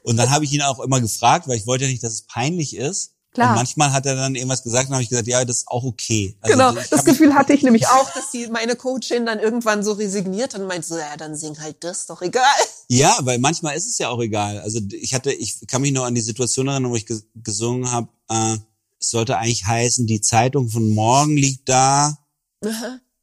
[0.03, 2.23] Und dann habe ich ihn auch immer gefragt, weil ich wollte ja nicht, dass es
[2.23, 3.13] peinlich ist.
[3.35, 3.51] Klar.
[3.51, 5.85] Und manchmal hat er dann irgendwas gesagt und habe ich gesagt, ja, das ist auch
[5.85, 6.37] okay.
[6.41, 9.93] Also Genau, das Gefühl hatte ich nämlich auch, dass die meine Coachin dann irgendwann so
[9.93, 12.43] resigniert und meint so, ja, dann sing halt das, doch egal.
[12.89, 14.61] Ja, weil manchmal ist es ja auch egal.
[14.61, 17.93] Also ich hatte, ich kann mich noch an die Situation erinnern, wo ich ges gesungen
[17.93, 18.57] habe, äh,
[18.99, 22.19] es sollte eigentlich heißen, die Zeitung von morgen liegt da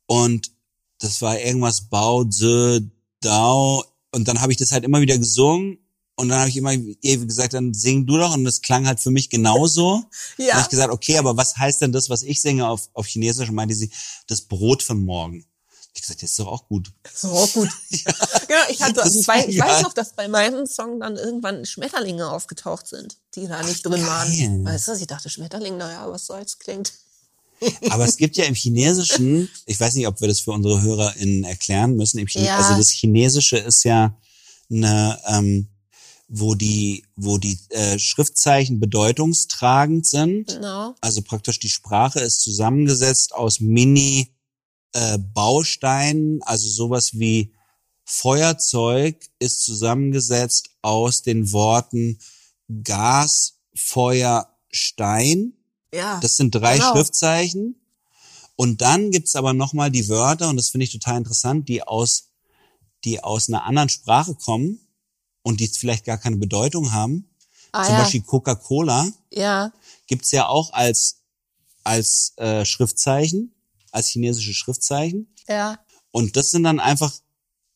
[0.06, 0.51] und
[0.99, 2.24] das war irgendwas Bau,
[3.22, 5.84] Dau und dann habe ich das halt immer wieder gesungen
[6.16, 8.99] und dann habe ich immer ihr gesagt, dann sing du doch und das klang halt
[8.99, 10.03] für mich genauso.
[10.38, 10.61] Dann habe Ja.
[10.61, 13.49] ich gesagt, okay, aber was heißt denn das, was ich singe auf, auf Chinesisch?
[13.49, 13.89] Und meinte sie,
[14.28, 15.45] das Brot von morgen.
[15.93, 16.91] Ich gesagt, das ist doch auch gut.
[17.13, 17.70] So gut.
[18.47, 21.16] Genau, ich, hatte, Das ich, ist weiß, ich weiß noch, dass bei meinem Song dann
[21.16, 24.05] irgendwann Schmetterlinge aufgetaucht sind, die da nicht drin geil.
[24.05, 24.66] waren.
[24.66, 26.93] Weißt du, ich dachte, Schmetterling, naja, was soll's, klingt.
[27.89, 31.43] Aber es gibt ja im Chinesischen, ich weiß nicht, ob wir das für unsere HörerInnen
[31.45, 32.20] erklären müssen.
[32.20, 32.57] Im Ja.
[32.57, 34.16] Also das Chinesische ist ja
[34.70, 35.68] eine, ähm,
[36.28, 40.47] wo die, wo die äh, Schriftzeichen bedeutungstragend sind.
[40.47, 40.95] Genau.
[41.01, 44.34] Also praktisch die Sprache ist zusammengesetzt aus Mini
[44.93, 47.53] äh, Bausteinen, also sowas wie
[48.05, 52.19] Feuerzeug ist zusammengesetzt aus den Worten
[52.84, 55.53] Gas, Feuer, Stein.
[55.93, 56.19] Ja.
[56.21, 56.91] Das sind drei Genau.
[56.91, 57.76] Schriftzeichen.
[58.55, 62.30] Und dann gibt's aber nochmal die Wörter, und das finde ich total interessant, die aus,
[63.03, 64.84] die aus einer anderen Sprache kommen
[65.46, 67.30] und die vielleicht gar keine Bedeutung haben.
[67.72, 68.02] ah, Zum ja.
[68.02, 69.72] Beispiel Coca-Cola ja.
[70.08, 71.22] gibt's ja auch als,
[71.84, 73.54] als äh, Schriftzeichen,
[73.91, 75.28] als chinesische Schriftzeichen.
[75.48, 75.78] Ja.
[76.10, 77.14] Und das sind dann einfach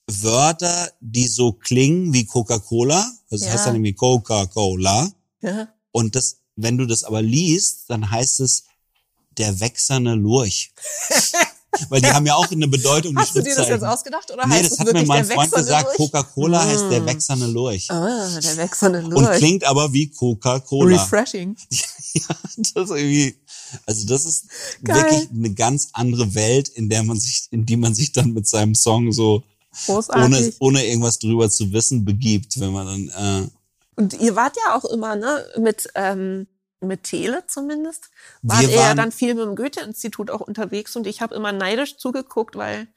[0.08, 3.08] Wörter, die so klingen wie Coca-Cola.
[3.30, 3.52] Das Ja.
[3.52, 5.12] heißt dann irgendwie Coca-Cola.
[5.42, 5.68] ja.
[5.92, 8.64] Und das, wenn du das aber liest, dann heißt es
[9.38, 10.72] der wächserne Lurch.
[11.88, 14.46] Weil die haben ja auch eine Bedeutung, die Hast du dir das jetzt ausgedacht oder
[14.48, 15.96] Nee, heißt das hat mir mein Freund wechselnde gesagt?
[15.96, 17.06] Coca-Cola heißt der Mm.
[17.06, 17.90] wächserne Lurch.
[17.92, 19.38] Ah, der wechselnde Und Lurch.
[19.38, 21.02] klingt aber wie Coca-Cola.
[21.02, 21.56] Refreshing.
[22.14, 22.22] ja,
[22.58, 23.36] das ist irgendwie,
[23.86, 24.46] also das ist
[24.84, 24.96] Geil.
[24.98, 28.48] wirklich eine ganz andere Welt, in der man sich, in die man sich dann mit
[28.48, 29.44] seinem Song so
[29.86, 30.24] Großartig.
[30.26, 33.48] ohne, ohne irgendwas drüber zu wissen begibt, wenn man dann, äh,
[34.02, 36.48] Und ihr wart ja auch immer, ne, mit, ähm,
[36.82, 38.10] mit Tele zumindest,
[38.42, 41.52] wart Wir ihr ja dann viel mit dem Goethe-Institut auch unterwegs und ich habe immer
[41.52, 42.88] neidisch zugeguckt, weil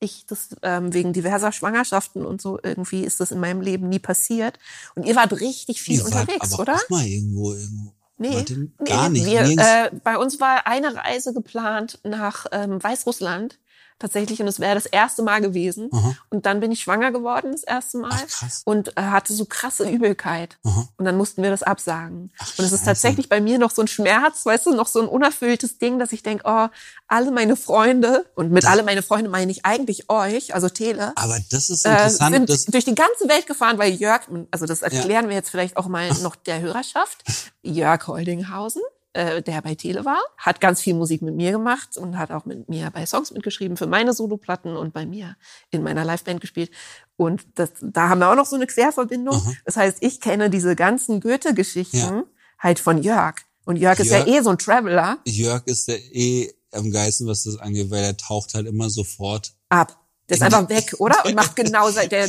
[0.00, 4.00] ich das ähm, wegen diverser Schwangerschaften und so irgendwie ist das in meinem Leben nie
[4.00, 4.58] passiert.
[4.94, 6.74] Und ihr wart richtig viel ihr wart unterwegs, aber oder?
[6.74, 7.94] auch mal irgendwo, irgendwo.
[8.18, 12.82] Nee, Wart nee gar nicht, wir, äh, bei uns war eine Reise geplant nach ähm,
[12.82, 13.58] Weißrussland
[14.02, 15.88] tatsächlich und es wäre das erste Mal gewesen.
[15.92, 16.14] Aha.
[16.28, 18.62] Und dann bin ich schwanger geworden das erste Mal Ach, krass.
[18.64, 20.58] und äh, hatte so krasse Übelkeit.
[20.64, 20.88] Aha.
[20.98, 22.30] Und dann mussten wir das absagen.
[22.38, 25.00] Ach, und es ist tatsächlich bei mir noch so ein Schmerz, weißt du, noch so
[25.00, 26.66] ein unerfülltes Ding, dass ich denke, oh,
[27.08, 31.38] alle meine Freunde, und mit alle meine Freunde meine ich eigentlich euch, also Tele, Aber
[31.50, 34.82] das ist äh, interessant, sind das, durch die ganze Welt gefahren, weil Jörg, also das
[34.82, 37.22] erklären wir jetzt vielleicht auch mal noch der Hörerschaft,
[37.62, 38.82] Jörg Holdinghausen,
[39.14, 42.44] äh, der bei Tele war, hat ganz viel Musik mit mir gemacht und hat auch
[42.44, 45.36] mit mir bei Songs mitgeschrieben für meine Soloplatten und bei mir
[45.70, 46.70] in meiner Liveband gespielt.
[47.16, 49.34] Und das, da haben wir auch noch so eine Querverbindung.
[49.36, 49.52] Aha.
[49.64, 52.24] Das heißt, ich kenne diese ganzen Goethe-Geschichten Ja.
[52.58, 53.36] halt von Jörg.
[53.64, 57.26] Und Jörg, ist ja Jörg- eh so ein Traveler Jörg ist der eh am geilsten,
[57.26, 59.52] was das angeht, weil er taucht halt immer sofort.
[59.68, 59.98] ab.
[60.28, 61.24] Der ist In einfach weg, oder?
[61.26, 62.28] Und macht genau sein, der,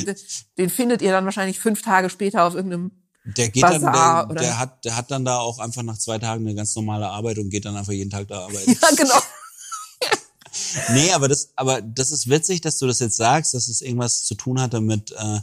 [0.57, 2.91] den findet ihr dann wahrscheinlich fünf Tage später auf irgendeinem,
[3.25, 6.19] Der geht Bazar dann, der, der hat, der hat dann da auch einfach nach zwei
[6.19, 8.71] Tagen eine ganz normale Arbeit und geht dann einfach jeden Tag da arbeiten.
[8.81, 9.19] ja genau.
[10.93, 14.23] Nee, aber das, aber das ist witzig, dass du das jetzt sagst, dass es irgendwas
[14.23, 15.39] zu tun hatte mit, äh,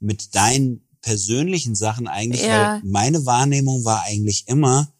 [0.00, 2.74] mit deinen persönlichen Sachen eigentlich, Ja.
[2.74, 4.92] weil meine Wahrnehmung war eigentlich immer,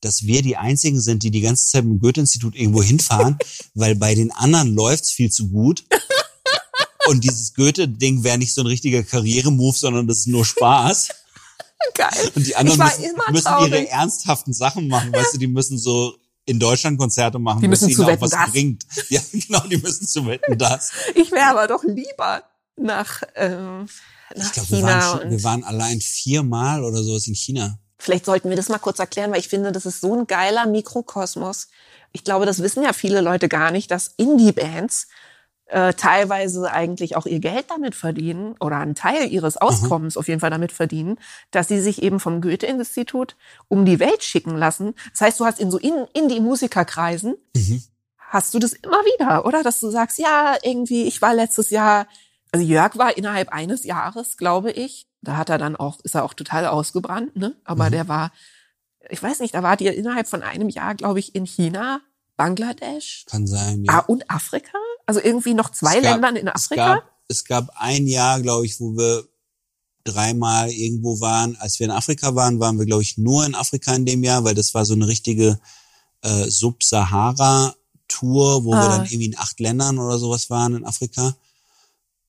[0.00, 3.38] dass wir die einzigen sind, die die ganze Zeit dem Goethe-Institut irgendwo hinfahren,
[3.74, 5.84] weil bei den anderen läuft's viel zu gut.
[7.08, 11.08] Und dieses Goethe-Ding wäre nicht so ein richtiger Karrieremove, sondern das ist nur Spaß.
[11.94, 12.30] Geil.
[12.34, 16.58] Und die anderen müssen, müssen ihre ernsthaften Sachen machen, weißt du, die müssen so in
[16.58, 18.50] Deutschland Konzerte machen, Die müssen zu ihnen auch Wetten, was dass.
[18.50, 18.86] bringt.
[19.08, 20.92] Ja, genau, die müssen zu wetten das.
[21.14, 22.42] Ich wäre aber doch lieber
[22.76, 23.88] nach, ähm,
[24.34, 24.88] nach Ich glaube, wir, China.
[24.88, 27.78] waren schon- wir waren allein viermal oder sowas in China.
[27.98, 30.66] Vielleicht sollten wir das mal kurz erklären, weil ich finde, das ist so ein geiler
[30.66, 31.68] Mikrokosmos.
[32.12, 35.08] Ich glaube, das wissen ja viele Leute gar nicht, dass Indie-Bands
[35.68, 40.38] äh, teilweise eigentlich auch ihr Geld damit verdienen oder einen Teil ihres Auskommens auf jeden
[40.40, 41.18] Fall damit verdienen,
[41.50, 43.36] dass sie sich eben vom Goethe-Institut
[43.68, 44.94] um die Welt schicken lassen.
[45.12, 47.82] Das heißt, du hast in so in- Indie-Musikerkreisen Mhm.
[48.18, 49.62] hast du das immer wieder, oder?
[49.62, 52.06] Dass du sagst, ja, irgendwie, ich war letztes Jahr,
[52.52, 55.08] also Jörg war innerhalb eines Jahres, glaube ich.
[55.22, 57.56] Da hat er dann auch, ist er auch total ausgebrannt, ne?
[57.64, 57.90] Aber Mhm.
[57.90, 58.30] der war,
[59.10, 62.00] ich weiß nicht, da wart ihr innerhalb von einem Jahr, glaube ich, in China,
[62.36, 63.98] Bangladesch Kann sein, ah, ja.
[64.00, 64.76] und Afrika.
[65.06, 66.94] Also irgendwie noch zwei Es gab- Ländern in Es Afrika.
[66.96, 69.26] gab, es gab ein Jahr, glaube ich, wo wir
[70.04, 71.56] dreimal irgendwo waren.
[71.56, 74.44] Als wir in Afrika waren, waren wir, glaube ich, nur in Afrika in dem Jahr,
[74.44, 75.58] weil das war so eine richtige
[76.22, 78.96] äh, Sub-Sahara-Tour, wo wir Ah.
[78.98, 81.36] dann irgendwie in acht Ländern oder sowas waren in Afrika.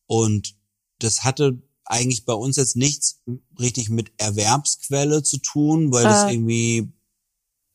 [0.05, 0.55] Und
[0.99, 3.21] das hatte eigentlich bei uns jetzt nichts
[3.59, 6.29] richtig mit Erwerbsquelle zu tun, weil das Ah.
[6.31, 6.91] irgendwie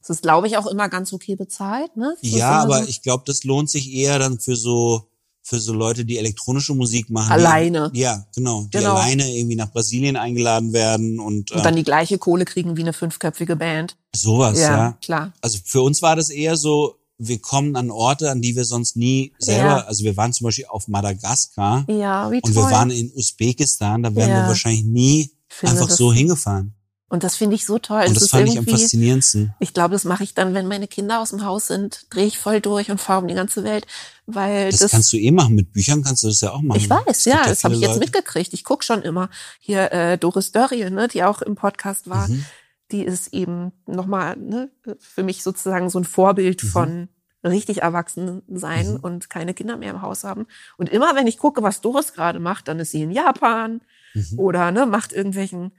[0.03, 2.17] Das ist, glaube ich, auch immer ganz okay bezahlt, ne?
[2.21, 5.09] Das Ja, aber so- ich glaube, das lohnt sich eher dann für so
[5.45, 7.33] für so Leute, die elektronische Musik machen.
[7.33, 7.91] Alleine.
[7.93, 8.63] Die, ja, genau.
[8.73, 8.95] Die Genau.
[8.95, 12.83] alleine irgendwie nach Brasilien eingeladen werden und, und äh, dann die gleiche Kohle kriegen wie
[12.83, 13.97] eine fünfköpfige Band.
[14.15, 14.97] sowas, ja.
[15.03, 15.33] klar.
[15.41, 18.97] Also für uns war das eher so, wir kommen an Orte, an die wir sonst
[18.97, 19.85] nie selber, Ja.
[19.85, 22.63] also wir waren zum Beispiel auf Madagaskar Ja, wie und toll.
[22.65, 24.43] wir waren in Usbekistan, da wären Ja.
[24.43, 26.73] wir wahrscheinlich nie finde einfach so hingefahren.
[27.13, 28.05] Und das finde ich so toll.
[28.09, 29.53] Und das ist fand ich am faszinierendsten.
[29.59, 32.39] Ich glaube, das mache ich dann, wenn meine Kinder aus dem Haus sind, drehe ich
[32.39, 33.87] voll durch und fahre um die ganze Welt,
[34.25, 35.55] weil Das, das, kannst du eh machen.
[35.55, 36.79] Mit Büchern kannst du das ja auch machen.
[36.81, 38.55] ich weiß, ja, das habe ich jetzt Leute- mitgekriegt.
[38.55, 39.29] Ich guck schon immer.
[39.61, 42.47] Hier äh, Doris Dörrie, ne, die auch im Podcast war, Mhm.
[42.93, 46.69] die ist eben nochmal ne, für mich sozusagen so ein Vorbild Mhm.
[46.69, 47.09] von
[47.45, 49.01] richtig erwachsen sein Mhm.
[49.03, 50.47] und keine Kinder mehr im Haus haben.
[50.79, 53.83] Und immer wenn ich gucke, was Doris gerade macht, dann ist sie in Japan
[54.15, 54.39] Mhm.
[54.39, 55.73] oder ne, macht irgendwelchen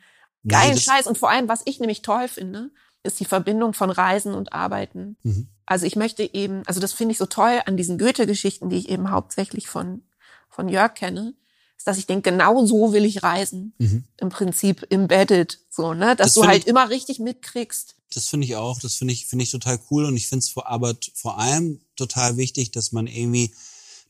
[0.48, 1.08] geilen Scheiß.
[1.08, 2.70] Und vor allem, was ich nämlich toll finde,
[3.04, 5.18] ist die Verbindung von Reisen und Arbeiten.
[5.24, 5.48] Mhm.
[5.66, 8.90] Also ich möchte eben, also das finde ich so toll an diesen Goethe-Geschichten, die ich
[8.90, 10.04] eben hauptsächlich von,
[10.50, 11.34] von Jörg kenne,
[11.78, 13.74] ist, dass ich denke, genau so will ich reisen.
[13.78, 14.04] Mhm.
[14.18, 16.16] Im Prinzip embedded, so, ne?
[16.16, 17.96] Dass Das du halt ich- immer richtig mitkriegst.
[18.14, 20.50] Das finde ich auch, das finde ich, finde ich total cool und ich finde es
[20.50, 23.54] vor, aber vor allem total wichtig, dass man irgendwie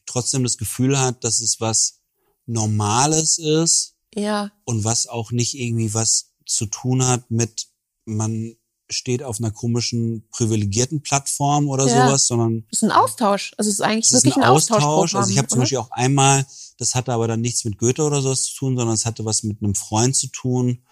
[0.05, 2.01] trotzdem das Gefühl hat, dass es was
[2.45, 7.67] Normales ist Ja, und was auch nicht irgendwie was zu tun hat mit,
[8.05, 8.55] man
[8.89, 12.05] steht auf einer komischen privilegierten Plattform oder Ja.
[12.05, 13.53] sowas, sondern das ist ein Austausch.
[13.57, 14.83] Also es ist eigentlich es ist wirklich ein ein, Austausch.
[14.83, 15.21] Austauschprogramm.
[15.21, 15.59] Also ich habe zum?
[15.59, 16.45] Beispiel auch einmal,
[16.77, 19.43] das hatte aber dann nichts mit Goethe oder sowas zu tun, sondern es hatte was
[19.43, 20.83] mit einem Freund zu tun,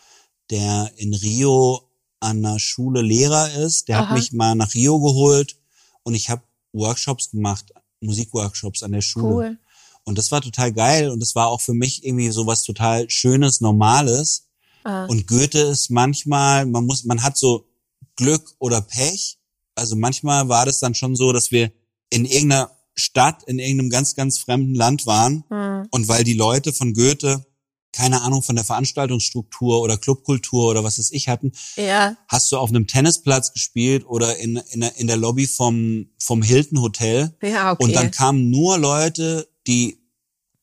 [0.50, 1.82] der in Rio
[2.20, 3.88] an einer Schule Lehrer ist.
[3.88, 4.08] Der Aha.
[4.08, 5.58] hat mich mal nach Rio geholt
[6.04, 6.42] und ich habe
[6.74, 9.36] Workshops gemacht, Musikworkshops an der Schule.
[9.36, 9.60] Cool.
[10.04, 13.10] Und das war total geil und das war auch für mich irgendwie so was total
[13.10, 14.48] Schönes, Normales.
[14.84, 17.68] Ah, Und Goethe ist manchmal, man muss, man hat so
[18.16, 19.38] Glück oder Pech.
[19.76, 21.72] Also manchmal war das dann schon so, dass wir
[22.10, 25.44] in irgendeiner Stadt, in irgendeinem ganz, ganz fremden Land waren.
[25.50, 27.46] hm, Und weil die Leute von Goethe
[27.94, 32.58] keine Ahnung von der Veranstaltungsstruktur oder Clubkultur oder was weiß ich hatten, ja, hast du
[32.58, 37.36] auf einem Tennisplatz gespielt oder in, in, der, in der Lobby vom, vom Hilton Hotel.
[37.44, 37.84] ja, okay.
[37.84, 39.98] Und dann kamen nur Leute, die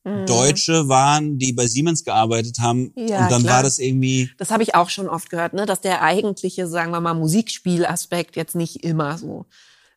[0.04, 0.26] Hm.
[0.26, 2.92] Deutsche waren, die bei Siemens gearbeitet haben.
[2.96, 3.56] Ja, und dann klar.
[3.56, 6.92] war das irgendwie, Das habe ich auch schon oft gehört, ne, dass der eigentliche, sagen
[6.92, 9.46] wir mal, Musikspielaspekt jetzt nicht immer so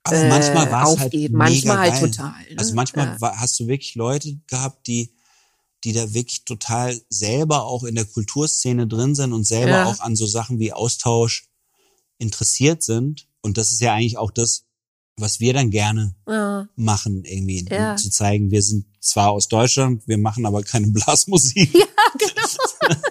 [0.04, 2.10] aber äh, manchmal war es halt mega manchmal halt geil.
[2.12, 2.32] total.
[2.50, 2.56] Ne?
[2.58, 3.38] Also manchmal ja.
[3.38, 5.14] hast du wirklich Leute gehabt, die,
[5.84, 9.86] die da wirklich total selber auch in der Kulturszene drin sind und selber Ja.
[9.86, 11.48] auch an so Sachen wie Austausch
[12.18, 13.28] interessiert sind.
[13.44, 14.66] und das ist ja eigentlich auch das,
[15.18, 16.68] was wir dann gerne Ja.
[16.76, 17.66] machen, irgendwie.
[17.70, 17.96] Ja.
[17.96, 21.74] Zu zeigen, wir sind zwar aus Deutschland, wir machen aber keine Blasmusik.
[21.74, 21.86] Ja,
[22.18, 22.98] genau.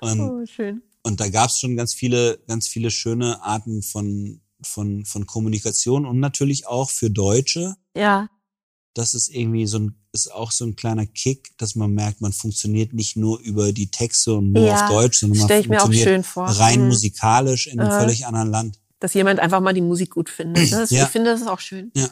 [0.00, 0.82] Und, Oh, schön.
[1.02, 6.06] und da gab es schon ganz viele, ganz viele schöne Arten von, von, von Kommunikation
[6.06, 7.74] und natürlich auch für Deutsche.
[7.96, 8.28] Ja.
[8.94, 12.32] Das ist irgendwie so ein, ist auch so ein kleiner Kick, dass man merkt, man
[12.32, 16.22] funktioniert nicht nur über die Texte und nur Ja, auf Deutsch, sondern man funktioniert schön
[16.22, 16.46] vor.
[16.46, 16.88] rein Mhm.
[16.88, 17.98] musikalisch in einem Äh.
[18.00, 18.78] völlig anderen Land.
[19.02, 20.70] Dass jemand einfach mal die Musik gut findet.
[20.70, 20.76] Ne?
[20.78, 21.04] Das, Ja.
[21.04, 21.90] Ich finde das ist auch schön.
[21.96, 22.08] Ja.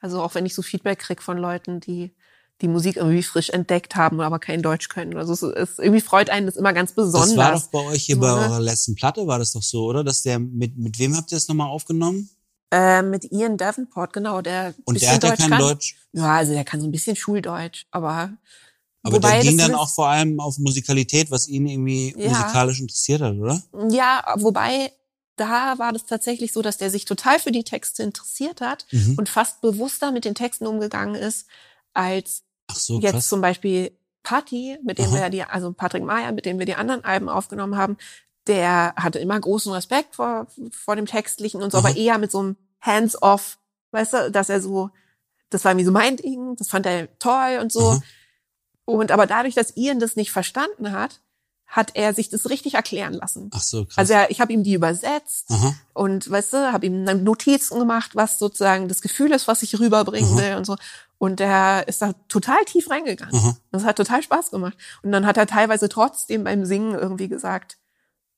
[0.00, 2.12] Also auch wenn ich so Feedback krieg von Leuten, die
[2.60, 5.16] die Musik irgendwie frisch entdeckt haben, aber kein Deutsch können.
[5.16, 7.30] Also es, es irgendwie freut einen das immer ganz besonders.
[7.30, 8.34] Das war doch bei euch hier So, bei ne?
[8.34, 10.04] eurer letzten Platte, war das doch so, oder?
[10.04, 12.28] Dass der, mit, mit wem habt ihr das nochmal aufgenommen?
[12.70, 15.60] äh, mit Ian Davenport, genau, der Und der hat ja Deutsch kein kann.
[15.60, 15.96] Deutsch.
[16.12, 18.30] Ja, also der kann so ein bisschen Schuldeutsch, aber
[19.02, 22.28] Aber wobei der ging dann auch vor allem auf Musikalität, was ihn irgendwie Ja.
[22.30, 23.62] musikalisch interessiert hat, oder?
[23.90, 24.92] Ja, wobei
[25.36, 29.16] da war das tatsächlich so, dass der sich total für die Texte interessiert hat Mhm.
[29.18, 31.46] und fast bewusster mit den Texten umgegangen ist,
[31.92, 32.42] als
[32.72, 33.28] so, jetzt krass.
[33.28, 33.92] zum Beispiel
[34.22, 35.14] Patti, mit dem Aha.
[35.22, 37.96] wir die, also Patrick Meyer, mit dem wir die anderen Alben aufgenommen haben,
[38.46, 41.88] der hatte immer großen Respekt vor, vor dem Textlichen und so, Aha.
[41.88, 43.58] aber eher mit so einem Hands-off,
[43.92, 44.90] weißt du, dass er so,
[45.50, 47.90] das war irgendwie so mein Ding, das fand er toll und so.
[47.90, 48.02] Aha.
[48.84, 51.20] Und aber dadurch, dass Ian das nicht verstanden hat,
[51.66, 53.50] hat er sich das richtig erklären lassen.
[53.52, 53.98] Ach so, krass.
[53.98, 55.74] Also er, ich habe ihm die übersetzt Aha.
[55.94, 59.78] und weißt du, habe ihm dann Notizen gemacht, was sozusagen das Gefühl ist, was ich
[59.78, 60.38] rüberbringen Aha.
[60.38, 60.76] will und so.
[61.18, 63.34] Und der ist da total tief reingegangen.
[63.34, 63.56] Aha.
[63.72, 64.76] Das hat total Spaß gemacht.
[65.02, 67.78] Und dann hat er teilweise trotzdem beim Singen irgendwie gesagt,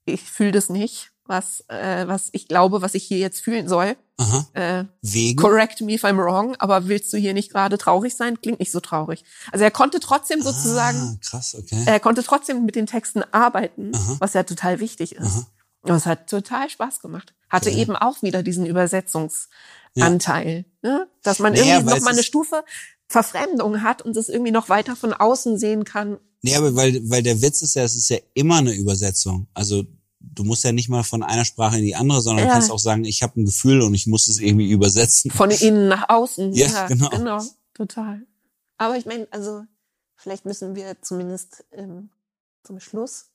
[0.05, 3.97] ich fühle das nicht, was äh, was ich glaube, was ich hier jetzt fühlen soll.
[4.17, 4.47] Aha.
[4.55, 5.37] Äh, Wegen?
[5.41, 8.41] correct me if I'm wrong, aber willst du hier nicht gerade traurig sein?
[8.41, 9.25] Klingt nicht so traurig.
[9.53, 11.83] Also er konnte trotzdem sozusagen Ah, krass, okay.
[11.87, 14.17] er konnte trotzdem mit den Texten arbeiten, Aha.
[14.19, 15.25] was ja total wichtig ist.
[15.27, 15.47] Aha.
[15.83, 17.33] Und es hat total Spaß gemacht.
[17.49, 17.79] Hatte Ja.
[17.79, 21.09] eben auch wieder diesen Übersetzungsanteil, ne?
[21.23, 22.65] dass man Naja, irgendwie noch mal eine Stufe
[23.11, 26.19] Verfremdung hat und es irgendwie noch weiter von außen sehen kann.
[26.43, 29.47] Nee, aber weil, weil der Witz ist ja, es ist ja immer eine Übersetzung.
[29.55, 29.85] Also
[30.39, 32.51] du musst ja nicht mal von einer Sprache in die andere, sondern Ja.
[32.51, 35.31] du kannst auch sagen, ich habe ein Gefühl und ich muss es irgendwie übersetzen.
[35.31, 36.53] Von innen nach außen.
[36.55, 37.09] Ja, genau.
[37.11, 37.43] Genau,
[37.75, 38.23] total.
[38.77, 39.65] Aber ich meine, also
[40.17, 42.11] vielleicht müssen wir zumindest ähm,
[42.63, 43.27] zum Schluss,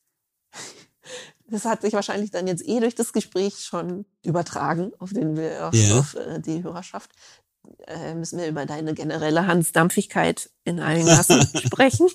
[1.48, 5.68] das hat sich wahrscheinlich dann jetzt eh durch das Gespräch schon übertragen auf den wir
[5.68, 6.00] auf, Ja.
[6.00, 7.12] auf äh, die Hörerschaft.
[7.88, 12.08] Äh, müssen wir über deine generelle Hansdampfigkeit in allen Gassen sprechen,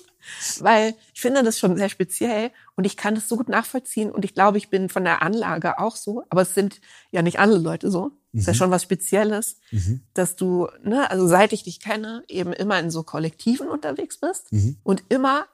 [0.59, 4.25] weil ich finde das schon sehr speziell und ich kann das so gut nachvollziehen und
[4.25, 6.81] ich glaube, ich bin von der Anlage auch so, aber es sind
[7.11, 8.11] ja nicht alle Leute so.
[8.31, 8.57] Ist ja Mhm.
[8.57, 10.03] schon was Spezielles Mhm.
[10.13, 14.51] dass du, ne, also seit ich dich kenne, eben immer in so Kollektiven unterwegs bist
[14.51, 14.77] Mhm.
[14.83, 15.47] und immer,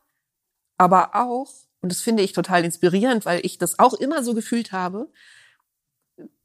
[0.77, 4.73] aber auch, und das finde ich total inspirierend, weil ich das auch immer so gefühlt
[4.73, 5.09] habe,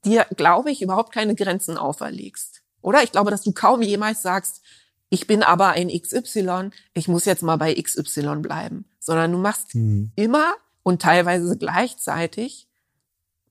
[0.04, 2.59] dir, glaube ich, überhaupt keine Grenzen auferlegst.
[2.82, 3.02] Oder?
[3.02, 4.62] Ich glaube, dass du kaum jemals sagst,
[5.08, 9.74] ich bin aber ein XY, ich muss jetzt mal bei XY bleiben, sondern du machst
[9.74, 10.12] Mhm.
[10.16, 12.68] immer und teilweise gleichzeitig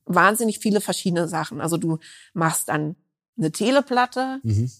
[0.05, 1.61] wahnsinnig viele verschiedene Sachen.
[1.61, 1.99] Also du
[2.33, 2.95] machst dann
[3.37, 4.71] eine Teleplatte Mhm.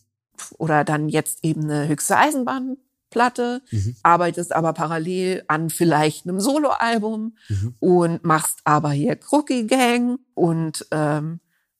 [0.58, 3.96] oder dann jetzt eben eine höchste Eisenbahnplatte, Mhm.
[4.04, 7.76] arbeitest aber parallel an vielleicht einem Soloalbum Mhm.
[7.80, 11.40] und machst aber hier Crookie Gang und ähm,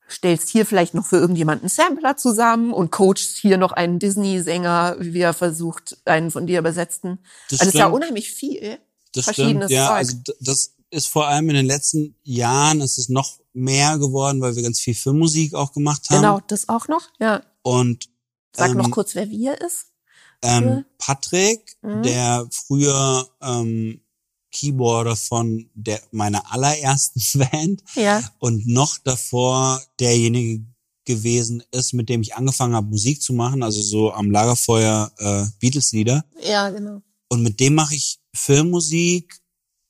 [0.10, 4.98] stellst hier vielleicht noch für irgendjemanden einen Sampler zusammen und coachst hier noch einen Disney-Sänger,
[5.00, 7.20] wie er versucht, einen von dir übersetzten.
[7.50, 7.96] Das also es ist ja stimmt.
[7.96, 8.78] unheimlich viel.
[9.14, 9.88] Das verschiedenes stimmt, ja.
[9.88, 9.98] Zeug.
[9.98, 14.56] Also das ist vor allem in den letzten Jahren ist es noch mehr geworden, weil
[14.56, 16.22] wir ganz viel Filmmusik auch gemacht haben.
[16.22, 17.10] Genau, das auch noch.
[17.20, 17.42] Ja.
[17.62, 18.10] Und
[18.56, 19.88] Sag ähm, noch kurz, wer wir ist.
[20.42, 20.86] ähm.
[20.98, 22.04] Patrick, Mhm.
[22.04, 24.02] der früher ähm,
[24.52, 27.22] Keyboarder von der meiner allerersten
[27.52, 28.24] Band Ja.
[28.40, 30.66] und noch davor derjenige
[31.06, 35.46] gewesen ist, mit dem ich angefangen habe, Musik zu machen, also so am Lagerfeuer äh,
[35.60, 36.24] Beatles-Lieder.
[36.48, 37.02] Ja, genau.
[37.30, 39.40] Und mit dem mache ich Filmmusik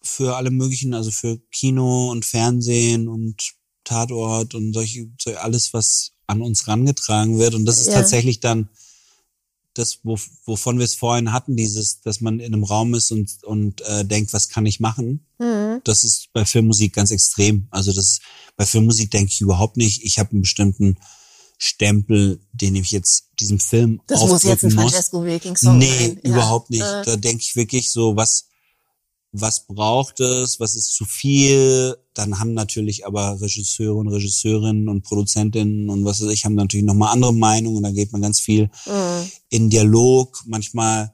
[0.01, 3.35] für alle möglichen, also für Kino und Fernsehen und
[3.83, 7.53] Tatort und solche, so alles, was an uns rangetragen wird.
[7.55, 7.95] Und das ist Ja.
[7.95, 8.69] tatsächlich dann
[9.73, 13.43] das, wo, wovon wir es vorhin hatten, dieses, dass man in einem Raum ist und,
[13.43, 15.25] und äh, denkt, was kann ich machen?
[15.37, 15.81] Mhm.
[15.83, 17.67] Das ist bei Filmmusik ganz extrem.
[17.71, 18.19] Also das
[18.57, 20.03] bei Filmmusik denke ich überhaupt nicht.
[20.03, 20.97] Ich habe einen bestimmten
[21.57, 24.71] Stempel, den ich jetzt diesem Film Das muss jetzt ein.
[24.71, 26.19] Francesco Wilking Song Nee, sein.
[26.23, 26.31] Ja.
[26.31, 26.81] überhaupt nicht.
[26.81, 28.48] Äh, Da denke ich wirklich so, was,
[29.31, 31.95] was braucht es, was ist zu viel.
[32.13, 36.85] Dann haben natürlich aber Regisseure und Regisseurinnen und Produzentinnen und was weiß ich, haben natürlich
[36.85, 37.83] nochmal andere Meinungen.
[37.83, 39.31] Da geht man ganz viel Mhm.
[39.49, 40.41] in Dialog.
[40.45, 41.13] Manchmal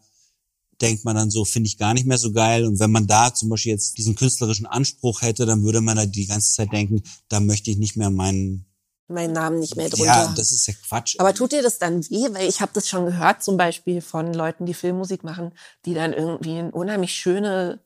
[0.81, 2.65] denkt man dann so, finde ich gar nicht mehr so geil.
[2.65, 6.05] Und wenn man da zum Beispiel jetzt diesen künstlerischen Anspruch hätte, dann würde man da
[6.05, 8.65] die ganze Zeit denken, da möchte ich nicht mehr meinen
[9.07, 10.05] meinen Namen nicht mehr drunter.
[10.05, 11.15] Ja, das ist ja Quatsch.
[11.19, 12.27] Aber tut dir das dann weh?
[12.31, 15.51] Weil ich habe das schon gehört, zum Beispiel von Leuten, die Filmmusik machen,
[15.85, 17.79] die dann irgendwie ein unheimlich schöne,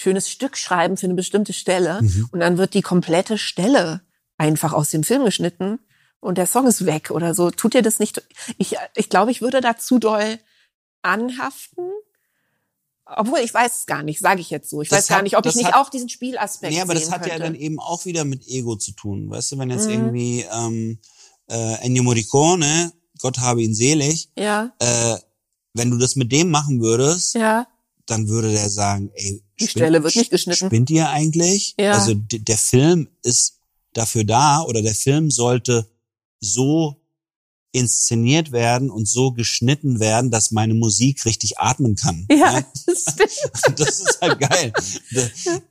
[0.00, 2.28] schönes Stück schreiben für eine bestimmte Stelle Mhm.
[2.32, 4.00] und dann wird die komplette Stelle
[4.36, 5.78] einfach aus dem Film geschnitten
[6.20, 7.50] und der Song ist weg oder so.
[7.50, 8.22] Tut dir das nicht?
[8.58, 10.38] Ich, ich glaube, ich würde da zu doll
[11.02, 11.84] anhaften.
[13.04, 14.82] Obwohl, ich weiß es gar nicht, sage ich jetzt so.
[14.82, 16.92] Ich Das weiß gar hat- nicht, ob ich nicht hat- auch diesen Spielaspekt Nee, aber
[16.94, 17.44] das hat ja könnte.
[17.44, 19.30] dann eben auch wieder mit Ego zu tun.
[19.30, 19.92] Weißt du, wenn jetzt Mhm.
[19.92, 20.98] irgendwie ähm,
[21.48, 25.16] äh, Ennio Morricone, Gott habe ihn selig, Ja, äh,
[25.72, 27.66] wenn du das mit dem machen würdest, ja.
[28.04, 30.66] dann würde der sagen, ey, Die Stelle wird nicht geschnitten.
[30.66, 31.74] Spinnt ihr eigentlich?
[31.78, 31.92] Ja.
[31.92, 33.58] Also der Film ist
[33.92, 35.88] dafür da oder der Film sollte
[36.40, 36.96] so
[37.72, 42.26] inszeniert werden und so geschnitten werden, dass meine Musik richtig atmen kann.
[42.30, 43.78] Ja, das stimmt.
[43.78, 44.72] Das ist halt geil.
[45.12, 45.62] Das, das-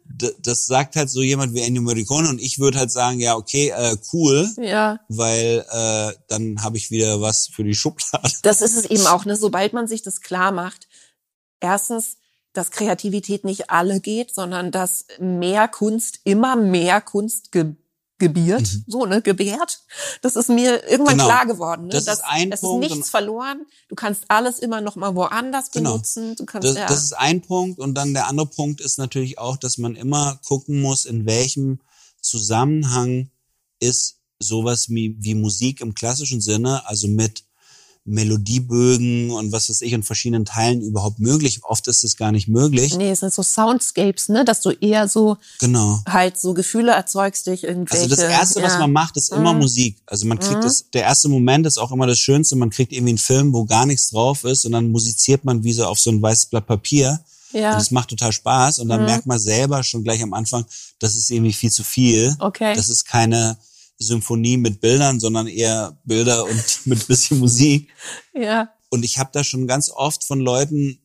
[0.41, 3.69] das sagt halt so jemand wie Ennio Morricone und ich würde halt sagen, ja, okay,
[3.69, 8.31] äh, cool, Ja, weil äh, dann habe ich wieder was für die Schublade.
[8.41, 9.35] das ist es eben auch, ne?
[9.35, 10.87] Sobald man sich das klar macht,
[11.59, 12.17] erstens,
[12.57, 17.75] dass Kreativität nicht alle geht, sondern dass mehr Kunst immer mehr Kunst ge
[18.19, 19.81] gebiert, so, ne, gebärt.
[20.23, 21.19] Das ist mir irgendwann Mhm.
[21.19, 21.25] Genau.
[21.25, 21.83] klar geworden.
[21.83, 21.89] Ne?
[21.89, 23.67] Das ist dass, ein es Punkt ist nichts verloren.
[23.89, 25.91] Du kannst alles immer noch mal woanders Genau.
[25.91, 26.35] benutzen.
[26.35, 26.87] Du kannst, Das, ja.
[26.87, 27.77] das ist ein Punkt.
[27.77, 31.79] Und dann der andere Punkt ist natürlich auch, dass man immer gucken muss, in welchem
[32.19, 33.29] Zusammenhang
[33.79, 37.43] ist sowas wie, wie Musik im klassischen Sinne, also mit
[38.07, 41.59] Melodiebögen und was weiß ich in verschiedenen Teilen überhaupt möglich.
[41.63, 42.95] Oft ist es gar nicht möglich.
[42.97, 46.01] nee, es sind so Soundscapes, ne, dass du eher so Genau.
[46.07, 48.03] halt so Gefühle erzeugst durch irgendwelche.
[48.03, 48.79] Also das erste, was ja.
[48.79, 49.59] man macht, ist immer Mhm.
[49.59, 49.97] Musik.
[50.05, 52.55] Also man kriegt das, der erste Moment ist auch immer das Schönste.
[52.55, 55.73] Man kriegt irgendwie einen Film, wo gar nichts drauf ist und dann musiziert man wie
[55.73, 57.19] so auf so ein weißes Blatt Papier.
[57.53, 57.73] Ja.
[57.73, 60.65] Und es macht total Spaß und dann merkt man selber schon gleich am Anfang,
[60.99, 62.35] das ist irgendwie viel zu viel.
[62.39, 62.73] Okay.
[62.75, 63.57] Das ist keine
[63.99, 67.89] Symphonie mit Bildern, sondern eher Bilder und mit bisschen Musik.
[68.33, 68.69] ja.
[68.89, 70.99] Und ich habe da schon ganz oft von Leuten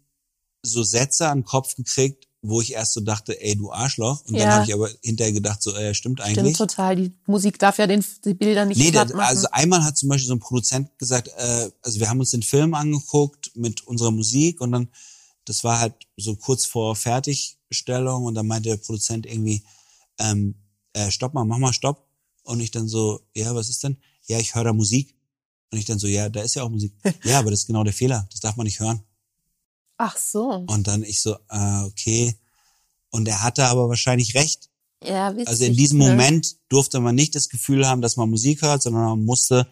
[0.65, 4.21] so Sätze an den Kopf gekriegt, wo ich erst so dachte, ey, du Arschloch.
[4.27, 4.53] Und dann Ja.
[4.55, 6.55] habe ich aber hinterher gedacht, so, äh, stimmt eigentlich.
[6.55, 6.95] Stimmt total.
[6.97, 9.27] Die Musik darf ja den, die Bilder nicht Nee, platt machen.
[9.27, 12.43] also einmal hat zum Beispiel so ein Produzent gesagt, äh, also wir haben uns den
[12.45, 14.89] Film angeguckt mit unserer Musik und dann,
[15.45, 19.63] das war halt so kurz vor Fertigstellung und dann meinte der Produzent irgendwie,
[20.19, 20.55] ähm,
[20.93, 22.07] äh, stopp mal, mach mal Stopp.
[22.43, 23.97] Und ich dann so, ja, was ist denn?
[24.27, 25.15] Ja, ich höre da Musik.
[25.71, 26.93] Und ich dann so, ja, da ist ja auch Musik.
[27.25, 28.27] ja, aber das ist genau der Fehler.
[28.31, 29.03] Das darf man nicht hören.
[29.97, 30.65] Ach so.
[30.67, 32.37] Und dann ich so, äh, okay.
[33.11, 34.69] Und er hatte aber wahrscheinlich recht.
[35.05, 36.11] Ja, witzig, Also in diesem ne?
[36.11, 39.67] Moment durfte man nicht das Gefühl haben, dass man Musik hört, sondern man musste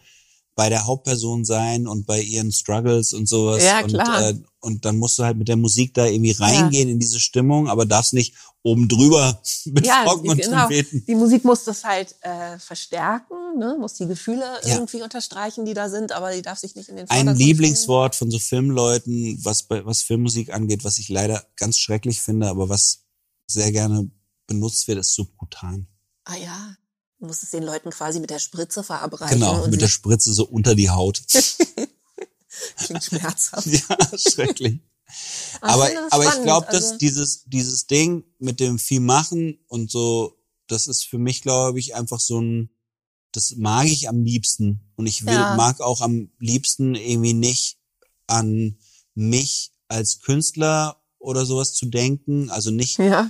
[0.55, 3.63] bei der Hauptperson sein und bei ihren Struggles und sowas.
[3.63, 4.29] Ja, und, klar.
[4.29, 7.67] Äh, und dann musst du halt mit der Musik da irgendwie reingehen in diese Stimmung,
[7.67, 10.59] aber darfst nicht oben drüber mit Ja, Flocken und genau.
[10.59, 11.05] Trompeten.
[11.07, 13.75] Die Musik muss das halt äh, verstärken, ne?
[13.79, 14.75] muss die Gefühle Ja.
[14.75, 18.15] irgendwie unterstreichen, die da sind, aber die darf sich nicht in den Ein Vordergrund Lieblingswort
[18.15, 22.69] von so Filmleuten, was bei, was Filmmusik angeht, was ich leider ganz schrecklich finde, aber
[22.69, 23.03] was
[23.47, 24.09] sehr gerne
[24.47, 25.87] benutzt wird, ist subkutan.
[26.25, 26.75] Ah ja,
[27.19, 29.39] du musst es den Leuten quasi mit der Spritze verabreichen.
[29.39, 31.23] Genau, mit der Spritze so unter die Haut.
[32.77, 33.65] klingt schmerzhaft.
[33.67, 34.79] ja, schrecklich.
[35.61, 40.37] Aber aber ich glaube, dass also- dieses dieses Ding mit dem viel machen und so,
[40.67, 42.69] das ist für mich, glaube ich, einfach so ein,
[43.31, 44.81] das mag ich am liebsten.
[44.95, 45.55] Und ich will, Ja.
[45.55, 47.77] mag auch am liebsten irgendwie nicht
[48.27, 48.77] an
[49.13, 53.29] mich als Künstler oder sowas zu denken, also nicht Ja,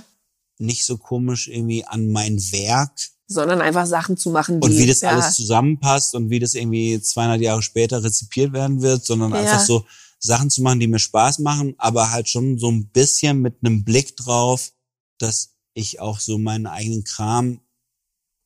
[0.58, 2.92] nicht so komisch irgendwie an mein Werk.
[3.26, 6.54] Sondern einfach Sachen zu machen, die und wie das ja, alles zusammenpasst und wie das
[6.54, 9.84] irgendwie 200 Jahre später rezipiert werden wird, sondern einfach so
[10.24, 13.84] Sachen zu machen, die mir Spaß machen, aber halt schon so ein bisschen mit einem
[13.84, 14.72] Blick drauf,
[15.18, 17.60] dass ich auch so meinen eigenen Kram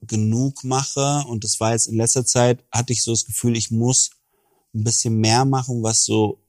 [0.01, 3.70] genug mache und das war jetzt in letzter Zeit, hatte ich so das Gefühl, ich
[3.70, 4.11] muss
[4.74, 6.43] ein bisschen mehr machen, was so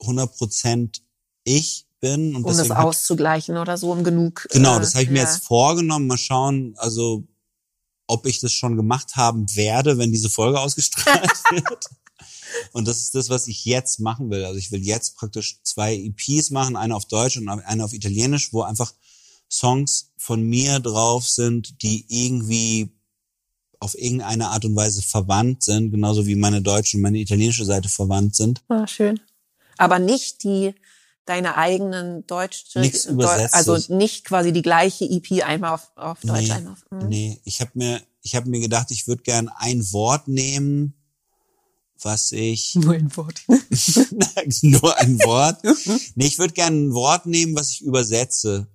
[0.00, 1.00] 100%
[1.44, 4.46] ich bin und um das auszugleichen oder so, um genug.
[4.50, 5.24] Genau, äh, das habe ich mir ja.
[5.24, 6.06] jetzt vorgenommen.
[6.06, 7.24] Mal schauen, also
[8.06, 11.86] ob ich das schon gemacht haben werde, wenn diese Folge ausgestrahlt wird.
[12.72, 14.44] Und das ist das, was ich jetzt machen will.
[14.44, 18.52] Also ich will jetzt praktisch zwei EPs machen, eine auf Deutsch und eine auf Italienisch,
[18.52, 18.92] wo einfach
[19.50, 22.90] Songs von mir drauf sind, die irgendwie
[23.78, 27.88] auf irgendeine Art und Weise verwandt sind, genauso wie meine deutsche und meine italienische Seite
[27.88, 28.62] verwandt sind.
[28.68, 29.20] Ah, schön.
[29.78, 30.74] Aber nicht die
[31.26, 33.52] deine eigenen deutsche, Nichts Deu- Übersetztes.
[33.68, 36.84] also nicht quasi die gleiche EP einmal auf, auf Deutsch, Nee, einmal auf.
[36.90, 37.08] Mhm.
[37.08, 37.40] nee.
[37.44, 40.94] ich habe mir, ich habe mir gedacht, ich würde gern ein Wort nehmen,
[42.02, 43.42] was ich Nur ein Wort.
[44.62, 45.60] nur ein Wort.
[46.14, 48.66] Nee, ich würde gerne ein Wort nehmen, was ich übersetze.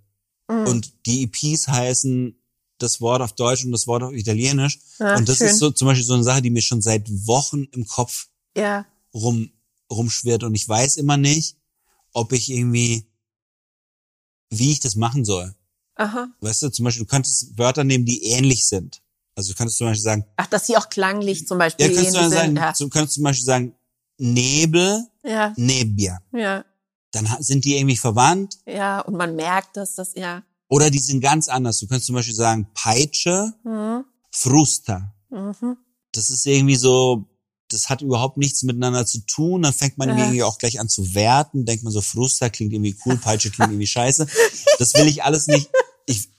[0.49, 0.68] Mhm.
[0.68, 2.35] Und die EPs heißen
[2.77, 4.80] das Wort auf Deutsch und das Wort auf Italienisch.
[4.99, 5.48] Ah, und das schön.
[5.48, 8.27] ist so zum Beispiel so eine Sache, die mir schon seit Wochen im Kopf
[8.57, 8.85] Ja.
[9.14, 9.52] rum,
[9.91, 11.57] rumschwirrt und ich weiß immer nicht,
[12.14, 13.06] ob ich irgendwie,
[14.49, 15.53] wie ich das machen soll.
[15.95, 16.30] Aha.
[16.41, 19.02] Weißt du, zum Beispiel, du könntest Wörter nehmen, die ähnlich sind.
[19.35, 22.15] Also du könntest zum Beispiel sagen, Ach, dass sie auch klanglich zum Beispiel ja, könntest
[22.15, 22.55] du dann sagen, sind.
[22.57, 22.73] Ja.
[22.77, 23.75] du könntest zum Beispiel sagen,
[24.17, 26.19] Nebel, ja, Nebbia.
[26.33, 26.63] ja,
[27.11, 28.99] Dann sind die irgendwie verwandt ja.
[29.01, 30.43] Und man merkt, dass das, ja.
[30.69, 31.79] oder die sind ganz anders.
[31.79, 34.05] Du könntest zum Beispiel sagen, Peitsche, Mhm.
[34.31, 35.13] Frusta.
[35.29, 35.77] Mhm.
[36.13, 37.25] Das ist irgendwie so,
[37.69, 39.61] das hat überhaupt nichts miteinander zu tun.
[39.61, 40.17] Dann fängt man Ja.
[40.17, 41.65] irgendwie auch gleich an zu werten.
[41.65, 44.27] Denkt man so, Frusta klingt irgendwie cool, Peitsche klingt irgendwie scheiße.
[44.77, 45.69] Das will ich alles nicht.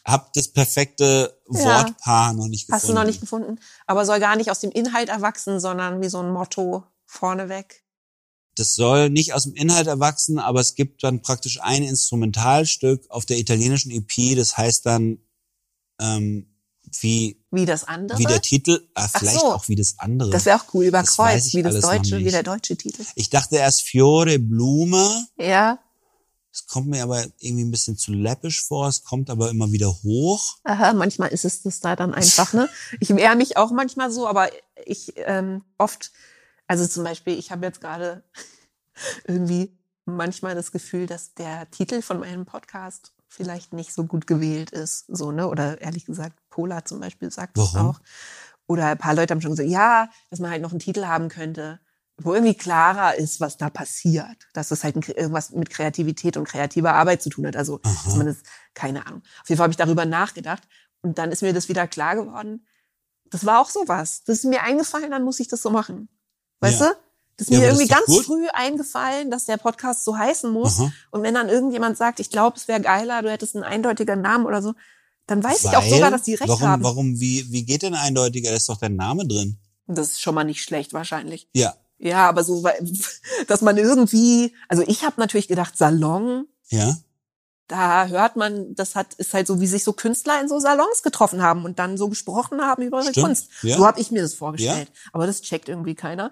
[0.04, 1.60] Habe das perfekte Ja.
[1.84, 2.82] Wortpaar noch nicht gefunden.
[2.82, 3.58] Hast du noch nicht gefunden.
[3.86, 7.84] Aber soll gar nicht aus dem Inhalt erwachsen, sondern wie so ein Motto vorneweg.
[8.56, 13.24] Das soll nicht aus dem Inhalt erwachsen, aber es gibt dann praktisch ein Instrumentalstück auf
[13.24, 15.18] der italienischen EP, das heißt dann
[16.00, 16.48] ähm,
[17.00, 18.18] wie, Wie das andere.
[18.18, 19.54] wie der Titel, Ach vielleicht so.
[19.54, 20.30] auch wie das andere.
[20.30, 23.04] das wäre auch cool, überkreuzt, wie das deutsche, wie der deutsche Titel.
[23.14, 25.26] ich dachte erst Fiore, Blume.
[25.38, 25.78] Ja.
[26.52, 29.88] Es kommt mir aber irgendwie ein bisschen zu läppisch vor, es kommt aber immer wieder
[29.88, 30.58] hoch.
[30.64, 32.68] Aha, manchmal ist es das da dann einfach, ne?
[33.00, 34.50] Ich wehre mich auch manchmal so, aber
[34.84, 36.12] ich ähm, oft,
[36.66, 38.22] also zum Beispiel, ich habe jetzt gerade
[39.26, 44.70] irgendwie manchmal das Gefühl, dass der Titel von meinem Podcast vielleicht nicht so gut gewählt
[44.72, 45.48] ist, so, ne?
[45.48, 47.90] Oder ehrlich gesagt, Pola zum Beispiel sagt das Warum?
[47.90, 48.00] auch.
[48.66, 51.30] Oder ein paar Leute haben schon gesagt, ja, dass man halt noch einen Titel haben
[51.30, 51.80] könnte,
[52.24, 54.36] wo irgendwie klarer ist, was da passiert.
[54.54, 57.56] Dass es halt irgendwas mit Kreativität und kreativer Arbeit zu tun hat.
[57.56, 58.22] Also, Aha.
[58.24, 58.36] das,
[58.74, 59.22] keine Ahnung.
[59.42, 60.62] Auf jeden Fall habe ich darüber nachgedacht.
[61.02, 62.66] Und dann ist mir das wieder klar geworden.
[63.30, 64.22] Das war auch sowas.
[64.24, 66.08] Das ist mir eingefallen, dann muss ich das so machen.
[66.60, 66.88] Weißt Ja.
[66.88, 66.94] du?
[67.38, 68.24] Das ist Ja, mir das irgendwie ist ganz gut.
[68.26, 70.78] früh eingefallen, dass der Podcast so heißen muss.
[70.80, 70.92] Aha.
[71.10, 74.44] Und wenn dann irgendjemand sagt, ich glaube, es wäre geiler, du hättest einen eindeutigen Namen
[74.46, 74.74] oder so,
[75.26, 76.84] dann weiß ich auch Weil- sogar, dass die recht warum, haben.
[76.84, 78.50] Warum, wie, wie geht denn eindeutiger?
[78.50, 79.56] Da ist doch dein Name drin.
[79.86, 81.48] Das ist schon mal nicht schlecht wahrscheinlich.
[81.54, 81.74] Ja,
[82.04, 82.78] Ja, aber so, weil-
[83.46, 86.96] dass man irgendwie, also ich habe natürlich gedacht, Salon, ja.
[87.68, 91.02] da hört man, das hat ist halt so, wie sich so Künstler in so Salons
[91.04, 93.48] getroffen haben und dann so gesprochen haben über ihre Stimmt, Kunst.
[93.62, 93.76] ja.
[93.76, 94.90] So habe ich mir das vorgestellt.
[95.12, 96.30] Aber das checkt irgendwie keiner.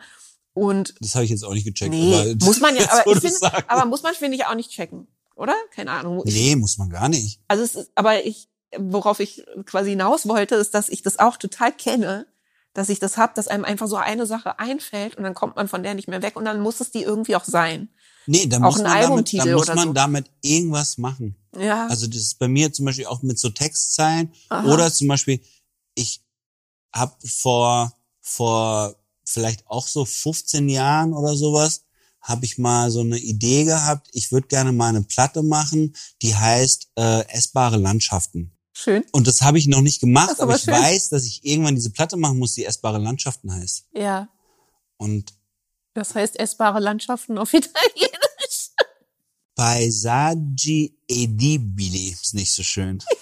[0.55, 1.93] Und Das habe ich jetzt auch nicht gecheckt.
[1.93, 4.55] nee, aber muss man ja, jetzt, aber, ich finde, aber muss man finde ich auch
[4.57, 5.07] nicht checken,
[5.37, 5.55] oder?
[5.73, 6.23] Keine Ahnung.
[6.27, 7.41] Ich, Nee, muss man gar nicht.
[7.47, 11.37] Also es ist, aber ich, worauf ich quasi hinaus wollte, ist, dass ich das auch
[11.37, 12.27] total kenne,
[12.75, 15.69] dass ich das hab, dass einem einfach so eine Sache einfällt und dann kommt man
[15.69, 17.89] von der nicht mehr weg und dann muss es die irgendwie auch sein.
[18.27, 19.93] Nee, da Auch muss ein man damit, da muss man so.
[19.93, 21.37] damit irgendwas machen.
[21.59, 21.87] Ja.
[21.89, 24.73] Also das ist bei mir zum Beispiel auch mit so Textzeilen Aha.
[24.73, 25.41] oder zum Beispiel
[25.95, 26.23] ich
[26.95, 28.95] habe vor vor
[29.25, 31.83] vielleicht auch so 15 Jahren oder sowas
[32.21, 34.09] habe ich mal so eine Idee gehabt.
[34.13, 38.53] Ich würde gerne mal eine Platte machen, die heißt äh, essbare Landschaften.
[38.82, 39.05] Schön.
[39.12, 40.74] Und das habe ich noch nicht gemacht, aber ich schön.
[40.74, 43.85] weiß, dass ich irgendwann diese Platte machen muss, die essbare Landschaften heißt.
[43.94, 44.28] Ja.
[44.97, 45.35] Und
[45.94, 48.70] Das heißt essbare Landschaften auf Italienisch.
[49.55, 53.02] Paesaggi edibili ist nicht so schön.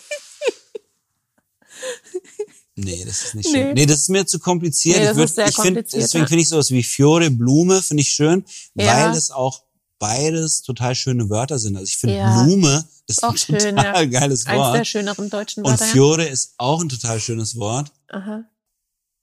[2.81, 3.59] Nee, das ist nicht Nee.
[3.65, 3.75] schön.
[3.75, 4.99] Nee, das ist mir zu kompliziert.
[4.99, 7.29] Nee, das ich würd, ist sehr ich find, kompliziert, deswegen finde ich sowas wie Fiore,
[7.31, 8.45] Blume, finde ich schön,
[8.77, 8.87] Ja.
[9.07, 9.65] weil das auch
[9.99, 11.77] beides total schöne Wörter sind.
[11.77, 12.43] Also ich finde Ja.
[12.45, 14.21] Blume ist Auch ein schön, total ja.
[14.21, 14.87] geiles Eins der Wort.
[14.87, 15.87] schöneren deutschen Und Wörter.
[15.87, 15.93] ja.
[15.93, 17.93] Fiore ist auch ein total schönes Wort.
[18.09, 18.45] Aha.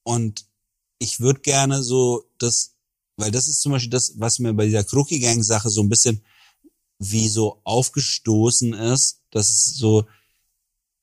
[0.03, 0.45] Und
[0.99, 2.75] ich würde gerne so das,
[3.17, 5.89] weil das ist zum Beispiel das, was mir bei dieser Crookie Gang Sache so ein
[5.89, 6.23] bisschen
[6.99, 10.05] wie so aufgestoßen ist, dass es so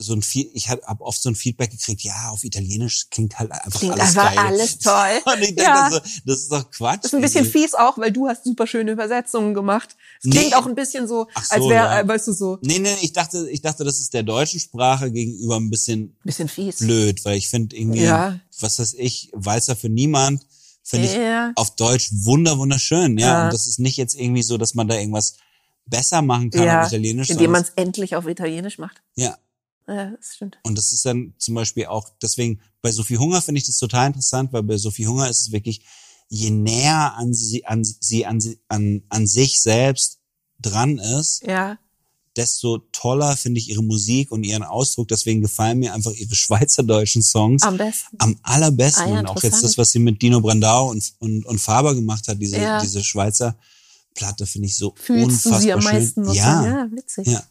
[0.03, 3.51] so ein viel, ich habe oft so ein Feedback gekriegt, ja, auf Italienisch klingt halt
[3.53, 4.45] einfach Klingt alles einfach geil.
[4.47, 5.33] alles toll.
[5.33, 5.91] Und ich denke Ja.
[5.91, 6.99] so, das ist doch Quatsch.
[7.05, 9.97] Das ist ein bisschen fies auch, weil du hast super schöne Übersetzungen gemacht.
[10.21, 10.37] Es Nee.
[10.37, 12.09] klingt auch ein bisschen so, Ach so, als wäre, ja.
[12.09, 15.57] weißt du, so Nee, nee, ich dachte, ich dachte, das ist der deutschen Sprache gegenüber
[15.57, 16.79] ein bisschen bisschen fies.
[16.79, 18.39] blöd, weil ich finde irgendwie, Ja.
[18.61, 20.45] was weiß ich, Walzer für niemand,
[20.83, 21.53] finde ich Ja.
[21.57, 23.45] auf Deutsch wunder wunderschön, ja.
[23.45, 25.35] Und das ist nicht jetzt irgendwie so, dass man da irgendwas
[25.87, 27.29] besser machen kann auf Italienisch.
[27.31, 29.03] Indem man es endlich auf Italienisch macht.
[29.17, 29.37] ja.
[29.89, 30.59] Ja, das stimmt.
[30.63, 34.07] Und das ist dann zum Beispiel auch, deswegen, bei Sophie Hunger finde ich das total
[34.09, 35.85] interessant, weil bei Sophie Hunger ist es wirklich,
[36.29, 40.19] je näher an sie, an sie, an, sie- an, an sich selbst
[40.61, 41.79] dran ist, Ja.
[42.37, 45.09] desto toller finde ich ihre Musik und ihren Ausdruck.
[45.09, 48.17] Deswegen gefallen mir einfach ihre schweizerdeutschen Songs Am besten.
[48.19, 49.03] am allerbesten.
[49.05, 51.95] Ah ja, und auch jetzt das, was sie mit Dino Brandau und, und, und Faber
[51.95, 52.81] gemacht hat, diese, Ja.
[52.81, 53.59] diese Schweizer
[54.15, 55.93] Platte, finde ich so Fühlst unfassbar du sie am schön.
[55.93, 56.25] meisten?
[56.25, 56.67] sozusagen?
[56.67, 56.79] ja.
[56.85, 57.27] ja, witzig.
[57.27, 57.43] Ja.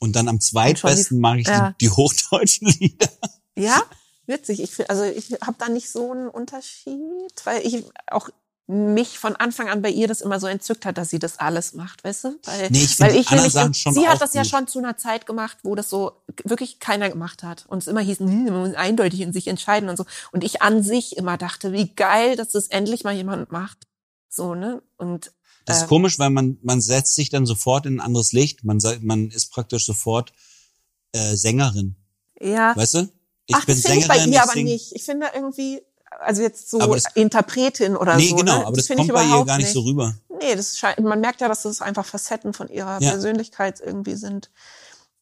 [0.00, 0.06] Ja.
[0.06, 1.70] Und dann am zweitbesten mag ich ja.
[1.80, 3.08] die, die hochdeutschen Lieder.
[3.56, 3.82] Ja,
[4.26, 4.60] witzig.
[4.62, 8.30] Ich also ich habe da nicht so einen Unterschied, weil ich auch
[8.70, 11.74] mich von Anfang an bei ihr das immer so entzückt hat, dass sie das alles
[11.74, 12.38] macht, weißt du?
[12.44, 14.50] Weil, Nee, ich weil ich schon sie hat das ja gut.
[14.50, 16.12] schon zu einer Zeit gemacht, wo das so
[16.44, 17.66] wirklich keiner gemacht hat.
[17.66, 20.04] Und es immer hieß, hm, man muss eindeutig in sich entscheiden und so.
[20.30, 23.88] Und ich an sich immer dachte, wie geil, dass das endlich mal jemand macht.
[24.28, 24.82] So, ne?
[24.96, 25.32] Und
[25.64, 28.64] Das ist äh, komisch, weil man, man setzt sich dann sofort in ein anderes Licht.
[28.64, 30.32] Man, man ist praktisch sofort
[31.12, 31.96] äh, Sängerin.
[32.40, 32.74] ja.
[32.76, 33.08] Weißt du?
[33.46, 34.30] Ich Ach, bin das finde ich Sängerin.
[34.30, 34.92] bei ihr aber sing- nicht.
[34.94, 35.82] Ich finde irgendwie,
[36.20, 38.36] also jetzt so das- Interpretin oder Nee, so.
[38.36, 38.66] genau, ne?
[38.66, 40.14] aber das, finde ich kommt bei ihr überhaupt gar nicht so rüber.
[40.40, 43.10] Nee, das scheint, man merkt ja, dass das einfach Facetten von ihrer Ja.
[43.10, 44.50] Persönlichkeit irgendwie sind.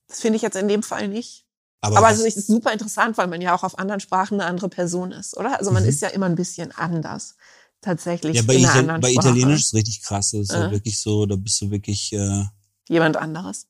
[0.08, 1.44] Das finde ich jetzt in dem Fall nicht.
[1.80, 4.48] Aber, Aber also es ist super interessant, weil man ja auch auf anderen Sprachen eine
[4.50, 5.58] andere Person ist, oder?
[5.58, 5.88] Also man Mhm.
[5.88, 7.36] ist ja immer ein bisschen anders.
[7.80, 8.34] Tatsächlich.
[8.36, 9.26] ja, bei, in einer Ital anderen bei Sprache.
[9.28, 10.30] Italienisch ist es richtig krass.
[10.32, 10.70] Das ist ja Äh.
[10.72, 12.44] wirklich so, da bist du wirklich, äh,
[12.88, 13.66] Jemand anderes.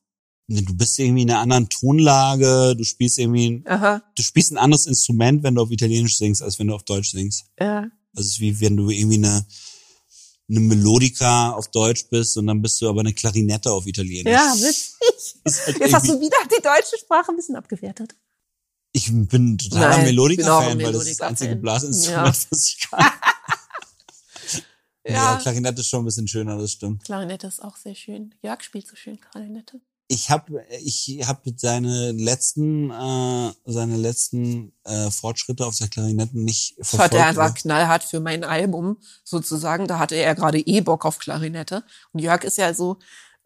[0.47, 4.01] ne, du bist irgendwie in einer anderen Tonlage, du spielst irgendwie, Aha.
[4.15, 7.11] du spielst ein anderes Instrument, wenn du auf Italienisch singst, als wenn du auf Deutsch
[7.11, 7.45] singst.
[7.59, 7.81] Ja.
[8.15, 9.45] Also es ist wie wenn du irgendwie eine,
[10.49, 14.33] eine Melodika auf Deutsch bist und dann bist du aber eine Klarinette auf Italienisch.
[14.33, 14.95] Ja, witzig.
[15.67, 18.15] Halt Jetzt hast du wieder die deutsche Sprache ein bisschen abgewertet.
[18.91, 21.55] Ich bin totaler Melodika-Fan, weil das ist das einzige.
[21.57, 23.05] Blasinstrument, was ich kann.
[25.07, 25.13] Ja.
[25.13, 25.39] Ja.
[25.41, 27.03] Klarinette ist schon ein bisschen schöner, das stimmt.
[27.05, 28.33] Klarinette ist auch sehr schön.
[28.41, 29.79] Jörg spielt so schön Klarinette.
[30.11, 36.79] Ich habe ich hab seine letzten äh, seine letzten äh, Fortschritte auf der Klarinette nicht
[36.79, 37.13] Das verfolgt.
[37.13, 39.87] hat er einfach aber- knallhart für mein Album sozusagen.
[39.87, 41.83] Da hatte er gerade eh Bock auf Klarinette.
[42.11, 42.97] Und Jörg ist ja so,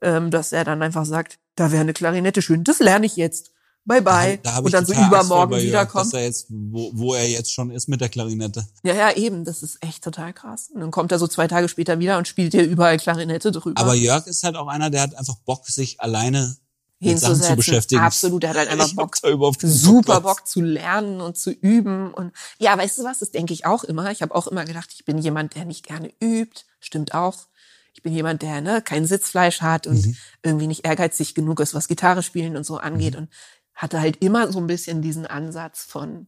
[0.02, 2.64] ähm, dass er dann einfach sagt, da wäre eine Klarinette schön.
[2.64, 3.52] Das lerne ich jetzt.
[3.86, 4.40] Bye bye.
[4.44, 6.14] Da hab Und dann so übermorgen Jörg, wiederkommt.
[6.14, 8.66] Er jetzt, wo, wo er jetzt schon ist mit der Klarinette.
[8.84, 9.44] Ja, ja, eben.
[9.44, 10.70] Das ist echt total krass.
[10.74, 13.80] Und dann kommt er so zwei Tage später wieder und spielt dir überall Klarinette drüber.
[13.82, 16.56] Aber Jörg ist halt auch einer, der hat einfach Bock, sich alleine
[17.00, 17.56] mit Sachen zu hinzusetzen.
[17.58, 18.02] beschäftigen.
[18.02, 19.18] Absolut, er hat halt einfach ich Bock.
[19.22, 20.22] da super.
[20.22, 23.84] Bock zu lernen und zu üben und ja, weißt du was, das denke ich auch
[23.84, 24.10] immer.
[24.12, 27.48] Ich habe auch immer gedacht, ich bin jemand, der nicht gerne übt, stimmt auch.
[27.94, 30.16] Ich bin jemand, der ne, kein Sitzfleisch hat und Mhm.
[30.44, 33.28] irgendwie nicht ehrgeizig genug ist, was Gitarre spielen und so angeht und
[33.76, 36.28] hatte halt immer so ein bisschen diesen Ansatz von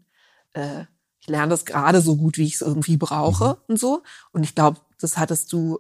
[0.53, 0.85] äh,
[1.19, 3.55] ich lerne das gerade so gut, wie ich es irgendwie brauche Mhm.
[3.67, 4.03] und so.
[4.31, 5.79] Und ich glaube, das hattest du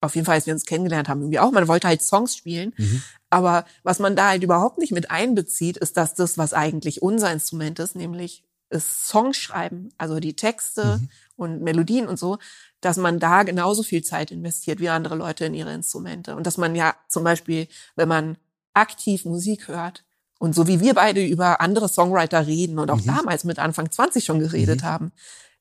[0.00, 1.50] auf jeden Fall, als wir uns kennengelernt haben, irgendwie auch.
[1.50, 2.74] Man wollte halt Songs spielen.
[2.76, 3.02] Mhm.
[3.30, 7.32] Aber was man da halt überhaupt nicht mit einbezieht, ist, dass das, was eigentlich unser
[7.32, 11.08] Instrument ist, nämlich ist Songschreiben, also die Texte Mhm.
[11.36, 12.38] und Melodien und so,
[12.80, 16.36] dass man da genauso viel Zeit investiert wie andere Leute in ihre Instrumente.
[16.36, 17.66] Und dass man ja zum Beispiel,
[17.96, 18.36] wenn man
[18.74, 20.04] aktiv Musik hört
[20.44, 23.06] und so wie wir beide über andere Songwriter reden und auch Mhm.
[23.06, 25.10] damals mit Anfang 20 schon geredet haben,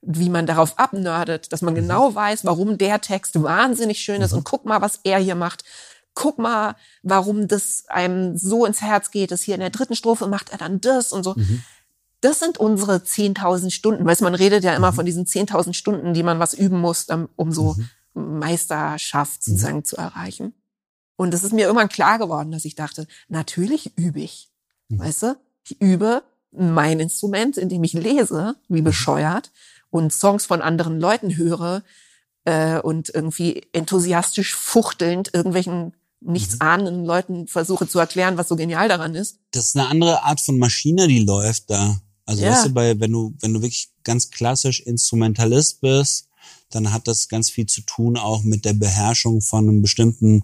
[0.01, 4.43] wie man darauf abnördet, dass man genau weiß, warum der Text wahnsinnig schön ist und
[4.43, 5.63] guck mal, was er hier macht.
[6.15, 10.27] Guck mal, warum das einem so ins Herz geht, dass hier in der dritten Strophe
[10.27, 11.35] macht er dann das und so.
[12.21, 14.05] Das sind unsere 10.000 Stunden.
[14.05, 17.29] Weißt man redet ja immer von diesen 10.000 Stunden, die man was üben muss, dann-
[17.35, 17.75] um so
[18.13, 20.53] Meisterschaft sozusagen zu erreichen.
[21.15, 24.49] Und es ist mir irgendwann klar geworden, dass ich dachte, natürlich übe ich.
[24.99, 25.37] Weißt du?
[25.65, 29.51] Ich übe mein Instrument, indem ich lese, wie bescheuert,
[29.89, 31.83] und Songs von anderen Leuten höre
[32.45, 35.93] äh, und irgendwie enthusiastisch fuchtelnd irgendwelchen
[36.25, 39.39] nichts ahnenden Leuten versuche zu erklären, was so genial daran ist.
[39.51, 41.97] Das ist eine andere Art von Maschine, die läuft da.
[42.25, 42.51] Also Ja.
[42.51, 46.29] weißt du, bei, wenn du, wenn du wirklich ganz klassisch Instrumentalist bist,
[46.69, 50.43] dann hat das ganz viel zu tun auch mit der Beherrschung von einem bestimmten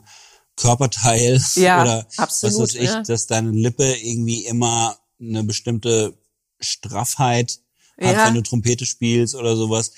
[0.59, 3.01] Körperteil Ja, oder absolut, was weiß ich, ja.
[3.03, 6.17] dass deine Lippe irgendwie immer eine bestimmte
[6.59, 7.59] Straffheit
[7.99, 8.27] hat, Ja.
[8.27, 9.91] wenn du Trompete spielst oder sowas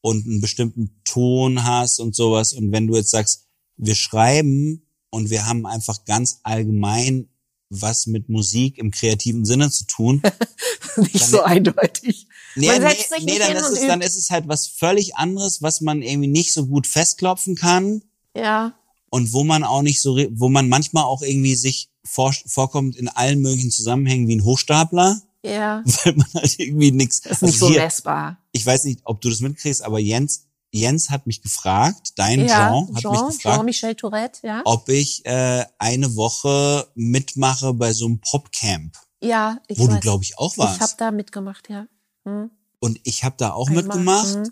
[0.00, 2.52] und einen bestimmten Ton hast und sowas.
[2.52, 7.28] Und wenn du jetzt sagst, wir schreiben und wir haben einfach ganz allgemein
[7.74, 10.20] was mit Musik im kreativen Sinne zu tun.
[10.96, 12.26] nicht Dann- so eindeutig.
[12.54, 15.80] Nee, Man nee, nee dann, ist es, dann ist es halt was völlig anderes, was
[15.80, 18.02] man irgendwie nicht so gut festklopfen kann
[18.36, 18.74] Ja.
[19.14, 23.08] Und wo man auch nicht so, wo man manchmal auch irgendwie sich vor, vorkommt in
[23.08, 25.82] allen möglichen Zusammenhängen wie ein Hochstapler, Ja.
[26.04, 27.20] weil man halt irgendwie nichts.
[27.20, 28.38] Das ist nicht so messbar.
[28.52, 32.70] ich weiß nicht, ob du das mitkriegst, aber Jens, Jens hat mich gefragt, dein ja,
[32.70, 34.62] Jean hat mich Jean, gefragt, Jean-Michel Tourette, ja.
[34.64, 40.00] ob ich äh, eine Woche mitmache bei so einem Popcamp, Ja, ich wo du weiß.
[40.00, 41.00] glaube ich auch Ich habe warst.
[41.02, 41.86] da mitgemacht, ja.
[42.24, 42.50] Hm.
[42.80, 44.34] Und ich habe da auch Einmal, mitgemacht.
[44.34, 44.50] hm.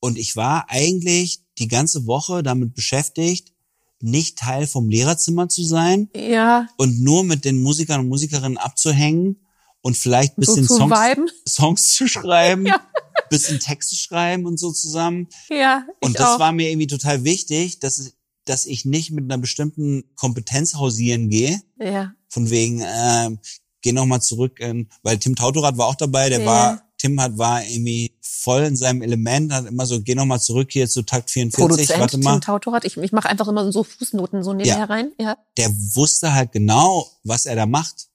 [0.00, 3.53] Und ich war eigentlich die ganze Woche damit beschäftigt,
[4.04, 9.36] nicht Teil vom Lehrerzimmer zu sein Ja, und nur mit den Musikern und Musikerinnen abzuhängen
[9.80, 11.30] und vielleicht ein so bisschen zu Songs, viben.
[11.48, 12.80] Songs zu schreiben, Ja.
[13.30, 15.28] bisschen Texte schreiben und so zusammen.
[15.50, 16.38] Ja, Und das auch.
[16.38, 18.12] war mir irgendwie total wichtig, dass,
[18.44, 23.38] dass ich nicht mit einer bestimmten Kompetenz hausieren gehe, ja, von wegen, ähm,
[23.82, 26.46] geh noch mal zurück in, weil Tim Tautorat war auch dabei, der Ja.
[26.46, 30.40] war Tim hat war irgendwie voll in seinem Element, hat immer so, geh noch mal
[30.40, 32.32] zurück hier zu Takt 44, Produzent warte mal.
[32.32, 32.86] Tim Tautorat.
[32.86, 34.84] Ich, ich mache einfach immer so Fußnoten so nebenher Ja.
[34.84, 35.12] rein.
[35.20, 38.06] Ja, Der wusste halt genau, was er da macht.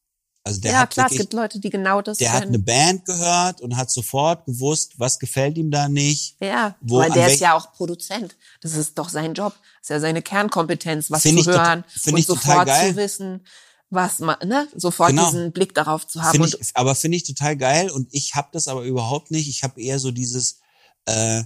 [0.44, 2.56] Also der ja hat klar, es wirklich, gibt Leute, die genau das der hat können.
[2.56, 6.36] eine Band gehört und hat sofort gewusst, was gefällt ihm da nicht.
[6.40, 8.36] Ja, Wo, weil der ist ja auch Produzent.
[8.62, 9.54] Das ist doch sein Job.
[9.54, 13.42] Das ist ja seine Kernkompetenz, was zu hören und sofort zu wissen,
[13.90, 15.26] was man, ne, sofort Genau.
[15.26, 16.32] diesen Blick darauf zu haben.
[16.32, 19.48] Finde Und ich, aber finde ich total geil und ich habe das aber überhaupt nicht.
[19.50, 20.60] Ich habe eher so dieses,
[21.06, 21.44] äh,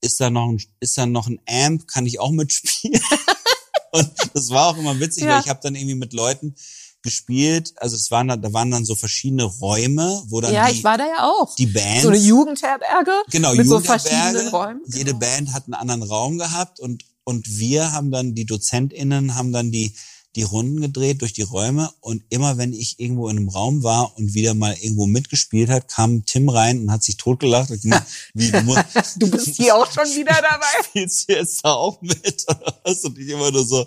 [0.00, 3.00] ist da noch ein, ist da noch ein Amp, kann ich auch mitspielen?
[3.92, 5.34] und das war auch immer witzig, Ja.
[5.34, 6.54] weil ich habe dann irgendwie mit Leuten
[7.02, 7.72] gespielt.
[7.76, 10.84] Also es waren dann, da waren dann so verschiedene Räume, wo dann ja, die, ich
[10.84, 11.54] war da ja auch.
[11.56, 14.82] die Bands so eine Jugendherberge Genau, mit so verschiedenen Räumen.
[14.86, 19.52] Jede Band hat einen anderen Raum gehabt und, und wir haben dann, die DozentInnen haben
[19.52, 19.94] dann die,
[20.36, 24.16] die Runden gedreht durch die Räume und immer wenn ich irgendwo in einem Raum war
[24.16, 28.06] und wieder mal irgendwo mitgespielt hat, kam Tim rein und hat sich totgelacht und gesagt,
[28.34, 28.84] wie, du, musst,
[29.16, 30.84] Du bist hier auch schon wieder dabei.
[30.84, 32.46] spielst du jetzt da auch mit?
[32.84, 33.84] Und ich immer nur so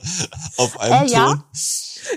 [0.58, 1.28] auf einem Äh, ja.
[1.34, 1.44] Ton.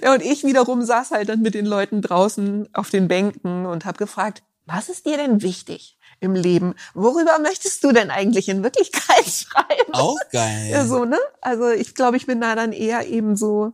[0.03, 3.85] Ja, und ich wiederum saß halt dann mit den Leuten draußen auf den Bänken und
[3.85, 6.74] habe gefragt, was ist dir denn wichtig im Leben?
[6.94, 9.93] Worüber möchtest du denn eigentlich in Wirklichkeit schreiben?
[9.93, 10.69] Auch geil.
[10.70, 11.19] Ja, so, ne?
[11.40, 13.73] Also ich glaube, ich bin da dann eher eben so,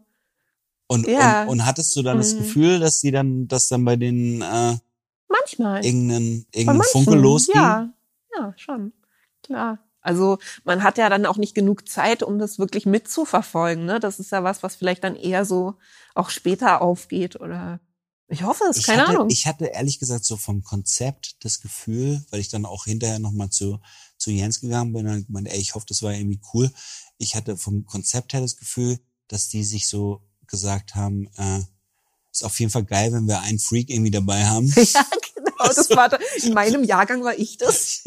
[0.86, 1.42] und, ja.
[1.42, 2.38] und, und hattest du dann das Mhm.
[2.38, 4.76] Gefühl, dass die dann, dass dann bei den äh,
[5.28, 5.84] manchmal.
[5.84, 7.54] irgendeinen, manchen, Funke losging?
[7.54, 7.92] Ja,
[8.36, 8.92] ja, schon.
[9.42, 9.78] Klar.
[10.00, 13.84] Also man hat ja dann auch nicht genug Zeit, um das wirklich mitzuverfolgen.
[13.84, 14.00] Ne?
[14.00, 15.74] Das ist ja was, was vielleicht dann eher so
[16.14, 17.80] auch später aufgeht oder
[18.28, 19.28] ich hoffe es, ich keine hatte, Ahnung.
[19.30, 23.50] Ich hatte ehrlich gesagt so vom Konzept das Gefühl, weil ich dann auch hinterher nochmal
[23.50, 23.78] zu,
[24.16, 26.70] zu Jens gegangen bin und gemeint, ey, ich hoffe, das war irgendwie cool.
[27.18, 28.98] Ich hatte vom Konzept her das Gefühl,
[29.28, 31.60] dass die sich so gesagt haben, äh,
[32.32, 34.66] ist auf jeden Fall geil, wenn wir einen Freak irgendwie dabei haben.
[34.76, 35.66] ja, genau.
[35.66, 38.02] Das war da, in meinem Jahrgang war ich das.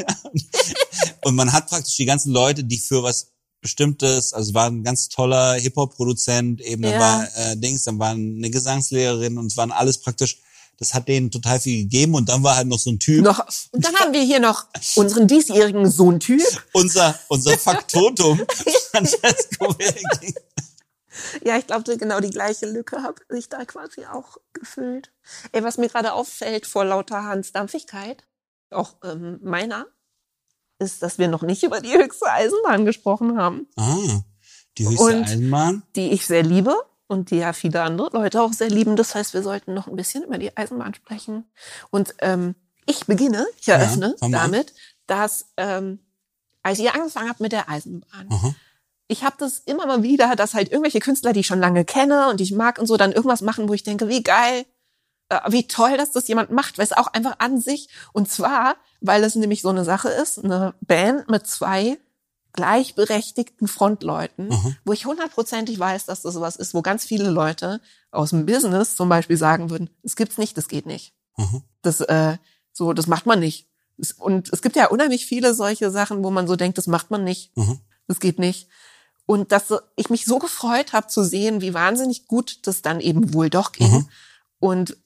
[1.24, 3.28] Und man hat praktisch die ganzen Leute, die für was
[3.62, 7.00] Bestimmtes, also war ein ganz toller Hip-Hop-Produzent, eben Ja.
[7.00, 10.38] war äh, Dings, dann war eine Gesangslehrerin und es waren alles praktisch,
[10.78, 13.44] das hat denen total viel gegeben und dann war halt noch so ein Typ, Noch,
[13.72, 16.44] und dann haben wir hier noch unseren diesjährigen Sohn-Typ.
[16.74, 18.40] unser, unser Faktotum,
[18.92, 20.36] Francesco Verghi.
[21.44, 25.12] Ja, ich glaube, genau die gleiche Lücke habe ich da quasi auch gefüllt.
[25.52, 28.26] Ey, was mir gerade auffällt vor lauter Hans-Dampfigkeit,
[28.72, 29.86] auch ähm, meiner,
[30.80, 34.22] ist, dass wir noch nicht über die höchste Eisenbahn gesprochen haben, Ah,
[34.78, 35.84] die höchste Und- Eisenbahn.
[35.96, 36.76] die ich sehr liebe
[37.08, 38.96] und die ja viele andere Leute auch sehr lieben.
[38.96, 41.46] Das heißt, wir sollten noch ein bisschen über die Eisenbahn sprechen.
[41.92, 42.56] Und ähm,
[42.86, 44.32] ich beginne, ich eröffne an.
[44.32, 44.74] damit,
[45.08, 46.00] dass ähm,
[46.64, 48.56] als ihr angefangen habt mit der Eisenbahn, Aha.
[49.08, 52.30] Ich habe das immer mal wieder, dass halt irgendwelche Künstler, die ich schon lange kenne
[52.30, 54.66] und die ich mag und so, dann irgendwas machen, wo ich denke, wie geil,
[55.30, 58.76] äh, wie toll, dass das jemand macht, weil es auch einfach an sich und zwar,
[59.02, 61.98] weil es nämlich so eine Sache ist, eine Band mit zwei
[62.54, 64.76] gleichberechtigten Frontleuten, Aha.
[64.86, 68.96] wo ich hundertprozentig weiß, dass das sowas ist, wo ganz viele Leute aus dem Business
[68.96, 71.14] zum Beispiel sagen würden, es gibt's nicht, das geht nicht.
[71.36, 71.62] Aha.
[71.82, 72.38] Das, äh,
[72.72, 73.68] so, das macht man nicht.
[74.18, 77.24] Und es gibt ja unheimlich viele solche Sachen, wo man so denkt, das macht man
[77.26, 77.52] nicht.
[77.58, 77.78] Aha.
[78.08, 78.70] Das geht nicht.
[79.28, 83.34] Und dass ich mich so gefreut habe zu sehen, wie wahnsinnig gut das dann eben
[83.34, 83.92] wohl doch ging.
[83.92, 84.10] Mhm.
[84.60, 84.98] Und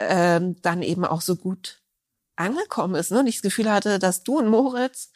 [0.00, 1.82] ähm, dann eben auch so gut
[2.36, 3.10] angekommen ist.
[3.10, 3.20] Ne?
[3.20, 5.10] Und ich das Gefühl hatte, dass du und Moritz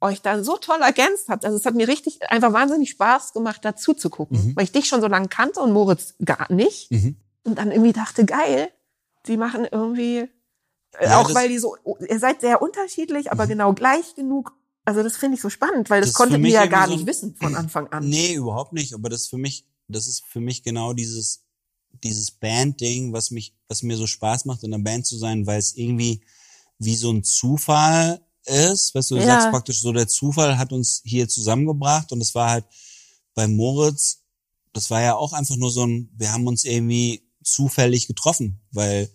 [0.00, 1.44] euch da so toll ergänzt habt.
[1.44, 4.48] Also es hat mir richtig einfach wahnsinnig Spaß gemacht, dazu zu gucken.
[4.48, 4.56] Mhm.
[4.56, 6.90] Weil ich dich schon so lange kannte und Moritz gar nicht.
[6.90, 7.16] Mhm.
[7.44, 8.68] Und dann irgendwie dachte, geil,
[9.26, 10.28] die machen irgendwie,
[11.00, 11.76] Ja, auch weil die so,
[12.08, 13.50] ihr seid sehr unterschiedlich, aber Mhm.
[13.50, 14.52] genau gleich genug.
[14.84, 17.06] Also das finde ich so spannend, weil das, Das konntet ihr ja gar so nicht
[17.06, 18.08] wissen von Anfang an.
[18.08, 18.94] Nee, überhaupt nicht.
[18.94, 21.44] Aber das ist für mich, das ist für mich genau dieses,
[22.02, 25.58] dieses Band-Ding, was mich, was mir so Spaß macht, in einer Band zu sein, weil
[25.58, 26.22] es irgendwie
[26.78, 28.94] wie so ein Zufall ist.
[28.94, 29.26] Weißt du, du Ja.
[29.28, 32.64] sagst praktisch so, der Zufall hat uns hier zusammengebracht und es war halt
[33.34, 34.22] bei Moritz,
[34.72, 39.10] das war ja auch einfach nur so ein, wir haben uns irgendwie zufällig getroffen, weil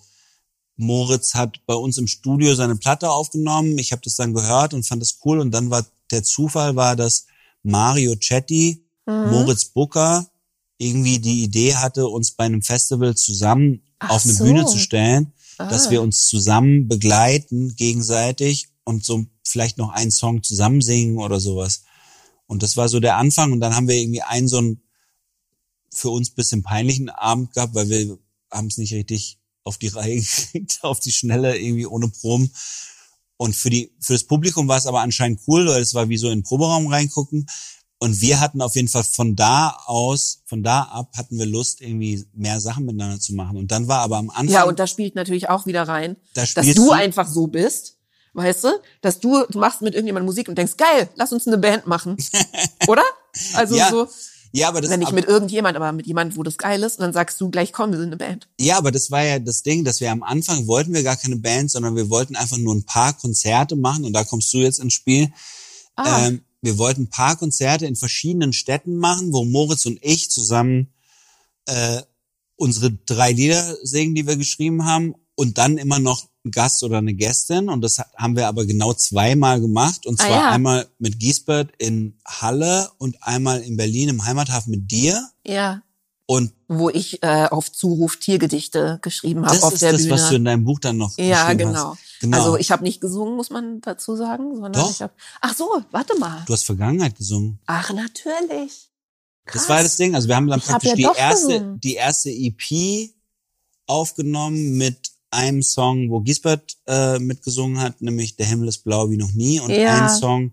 [0.77, 3.77] Moritz hat bei uns im Studio seine Platte aufgenommen.
[3.79, 5.39] Ich habe das dann gehört und fand das cool.
[5.39, 7.25] Und dann war der Zufall war, dass
[7.63, 9.31] Mario Chetti, Mhm.
[9.31, 10.29] Moritz Booker
[10.77, 14.43] irgendwie die Idee hatte, uns bei einem Festival zusammen Ach auf eine so.
[14.43, 15.91] Bühne zu stellen, dass Ah.
[15.91, 21.83] wir uns zusammen begleiten gegenseitig und so vielleicht noch einen Song zusammen singen oder sowas.
[22.47, 23.53] Und das war so der Anfang.
[23.53, 24.81] Und dann haben wir irgendwie einen so einen
[25.93, 28.17] für uns bisschen peinlichen Abend gehabt, weil wir
[28.51, 32.51] haben es nicht richtig auf die Reihe gekriegt, auf die Schnelle, irgendwie ohne Proben.
[33.39, 36.17] Und für die, für das Publikum war es aber anscheinend cool, weil es war wie
[36.17, 37.45] so in den Proberaum reingucken.
[37.99, 41.81] Und wir hatten auf jeden Fall von da aus, von da ab hatten wir Lust,
[41.81, 43.57] irgendwie mehr Sachen miteinander zu machen.
[43.57, 44.49] Und dann war aber am Anfang.
[44.49, 47.97] Ja, und da spielt natürlich auch wieder rein, Da dass du- einfach so bist,
[48.33, 48.69] weißt du,
[49.01, 52.17] dass du, du machst mit irgendjemandem Musik und denkst, geil, lass uns eine Band machen.
[52.87, 53.03] Oder?
[53.53, 54.07] Also ja, so,
[54.51, 57.03] ja, aber das, wenn nicht mit irgendjemand, aber mit jemand, wo das geil ist, und
[57.03, 58.47] dann sagst du gleich, komm, wir sind eine Band.
[58.59, 61.35] ja, aber das war ja das Ding, dass wir am Anfang wollten wir gar keine
[61.37, 64.05] Band, sondern wir wollten einfach nur ein paar Konzerte machen.
[64.05, 65.31] Und da kommst du jetzt ins Spiel.
[65.95, 70.31] Ah, Ähm, wir wollten ein paar Konzerte in verschiedenen Städten machen, wo Moritz und ich
[70.31, 70.91] zusammen
[71.65, 72.01] äh,
[72.55, 76.97] unsere drei Lieder singen, die wir geschrieben haben, und dann immer noch ein Gast oder
[76.97, 77.69] eine Gästin.
[77.69, 80.05] Und das hat- haben wir aber genau zweimal gemacht.
[80.05, 80.51] Und Ah, zwar ja.
[80.51, 85.29] einmal mit Giesbert in Halle und einmal in Berlin im Heimathafen mit dir.
[85.45, 85.81] ja.
[86.29, 90.13] Und Wo ich äh, auf Zuruf Tiergedichte geschrieben habe das auf ist der das, Bühne.
[90.13, 91.91] was du in deinem Buch dann noch ja, geschrieben genau.
[91.91, 91.99] hast.
[92.19, 92.37] Genau.
[92.37, 94.91] Also ich habe nicht gesungen, muss man dazu sagen, sondern Doch.
[94.91, 95.13] ich habe.
[95.39, 96.43] Ach so, warte mal.
[96.45, 97.59] du hast Vergangenheit gesungen.
[97.65, 98.89] Ach natürlich.
[99.45, 99.61] Krass.
[99.61, 100.15] Das war das Ding.
[100.15, 101.79] Also wir haben dann Ich hab praktisch ja die erste, gesungen.
[101.79, 103.13] die erste EP
[103.85, 109.17] aufgenommen mit einem Song, wo Giesbert äh, mitgesungen hat, nämlich Der Himmel ist blau wie
[109.17, 110.05] noch nie und Ja.
[110.07, 110.51] ein Song,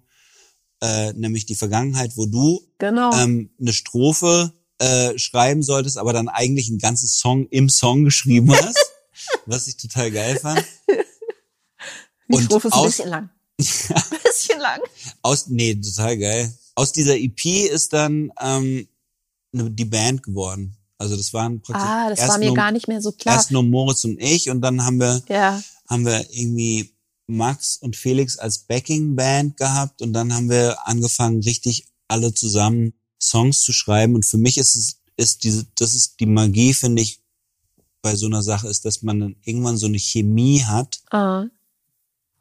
[0.83, 3.13] äh, nämlich die Vergangenheit, wo du Genau.
[3.15, 8.53] ähm, eine Strophe äh, schreiben solltest, aber dann eigentlich ein ganzes Song im Song geschrieben
[8.53, 8.79] hast,
[9.47, 10.65] was ich total geil fand.
[12.29, 13.31] Die und Strophe ist ein aus- bisschen lang.
[13.59, 14.81] Ein bisschen lang.
[15.23, 16.53] Aus, nee, total geil.
[16.75, 18.89] Aus dieser EP ist dann ähm,
[19.53, 20.77] die Band geworden.
[21.05, 23.37] Also das waren praktisch Ah, das war mir nur, gar nicht mehr so klar.
[23.37, 25.63] erst nur Moritz und ich und dann haben wir Ja.
[25.89, 26.91] haben wir irgendwie
[27.27, 32.93] Max und Felix als Backing Band gehabt und dann haben wir angefangen richtig alle zusammen
[33.23, 37.01] Songs zu schreiben und für mich ist es ist diese das ist die Magie finde
[37.03, 37.21] ich
[38.03, 41.45] bei so einer Sache ist, dass man dann irgendwann so eine Chemie hat, Ah.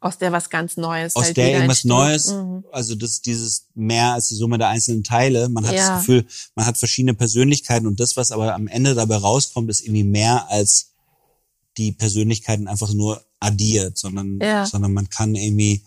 [0.04, 1.16] Aus der was ganz Neues.
[1.16, 1.88] aus halt der irgendwas entsteht.
[1.90, 2.64] Neues, Mhm.
[2.72, 5.48] also das mehr mehr als die Summe der einzelnen Teile.
[5.48, 5.88] Man hat Ja.
[5.88, 9.80] das Gefühl, man hat verschiedene Persönlichkeiten und das, was aber am Ende dabei rauskommt, ist
[9.80, 10.90] irgendwie mehr als
[11.78, 14.66] die Persönlichkeiten einfach nur addiert, sondern, Ja.
[14.66, 15.82] sondern man kann irgendwie,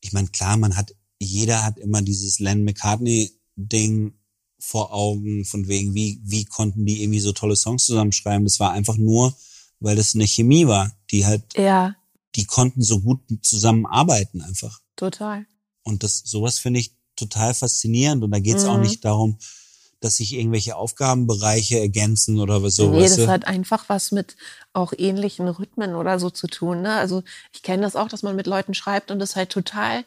[0.00, 4.12] ich meine, klar, man hat, jeder hat immer dieses Len McCartney-Ding
[4.58, 8.44] vor Augen, von wegen, wie, wie konnten die irgendwie so tolle Songs zusammenschreiben?
[8.44, 9.34] Das war einfach nur,
[9.80, 11.96] weil das eine Chemie war, die halt, Ja,
[12.36, 14.80] die konnten so gut zusammenarbeiten einfach.
[14.96, 15.46] total.
[15.82, 18.22] Und das, sowas finde ich total faszinierend.
[18.22, 18.82] Und da geht es auch Mhm.
[18.82, 19.38] nicht darum,
[20.00, 22.90] dass sich irgendwelche Aufgabenbereiche ergänzen oder was so.
[22.90, 24.36] nee, das hat einfach was mit
[24.72, 26.82] auch ähnlichen Rhythmen oder so zu tun.
[26.82, 26.92] Ne?
[26.94, 30.04] Also ich kenne das auch, dass man mit Leuten schreibt und das halt total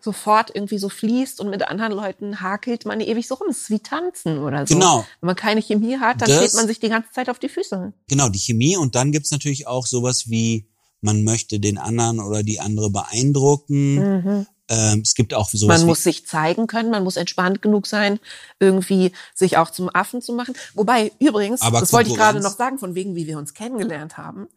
[0.00, 3.48] sofort irgendwie so fließt und mit anderen Leuten hakelt man ewig so rum.
[3.50, 4.74] Es ist wie tanzen oder so.
[4.74, 5.06] Genau.
[5.20, 7.48] Wenn man keine Chemie hat, dann Das- steht man sich die ganze Zeit auf die
[7.48, 7.92] Füße.
[8.08, 8.76] Genau, die Chemie.
[8.76, 10.68] Und dann gibt's natürlich auch sowas wie,
[11.04, 14.46] man möchte den anderen oder die andere beeindrucken.
[14.68, 15.82] Ähm, es gibt auch sowas Mhm.
[15.82, 18.18] Man muss sich zeigen können, man muss entspannt genug sein,
[18.58, 20.54] irgendwie sich auch zum Affen zu machen.
[20.72, 24.16] Wobei, übrigens, Aber das wollte ich gerade noch sagen, von wegen, wie wir uns kennengelernt
[24.16, 24.48] haben.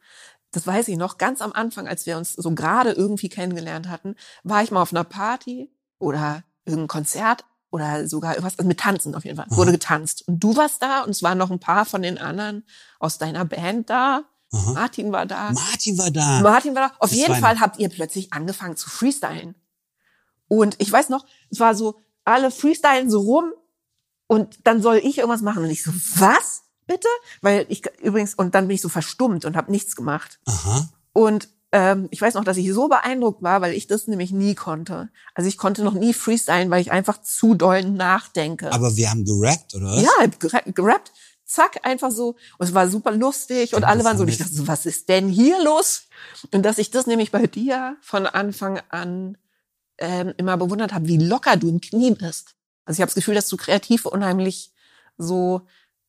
[0.51, 4.15] Das weiß ich noch, ganz am Anfang, als wir uns so gerade irgendwie kennengelernt hatten,
[4.43, 5.69] war ich mal auf einer Party
[5.99, 10.25] oder irgendein Konzert oder sogar irgendwas, also mit Tanzen auf jeden Fall, wurde getanzt.
[10.25, 12.63] Und du warst da und es waren noch ein paar von den anderen
[12.99, 14.23] aus deiner Band da.
[14.53, 14.73] Aha.
[14.73, 15.51] Martin war da.
[15.51, 16.41] Martin war da.
[16.41, 16.95] Martin war da.
[16.99, 19.55] Auf Das jeden Fall habt ihr plötzlich angefangen zu freestylen.
[20.47, 23.51] Und ich weiß noch, es war so, alle freestylen so rum
[24.27, 25.63] und dann soll ich irgendwas machen.
[25.63, 26.63] Und ich so, was?
[26.85, 27.07] Bitte?
[27.41, 30.39] Weil ich übrigens, und dann bin ich so verstummt und habe nichts gemacht.
[30.45, 30.89] Aha.
[31.11, 34.55] Und ähm, ich weiß noch, dass ich so beeindruckt war, weil ich das nämlich nie
[34.55, 35.09] konnte.
[35.35, 38.71] Also ich konnte noch nie freestylen, weil ich einfach zu doll nachdenke.
[38.71, 40.01] Aber wir haben gerappt, oder was?
[40.01, 41.11] Ja, hab gerappt,
[41.47, 42.35] zack, einfach so.
[42.57, 45.29] Und es war super lustig und alle waren so, ich dachte so, was ist denn
[45.29, 46.03] hier los?
[46.51, 49.37] Und dass ich das nämlich bei dir von Anfang an
[49.97, 52.55] ähm, immer bewundert habe, wie locker du im Knie bist.
[52.85, 54.71] Also ich habe das Gefühl, dass du kreativ unheimlich
[55.17, 55.61] so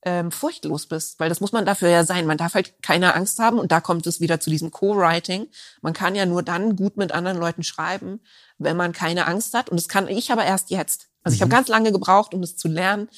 [0.02, 2.26] ähm, furchtlos bist, weil das muss man dafür ja sein.
[2.26, 5.48] Man darf halt keine Angst haben und da kommt es wieder zu diesem Co-Writing.
[5.80, 8.20] Man kann ja nur dann gut mit anderen Leuten schreiben,
[8.58, 11.07] wenn man keine Angst hat und das kann ich aber erst jetzt.
[11.22, 13.08] Also ich habe ganz lange gebraucht, um das zu lernen,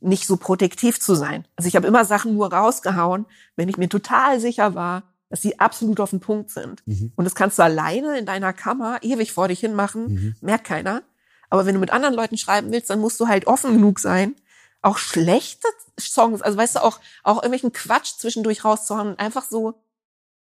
[0.00, 1.46] nicht so protektiv zu sein.
[1.56, 3.26] Also ich habe immer Sachen nur rausgehauen,
[3.56, 6.82] wenn ich mir total sicher war, dass sie absolut auf den Punkt sind.
[7.16, 11.02] Und das kannst du alleine in deiner Kammer ewig vor dich hin machen, merkt keiner.
[11.50, 14.34] Aber wenn du mit anderen Leuten schreiben willst, dann musst du halt offen genug sein,
[14.82, 15.66] auch schlechte
[15.98, 19.74] Songs, also weißt du, auch, auch irgendwelchen Quatsch zwischendurch rauszuhauen und einfach so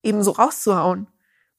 [0.03, 1.07] eben so rauszuhauen.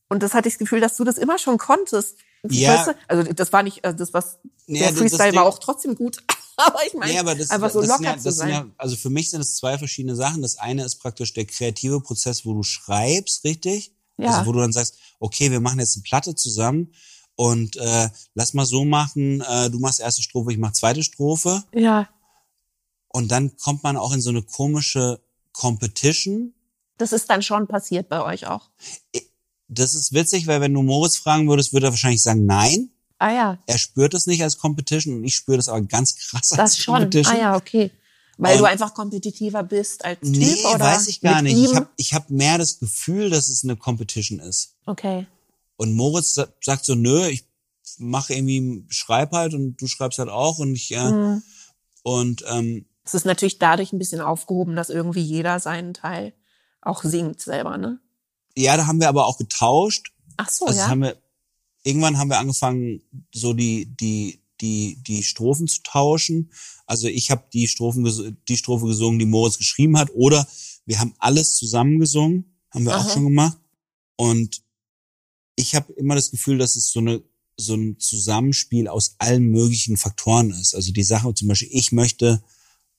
[0.10, 2.18] Und das hatte ich das Gefühl, dass du das immer schon konntest.
[2.44, 2.74] Ja.
[2.74, 2.96] Weißt du?
[3.08, 6.24] Also das war nicht, äh, das was, Ja, der Freestyle Ding- war auch trotzdem gut.
[6.58, 8.50] Aber ich meine, Nee, aber das, einfach so das locker ja, zu sein.
[8.50, 10.42] Ja, also für mich sind es zwei verschiedene Sachen.
[10.42, 13.92] Das eine ist praktisch der kreative Prozess, wo du schreibst, richtig?
[14.18, 14.30] Ja.
[14.38, 16.94] Also wo du dann sagst, okay, wir machen jetzt eine Platte zusammen
[17.36, 21.62] Und äh, lass mal so machen, äh, du machst erste Strophe, ich mach zweite Strophe.
[21.74, 22.08] Ja.
[23.10, 25.20] Und dann kommt man auch in so eine komische
[25.52, 26.54] Competition.
[26.98, 28.70] Das ist dann schon passiert bei euch auch.
[29.68, 32.92] Das ist witzig, weil wenn du Moritz fragen würdest, würde er wahrscheinlich sagen, nein.
[33.18, 36.52] Ah ja, Er spürt es nicht als Competition und ich spüre das aber ganz krass
[36.52, 36.96] als das schon.
[36.96, 37.36] Competition.
[37.36, 37.92] Ah ja, okay.
[38.38, 41.56] Weil Und- du einfach kompetitiver bist als Typ Nee, oder weiß ich gar nicht.
[41.56, 41.64] Ihm?
[41.72, 44.76] Ich habe ich hab mehr das Gefühl, dass es eine Competition ist.
[44.86, 45.26] okay.
[45.78, 47.46] Und Moritz sa- sagt so, nö, ich
[47.98, 51.44] mache irgendwie, schreib halt und du schreibst halt auch und ich, äh, Mhm.
[52.04, 56.34] und ähm, Es ist natürlich dadurch ein bisschen aufgehoben, dass irgendwie jeder seinen Teil
[56.82, 58.00] auch singt selber, ne?
[58.58, 60.14] ja, da haben wir aber auch getauscht.
[60.38, 60.92] Ach so, also das ja.
[60.92, 61.18] haben wir,
[61.86, 63.02] irgendwann haben wir angefangen,
[63.34, 66.52] so die, die, die, die Strophen zu tauschen.
[66.86, 70.46] Also ich habe die Strophen, die Strophe gesungen, die Moritz geschrieben hat, oder
[70.86, 73.10] wir haben alles zusammen gesungen, haben wir auch Aha.
[73.14, 73.58] schon gemacht.
[74.18, 74.62] Und
[75.56, 77.24] ich habe immer das Gefühl, dass es so eine
[77.58, 80.76] so ein Zusammenspiel aus allen möglichen Faktoren ist.
[80.76, 82.44] Also die Sache zum Beispiel, ich möchte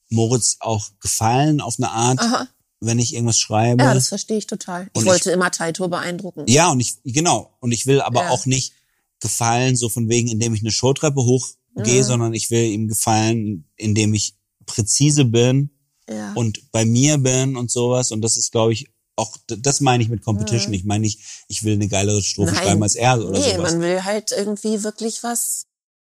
[0.08, 2.48] Moritz auch gefallen auf eine Art, Aha.
[2.80, 3.82] wenn ich irgendwas schreibe.
[3.84, 4.84] Ja, das verstehe ich total.
[4.84, 6.44] Ich Und ich- wollte immer Taito beeindrucken.
[6.48, 7.54] Ja, und ich, genau.
[7.60, 8.30] Und ich will aber Ja.
[8.30, 8.72] auch nicht
[9.20, 12.04] gefallen, so von wegen, indem ich eine Showtreppe hochgehe, Mhm.
[12.04, 14.34] sondern ich will ihm gefallen, indem ich
[14.66, 15.70] präzise bin
[16.08, 16.32] Ja.
[16.34, 18.12] und bei mir bin und sowas.
[18.12, 20.74] Und das ist, glaube ich, auch, das meine ich mit Competition.
[20.74, 22.64] Ich meine nicht, ich will eine geilere Strophe Nein.
[22.64, 23.72] schreiben als er oder nee, sowas.
[23.72, 25.64] man will halt irgendwie wirklich was,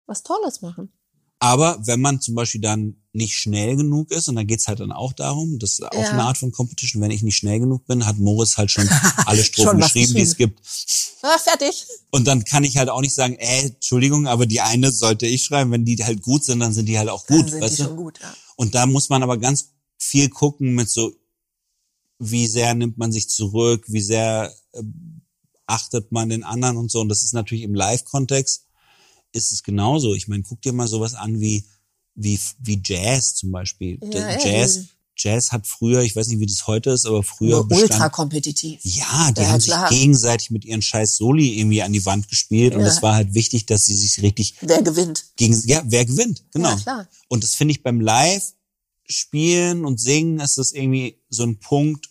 [0.06, 0.92] was Tolles machen.
[1.40, 4.90] Aber wenn man zum Beispiel dann nicht schnell genug ist, und dann geht's halt dann
[4.92, 6.10] auch darum, das ist auch Ja.
[6.10, 8.88] eine Art von Competition, wenn ich nicht schnell genug bin, hat Moritz halt schon
[9.26, 10.60] alle Strophen Schon geschrieben, die es gibt.
[11.22, 11.86] Ah, fertig.
[12.10, 15.44] Und dann kann ich halt auch nicht sagen, äh, Entschuldigung, aber die eine sollte ich
[15.44, 15.70] schreiben.
[15.70, 17.82] Wenn die halt gut sind, dann sind die halt auch gut, Dann sind weißt die
[17.82, 17.88] du?
[17.88, 18.34] schon gut, ja.
[18.56, 21.12] Und da muss man aber ganz viel gucken mit so,
[22.18, 24.82] wie sehr nimmt man sich zurück, wie sehr äh,
[25.66, 27.00] achtet man den anderen und so.
[27.00, 28.64] Und das ist natürlich im Live-Kontext
[29.32, 30.14] ist es genauso.
[30.14, 31.64] Ich meine, guck dir mal sowas an wie,
[32.14, 33.98] wie, wie Jazz zum Beispiel.
[34.12, 34.86] Ja, Jazz,
[35.16, 38.80] Jazz hat früher, ich weiß nicht, wie das heute ist, aber früher Nur ultra kompetitiv.
[38.84, 39.88] ja, die Ja, haben klar.
[39.90, 42.86] sich gegenseitig mit ihren scheiß Soli irgendwie an die Wand gespielt und Ja.
[42.88, 45.24] es war halt wichtig, dass sie sich richtig Wer gewinnt?
[45.36, 46.70] gegen, ja, wer gewinnt, genau.
[46.70, 47.08] Ja, klar.
[47.28, 52.08] Und das finde ich beim Live-Spielen und Singen ist das irgendwie so ein Punkt,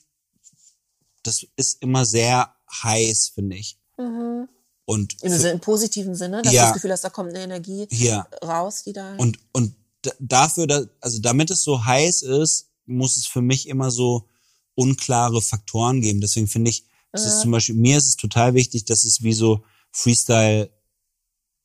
[1.23, 2.53] das ist immer sehr
[2.83, 3.77] heiß, finde ich.
[3.97, 4.47] Mhm.
[4.89, 6.61] Und Im, für- im positiven Sinne, dass Ja.
[6.61, 9.15] du das Gefühl hast, da kommt eine Energie hier, raus, die da.
[9.17, 9.75] Und, und
[10.19, 14.29] dafür, da- also damit es so heiß ist, muss es für mich immer so
[14.75, 16.21] unklare Faktoren geben.
[16.21, 17.41] Deswegen finde ich, es ist Ja.
[17.41, 19.61] zum Beispiel, mir ist es total wichtig, dass es wie so
[19.91, 20.69] Freestyle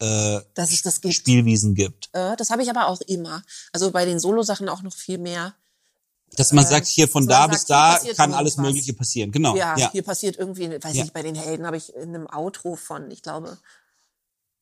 [0.00, 1.14] äh, dass es das gibt.
[1.14, 2.10] Spielwiesen gibt.
[2.12, 3.44] Äh, das habe ich aber auch immer.
[3.72, 5.54] Also bei den Solo-Sachen auch noch viel mehr.
[6.36, 8.56] Dass man Äh, sagt, hier von da bis sagt, da kann alles.
[8.56, 9.32] Mögliche passieren.
[9.32, 9.54] Genau.
[9.56, 9.90] ja, Ja.
[9.92, 11.04] hier passiert irgendwie, weiß Ja.
[11.04, 13.58] ich, bei den Helden habe ich in einem Outro von, ich glaube,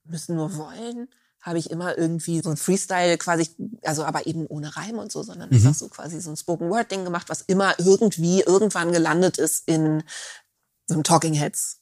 [0.05, 1.09] müssen nur wollen,
[1.41, 3.49] habe ich immer irgendwie so ein Freestyle quasi,
[3.83, 5.57] also aber eben ohne Reim und so, sondern Mhm.
[5.57, 9.63] einfach so quasi so ein Spoken Word Ding gemacht, was immer irgendwie irgendwann gelandet ist
[9.67, 10.03] in
[10.87, 11.79] so einem Talking Heads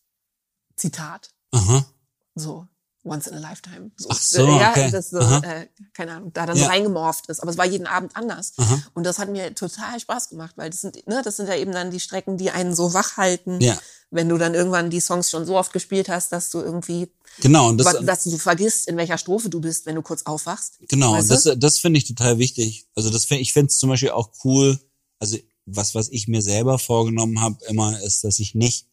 [0.77, 1.31] Zitat.
[1.53, 1.87] Aha.
[2.35, 2.67] So.
[3.09, 3.91] Once in a lifetime.
[3.97, 4.09] So.
[4.11, 4.91] Ach so, ja, okay.
[4.91, 5.39] das so, Aha.
[5.41, 6.65] äh, keine Ahnung, da dann Ja.
[6.65, 7.41] so reingemorpht ist.
[7.41, 8.53] Aber es war jeden Abend anders.
[8.57, 8.83] Aha.
[8.95, 11.73] Und das hat mir total Spaß gemacht, weil das sind, ne, das sind ja eben
[11.73, 13.79] dann die Strecken, die einen so wach halten, Ja.
[14.11, 17.11] wenn du dann irgendwann die Songs schon so oft gespielt hast, dass du irgendwie,
[17.41, 17.69] Genau.
[17.69, 20.75] Und das, was, dass du vergisst, in welcher Strophe du bist, wenn du kurz aufwachst.
[20.89, 22.87] Genau, Weißt das, das finde ich total wichtig.
[22.97, 24.79] Also das find, ich finde es zum Beispiel auch cool.
[25.21, 25.37] Also
[25.67, 28.87] was, was ich mir selber vorgenommen habe, immer ist, dass ich nicht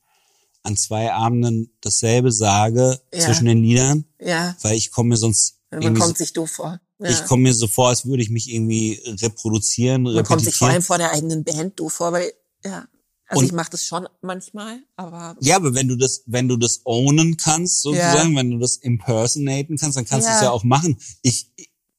[0.66, 3.20] an zwei Abenden dasselbe sage Ja.
[3.22, 6.80] zwischen den Liedern, Ja, weil ich komme mir sonst man kommt so, sich doof vor.
[7.00, 7.10] Ja.
[7.10, 10.70] ich komme mir so vor, als würde ich mich irgendwie reproduzieren, man kommt sich vor
[10.70, 12.32] allem vor der eigenen Band doof vor, weil,
[12.64, 12.88] ja,
[13.28, 16.56] also Und- ich mache das schon manchmal, aber Ja, aber wenn du das, wenn du
[16.58, 20.44] das ownen kannst, sozusagen, wenn du das impersonaten kannst, dann kannst du es Ja.
[20.46, 20.98] ja auch machen.
[21.22, 21.52] Ich,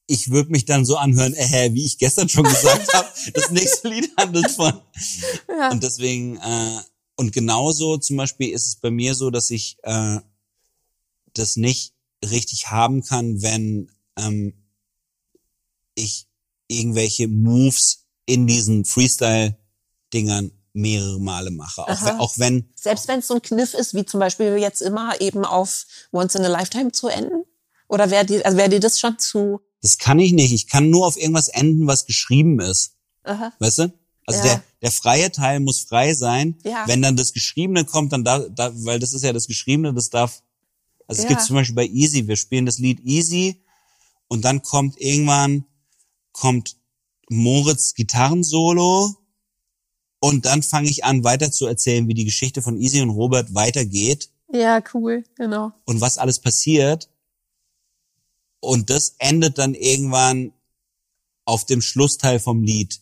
[0.07, 3.89] ich würde mich dann so anhören, äh, wie ich gestern schon gesagt habe, das nächste
[3.89, 4.73] Lied handelt von.
[5.49, 5.71] ja.
[5.73, 6.79] Und deswegen, äh,
[7.17, 10.19] und genauso zum Beispiel ist es bei mir so, dass ich äh,
[11.35, 11.95] das nicht
[12.25, 14.55] richtig haben kann, wenn ähm,
[15.95, 16.27] ich
[16.69, 21.83] irgendwelche Moves in diesen Freestyle-Dingern mehrere Male mache.
[21.83, 24.83] Auch wenn, auch wenn, Selbst wenn es so ein Kniff ist, wie zum Beispiel jetzt
[24.83, 27.45] immer eben auf Once in a Lifetime zu enden?
[27.89, 30.53] Oder wäre dir, also wäre dir das schon zu, das kann ich nicht.
[30.53, 32.97] Ich kann nur auf irgendwas enden, was geschrieben ist.
[33.23, 33.93] aha, Weißt du?
[34.27, 34.47] Also Ja.
[34.57, 36.59] der, der freie Teil muss frei sein.
[36.65, 36.85] Ja.
[36.87, 40.11] Wenn dann das Geschriebene kommt, dann da, da, weil das ist ja das Geschriebene, das
[40.11, 40.43] darf.
[41.07, 41.29] Also es Ja.
[41.37, 43.63] gibt zum Beispiel bei Easy, wir spielen das Lied Easy
[44.29, 45.65] und dann kommt irgendwann
[46.33, 46.77] kommt
[47.31, 49.15] Moritz Gitarrensolo
[50.19, 53.55] und dann fange ich an weiter zu erzählen, wie die Geschichte von Easy und Robert
[53.55, 55.73] weitergeht Ja, cool, genau.
[55.85, 57.09] und was alles passiert.
[58.61, 60.53] Und das endet dann irgendwann
[61.45, 63.01] auf dem Schlussteil vom Lied.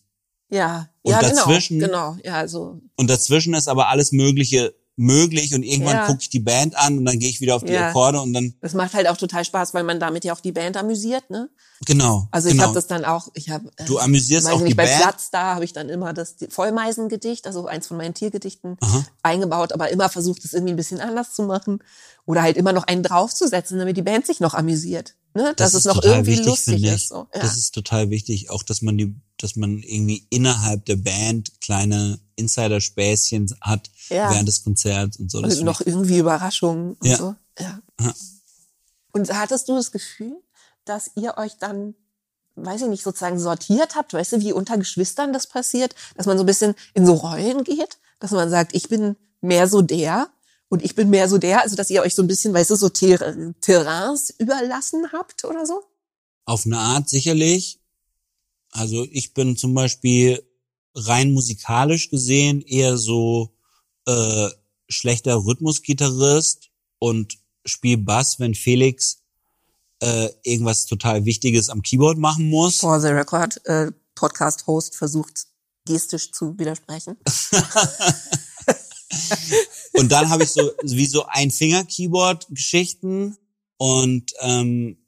[0.51, 2.22] Ja, Und ja, dazwischen- genau, genau.
[2.24, 6.06] Ja, also Und dazwischen ist aber alles Mögliche möglich und irgendwann Ja.
[6.06, 7.89] gucke ich die Band an und dann gehe ich wieder auf die Ja.
[7.89, 10.52] Akkorde und dann das macht halt auch total Spaß, weil man damit ja auch die
[10.52, 11.51] Band amüsiert, ne?
[11.85, 12.28] genau.
[12.31, 12.66] Also ich genau.
[12.66, 15.02] habe das dann auch, ich habe äh, Du amüsierst auch ich die nicht, bei Band.
[15.02, 19.05] Platz da habe ich dann immer das Vollmeisengedicht, also eins von meinen Tiergedichten Aha.
[19.24, 21.81] eingebaut, aber immer versucht es irgendwie ein bisschen anders zu machen
[22.24, 25.55] oder halt immer noch einen draufzusetzen, damit die Band sich noch amüsiert, ne?
[25.56, 27.09] Dass das es ist noch irgendwie wichtig, lustig ist.
[27.09, 27.27] So.
[27.35, 27.40] Ja.
[27.40, 32.19] Das ist total wichtig, auch dass man die, dass man irgendwie innerhalb der Band kleine
[32.36, 34.31] Insider-Späßchen hat Ja.
[34.31, 35.39] während des Konzerts und so.
[35.39, 37.16] Und noch irgendwie Überraschungen und Ja.
[37.16, 37.35] so.
[37.59, 37.81] Ja.
[38.01, 38.15] Ja.
[39.12, 40.36] Und hattest du das Gefühl,
[40.85, 41.94] dass ihr euch dann,
[42.56, 46.36] weiß ich nicht, sozusagen sortiert habt, weißt du, wie unter Geschwistern das passiert, dass man
[46.36, 50.28] so ein bisschen in so Rollen geht, dass man sagt, ich bin mehr so der
[50.74, 52.74] und ich bin mehr so der, also dass ihr euch so ein bisschen, weißt du,
[52.74, 55.84] so Ter Terrains überlassen habt oder so?
[56.46, 57.78] Auf eine Art sicherlich.
[58.70, 60.44] Also ich bin zum Beispiel
[60.96, 63.55] rein musikalisch gesehen eher so
[64.06, 64.48] äh,
[64.88, 69.22] schlechter Rhythmusgitarrist und spiel Bass, wenn Felix
[70.01, 72.78] äh, irgendwas total Wichtiges am Keyboard machen muss.
[72.78, 75.46] For the record, äh, Podcast-Host versucht
[75.86, 77.16] gestisch zu widersprechen.
[79.93, 83.36] Und dann habe ich so wie so ein Finger-Keyboard-Geschichten
[83.76, 84.98] und ähm,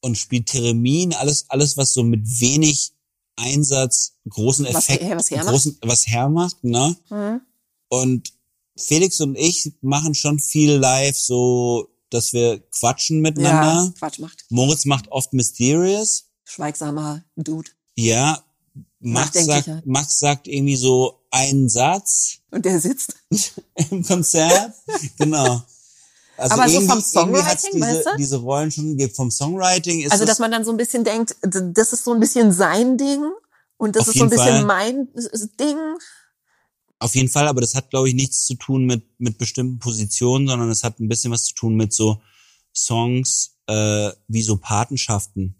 [0.00, 2.92] und spielt Theremin, alles alles was so mit wenig
[3.36, 5.48] Einsatz großen Was- Effekt, was hermacht.
[5.48, 6.96] großen was hermacht, ne?
[7.10, 7.40] Mhm.
[7.88, 8.32] Und
[8.76, 13.84] Felix und ich machen schon viel live, so dass wir quatschen miteinander.
[13.86, 14.44] Ja, Quatsch macht.
[14.48, 16.26] Moritz macht oft Mysterious.
[16.44, 17.70] Schweigsamer Dude.
[17.96, 18.44] Ja,
[19.00, 23.14] Max sagt, Max sagt irgendwie so einen Satz Und der sitzt.
[23.90, 24.74] im Konzert.
[25.18, 25.62] genau.
[26.38, 28.16] Also Aber so vom Songwriting, diese, weißt du?
[28.18, 29.14] diese Rollen schon gegeben.
[29.14, 32.20] Vom Songwriting ist Also, dass man dann so ein bisschen denkt, das ist so ein
[32.20, 33.24] bisschen sein Ding
[33.78, 34.64] und das ist so ein bisschen Fall.
[34.64, 35.08] mein
[35.58, 35.78] Ding.
[36.98, 40.46] auf jeden Fall, aber das hat, glaube ich, nichts zu tun mit, mit bestimmten Positionen,
[40.46, 42.20] sondern es hat ein bisschen was zu tun mit so
[42.74, 45.56] Songs äh, wie so Patenschaften.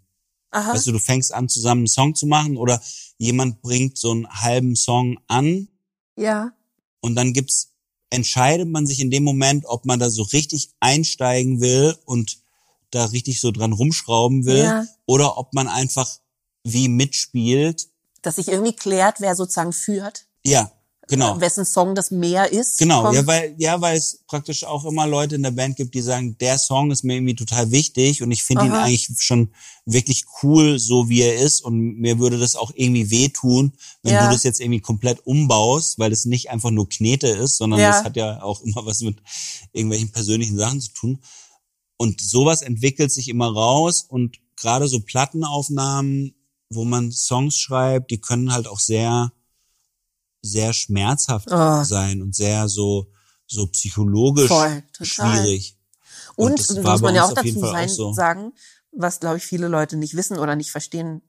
[0.56, 0.72] Aha.
[0.72, 2.80] Weißt du, du fängst an, zusammen einen Song zu machen oder
[3.18, 5.68] jemand bringt so einen halben Song an
[6.16, 6.52] ja.
[7.00, 7.74] und dann gibt's,
[8.08, 12.38] entscheidet man sich in dem Moment, ob man da so richtig einsteigen will und
[12.90, 14.86] da richtig so dran rumschrauben will Ja.
[15.04, 16.08] oder ob man einfach
[16.64, 17.88] wie mitspielt.
[18.22, 20.24] Dass sich irgendwie klärt, wer sozusagen führt.
[20.42, 20.72] Ja,
[21.08, 21.40] genau.
[21.40, 22.78] Wessen Song das mehr ist.
[22.78, 26.00] Genau, ja, weil, ja, weil es praktisch auch immer Leute in der Band gibt, die
[26.02, 29.50] sagen, der Song ist mir irgendwie total wichtig und ich finde ihn eigentlich schon
[29.84, 33.72] wirklich cool, so wie er ist und mir würde das auch irgendwie wehtun,
[34.02, 34.26] wenn Ja.
[34.26, 37.90] du das jetzt irgendwie komplett umbaust, weil es nicht einfach nur Knete ist, sondern Ja.
[37.90, 39.18] das hat ja auch immer was mit
[39.72, 41.18] irgendwelchen persönlichen Sachen zu tun.
[41.98, 46.34] Und sowas entwickelt sich immer raus und gerade so Plattenaufnahmen,
[46.70, 49.32] wo man Songs schreibt, die können halt auch sehr,
[50.42, 51.82] sehr schmerzhaft Oh.
[51.84, 53.10] sein und sehr so,
[53.46, 55.76] so psychologisch Voll, schwierig.
[56.36, 58.12] Und, das das muss man ja auch dazu sein, auch so.
[58.12, 58.52] sagen,
[58.92, 61.22] was, glaube ich, viele Leute nicht wissen oder nicht verstehen,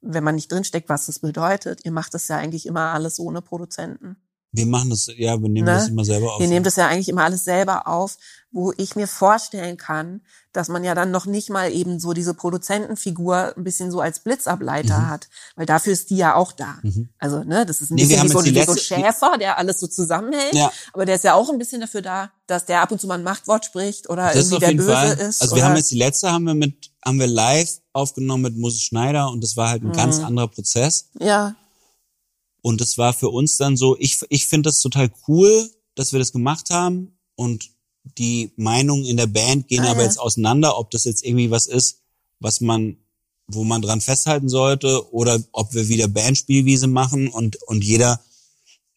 [0.00, 1.80] wenn man nicht drinsteckt, was das bedeutet.
[1.84, 4.16] Ihr macht das ja eigentlich immer alles ohne Produzenten.
[4.56, 5.74] Wir machen das, ja, wir nehmen Ne?
[5.74, 6.40] das immer selber auf.
[6.40, 8.16] Ihr nehmt das ja eigentlich immer alles selber auf,
[8.52, 10.20] wo ich mir vorstellen kann,
[10.52, 14.20] dass man ja dann noch nicht mal eben so diese Produzentenfigur ein bisschen so als
[14.20, 16.76] Blitzableiter hat, weil dafür ist die ja auch da.
[17.18, 18.02] Also, ne, das ist ein Mhm.
[18.02, 20.70] Nee, wir bisschen wie so, wie so Schäfer, der alles so zusammenhält, Ja.
[20.92, 23.14] aber der ist ja auch ein bisschen dafür da, dass der ab und zu mal
[23.18, 25.12] ein Machtwort spricht oder das irgendwie der Böse Fall.
[25.18, 25.42] ist.
[25.42, 28.82] Also wir haben jetzt die letzte haben wir mit, haben wir live aufgenommen mit Moses
[28.82, 30.26] Schneider und das war halt ein ganz Mhm.
[30.26, 31.08] anderer Prozess.
[31.18, 31.54] ja,
[32.64, 36.18] Und das war für uns dann so, ich, ich finde das total cool, dass wir
[36.18, 37.68] das gemacht haben und
[38.16, 40.06] die Meinungen in der Band gehen Ah, aber ja.
[40.06, 42.00] jetzt auseinander, ob das jetzt irgendwie was ist,
[42.40, 42.96] was man,
[43.48, 48.24] wo man dran festhalten sollte oder ob wir wieder Bandspielwiese machen und, und jeder,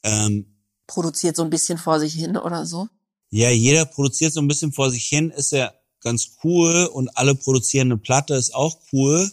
[0.02, 0.46] ähm,
[0.88, 2.88] produziert so ein bisschen vor sich hin oder so.
[3.32, 7.36] ja, jeder produziert so ein bisschen vor sich hin, ist ja ganz cool und alle
[7.36, 9.30] produzieren eine Platte, ist auch cool.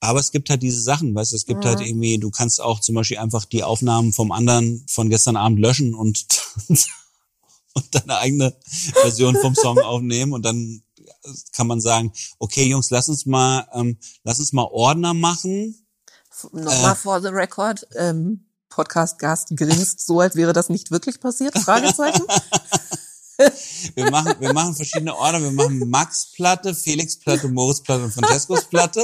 [0.00, 1.68] Aber es gibt halt diese Sachen, weißt du, es gibt Mhm.
[1.68, 5.58] halt irgendwie, du kannst auch zum Beispiel einfach die Aufnahmen vom anderen von gestern Abend
[5.60, 6.26] löschen und,
[7.74, 8.56] und deine eigene
[9.02, 10.82] Version vom Song aufnehmen und dann
[11.52, 15.86] kann man sagen, okay Jungs, lass uns mal, ähm, lass uns mal Ordner machen.
[16.52, 16.96] Nochmal Äh.
[16.96, 22.22] for the record, ähm, Podcast-Gast grinst so, als wäre das nicht wirklich passiert, Fragezeichen.
[23.94, 29.02] Wir machen, wir machen verschiedene Ordner, wir machen Max-Platte, Felix-Platte, Moritz-Platte und Francescos-Platte.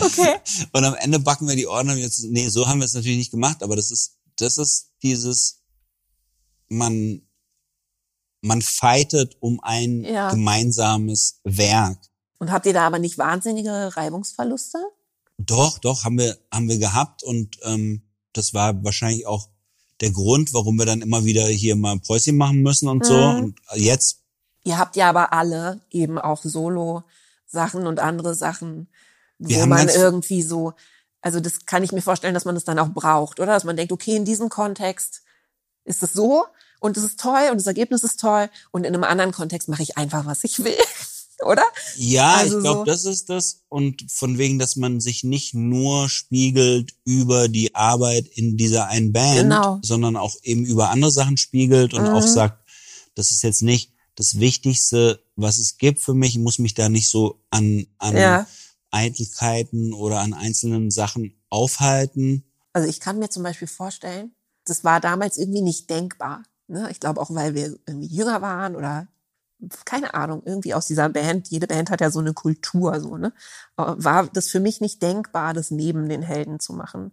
[0.00, 0.36] Okay.
[0.72, 2.24] Und am Ende backen wir die Ordner jetzt.
[2.24, 5.62] Nee, so haben wir es natürlich nicht gemacht, aber das ist, das ist dieses,
[6.68, 7.22] man,
[8.40, 10.30] man fightet um ein Ja.
[10.30, 11.98] gemeinsames Werk.
[12.38, 14.78] Und habt ihr da aber nicht wahnsinnige Reibungsverluste?
[15.38, 18.02] Doch, doch, haben wir, haben wir gehabt und ähm,
[18.32, 19.48] das war wahrscheinlich auch
[20.00, 23.16] der Grund, warum wir dann immer wieder hier mal ein Päuschen machen müssen und so.
[23.16, 23.38] Mhm.
[23.40, 24.22] Und jetzt,
[24.64, 28.88] Ihr habt ja aber alle eben auch Solo-Sachen und andere Sachen,
[29.38, 30.74] Wir wo man irgendwie so,
[31.22, 33.52] also das kann ich mir vorstellen, dass man das dann auch braucht, oder?
[33.52, 35.22] Dass man denkt, okay, in diesem Kontext
[35.84, 36.44] ist es so
[36.80, 39.82] und es ist toll und das Ergebnis ist toll und in einem anderen Kontext mache
[39.82, 40.76] ich einfach, was ich will,
[41.44, 41.62] oder?
[41.96, 43.62] ja, Also ich glaube, so- das ist das.
[43.68, 49.12] Und von wegen, dass man sich nicht nur spiegelt über die Arbeit in dieser einen
[49.12, 49.78] Band, Genau.
[49.82, 52.08] sondern auch eben über andere Sachen spiegelt und Mhm.
[52.08, 52.64] auch sagt,
[53.14, 56.30] das ist jetzt nicht das Wichtigste, was es gibt für mich.
[56.36, 58.46] Ich muss mich da nicht so an, an Ja.
[58.90, 62.44] Eitelkeiten oder an einzelnen Sachen aufhalten.
[62.72, 64.32] Also ich kann mir zum Beispiel vorstellen,
[64.64, 66.42] das war damals irgendwie nicht denkbar.
[66.68, 66.88] Ne?
[66.90, 69.08] Ich glaube auch, weil wir irgendwie jünger waren oder
[69.84, 73.32] keine Ahnung, irgendwie aus dieser Band, jede Band hat ja so eine Kultur, so, ne?
[73.76, 77.12] Äh, War das für mich nicht denkbar, das neben den Helden zu machen.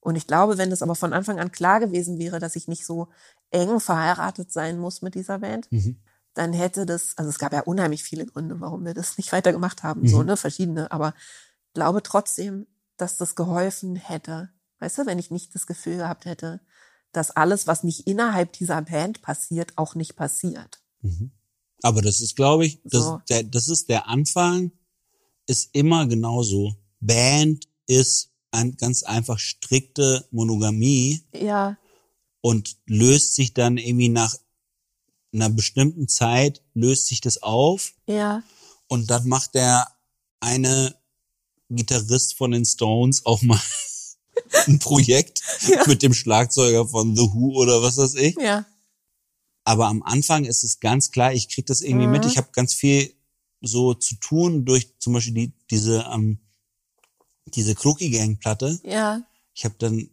[0.00, 2.84] Und ich glaube, wenn das aber von Anfang an klar gewesen wäre, dass ich nicht
[2.86, 3.08] so
[3.50, 5.96] eng verheiratet sein muss mit dieser Band, Mhm.
[6.34, 9.82] dann hätte das, also es gab ja unheimlich viele Gründe, warum wir das nicht weitergemacht
[9.82, 10.26] haben, so, Mhm.
[10.26, 11.14] ne, verschiedene, aber
[11.74, 12.66] glaube trotzdem,
[12.96, 14.50] dass das geholfen hätte.
[14.78, 16.60] Weißt du, wenn ich nicht das Gefühl gehabt hätte,
[17.12, 20.80] dass alles, was nicht innerhalb dieser Band passiert, auch nicht passiert.
[21.00, 21.32] Mhm.
[21.82, 23.20] Aber das ist, glaube ich, das, So.
[23.28, 24.72] der, das ist der Anfang,
[25.46, 26.74] ist immer genauso.
[27.00, 31.76] Band ist ein, ganz einfach strikte Monogamie Ja,
[32.40, 34.34] und löst sich dann irgendwie nach
[35.32, 38.42] einer bestimmten Zeit, löst sich das auf ja,
[38.88, 39.86] und dann macht der
[40.40, 40.94] eine
[41.68, 43.60] Gitarrist von den Stones auch mal
[44.66, 45.84] ein Projekt Ja.
[45.86, 48.36] mit dem Schlagzeuger von The Who oder was weiß ich.
[48.40, 48.64] ja,
[49.68, 52.12] Aber am Anfang ist es ganz klar, ich krieg das irgendwie Mhm.
[52.12, 52.24] mit.
[52.24, 53.12] Ich habe ganz viel
[53.60, 56.38] so zu tun durch zum Beispiel die, diese, ähm,
[57.54, 58.80] diese Crookie Gang Platte.
[58.82, 59.22] ja,
[59.54, 60.08] Ich habe dann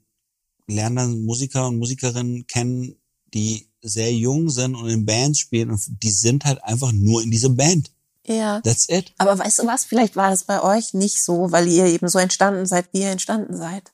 [0.68, 2.96] lerne dann Musiker und Musikerinnen kennen,
[3.34, 7.32] die sehr jung sind und in Bands spielen und die sind halt einfach nur in
[7.32, 7.92] dieser Band.
[8.28, 8.60] ja.
[8.62, 9.14] That's it.
[9.20, 9.86] Aber weißt du was?
[9.86, 13.12] Vielleicht war das bei euch nicht so, weil ihr eben so entstanden seid, wie ihr
[13.12, 13.92] entstanden seid.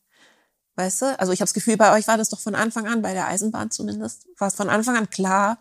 [0.82, 1.20] Weißt du?
[1.20, 3.28] Also ich habe das Gefühl, bei euch war das doch von Anfang an, bei der
[3.28, 5.60] Eisenbahn zumindest, war es von Anfang an klar,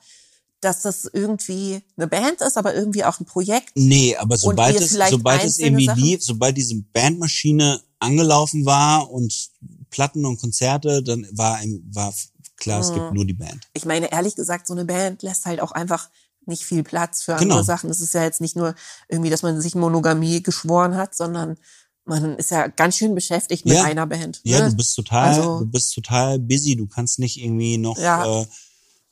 [0.63, 3.73] dass das irgendwie eine Band ist, aber irgendwie auch ein Projekt.
[3.75, 9.51] Nee, aber sobald es, sobald es irgendwie Sachen- lief, sobald diese Bandmaschine angelaufen war und
[9.91, 11.59] Platten und Konzerte, dann war,
[11.93, 12.15] war
[12.57, 12.95] klar, es Mhm.
[12.95, 13.69] gibt nur die Band.
[13.75, 16.09] Ich meine, ehrlich gesagt, so eine Band lässt halt auch einfach
[16.47, 17.57] nicht viel Platz für Genau.
[17.57, 17.91] andere Sachen.
[17.91, 18.75] Es ist ja jetzt nicht nur
[19.09, 21.59] irgendwie, dass man sich Monogamie geschworen hat, sondern
[22.05, 23.85] man ist ja ganz schön beschäftigt mit Ja.
[23.85, 24.41] einer Band.
[24.45, 24.71] Ja, ne?
[24.71, 26.77] du bist total, Also- du bist total busy.
[26.77, 28.43] Du kannst nicht irgendwie noch, Ja.
[28.43, 28.47] äh,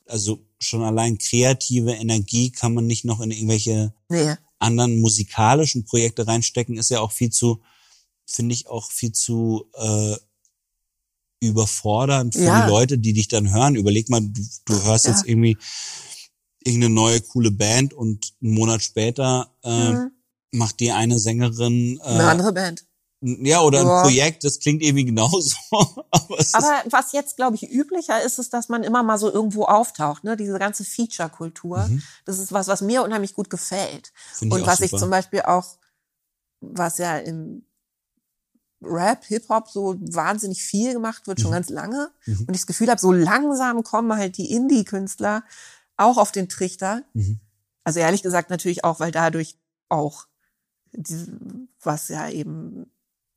[0.07, 4.35] also schon allein kreative Energie kann man nicht noch in irgendwelche Nee.
[4.57, 6.77] anderen musikalischen Projekte reinstecken.
[6.77, 7.61] Ist ja auch viel zu,
[8.25, 10.15] finde ich auch viel zu äh,
[11.41, 12.65] überfordernd für Ja.
[12.65, 13.75] die Leute, die dich dann hören.
[13.75, 15.57] Überleg mal, du, du hörst jetzt irgendwie
[16.65, 20.11] irgendeine neue coole Band und einen Monat später äh, Mhm.
[20.51, 22.85] Macht die eine Sängerin Eine äh, andere Band.
[23.21, 23.97] ja oder Ja.
[23.97, 25.55] ein Projekt, das klingt irgendwie genauso.
[25.71, 29.65] Aber Aber was jetzt, glaube ich, üblicher ist, ist, dass man immer mal so irgendwo
[29.65, 30.23] auftaucht.
[30.23, 30.35] Ne?
[30.37, 31.87] Diese ganze Feature-Kultur.
[31.87, 32.01] Mhm.
[32.25, 34.11] Das ist was, was mir unheimlich gut gefällt.
[34.33, 35.01] Finde ich Und auch was ich super.
[35.01, 35.77] zum Beispiel auch,
[36.61, 37.65] was ja im
[38.81, 41.55] Rap, Hip-Hop so wahnsinnig viel gemacht wird, schon Mhm.
[41.55, 42.11] ganz lange.
[42.25, 42.39] Mhm.
[42.47, 45.43] Und ich das Gefühl habe, so langsam kommen halt die Indie-Künstler
[45.97, 47.03] auch auf den Trichter.
[47.13, 47.41] Mhm.
[47.83, 49.57] Also ehrlich gesagt natürlich auch, weil dadurch
[49.89, 50.27] auch,
[51.81, 52.85] was ja eben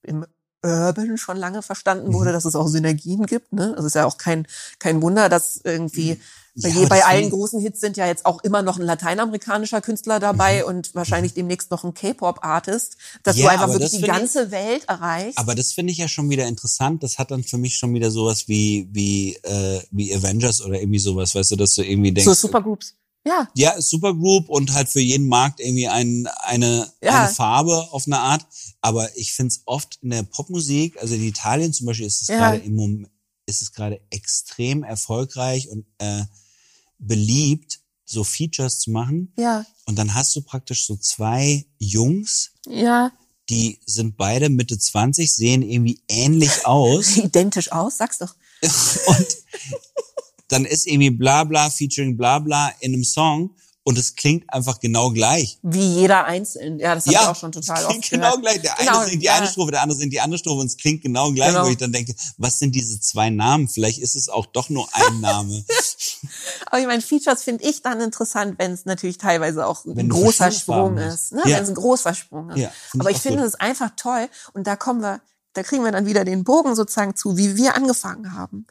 [0.03, 0.27] im
[0.65, 2.35] Urban schon lange verstanden wurde, Mhm.
[2.35, 3.53] dass es auch Synergien gibt.
[3.53, 3.70] Ne?
[3.70, 4.47] Also es ist ja auch kein,
[4.79, 6.20] kein Wunder, dass irgendwie
[6.55, 9.81] bei, Ja, bei das allen großen Hits sind ja jetzt auch immer noch ein lateinamerikanischer
[9.81, 13.43] Künstler dabei und wahrscheinlich demnächst noch ein K-Pop-Artist, dass Mhm.
[13.43, 15.39] Ja, du einfach wirklich die finde ich- ganze Welt erreichst.
[15.39, 17.03] Aber das finde ich ja schon wieder interessant.
[17.03, 20.99] Das hat dann für mich schon wieder sowas wie wie äh, wie Avengers oder irgendwie
[21.01, 22.95] sowas, weißt du, dass du irgendwie denkst, so Supergroups.
[23.24, 27.20] Ja, ja, Supergroup und halt für jeden Markt irgendwie ein, eine Ja.
[27.24, 28.44] eine Farbe auf eine Art.
[28.81, 32.28] Aber ich finde es oft in der Popmusik, also in Italien zum Beispiel, ist es
[32.28, 32.36] Ja.
[32.39, 33.09] gerade im Moment
[33.47, 36.23] ist es gerade extrem erfolgreich und äh,
[36.99, 39.32] beliebt, so Features zu machen.
[39.39, 43.11] ja, Und dann hast du praktisch so zwei Jungs, ja.
[43.49, 47.16] die sind beide Mitte 20, sehen irgendwie ähnlich aus.
[47.16, 48.35] Identisch aus, sag's doch.
[49.07, 49.27] und
[50.53, 54.79] dann ist irgendwie bla bla featuring bla bla in einem Song und es klingt einfach
[54.79, 55.59] genau gleich.
[55.62, 56.79] Wie jeder einzeln.
[56.79, 58.43] Ja, das habe ja, ich auch schon total es oft klingt genau gehört.
[58.43, 58.61] gleich.
[58.62, 60.77] Der Genau, eine singt die eine Strophe, der andere singt die andere Strophe und es
[60.77, 61.66] klingt genau gleich, Genau.
[61.66, 63.69] wo ich dann denke, was sind diese zwei Namen?
[63.69, 65.65] Vielleicht ist es auch doch nur ein Name.
[66.66, 70.09] Aber ich meine, Features finde ich dann interessant, wenn es natürlich teilweise auch ein Wenn
[70.09, 71.33] du großer Sprung ist.
[71.33, 71.43] Ne?
[71.45, 71.57] Ja.
[71.57, 72.59] Wenn es ein großer Sprung ist.
[72.59, 74.29] Ja, find Aber ich ich finde es einfach toll.
[74.53, 75.20] Und da kommen wir,
[75.55, 78.66] da kriegen wir dann wieder den Bogen sozusagen zu, wie wir angefangen haben.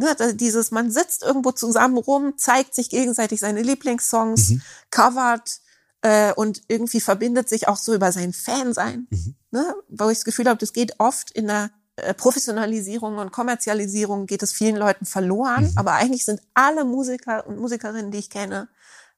[0.00, 4.62] Ne, dieses, man sitzt irgendwo zusammen rum, zeigt sich gegenseitig seine Lieblingssongs, Mhm.
[4.90, 5.60] covert
[6.02, 9.06] äh, und irgendwie verbindet sich auch so über sein Fansein.
[9.10, 9.34] Mhm.
[9.50, 14.24] Ne, wo ich das Gefühl habe, das geht oft in der äh, Professionalisierung und Kommerzialisierung
[14.26, 15.64] geht es vielen Leuten verloren.
[15.64, 15.72] Mhm.
[15.76, 18.68] Aber eigentlich sind alle Musiker und Musikerinnen, die ich kenne,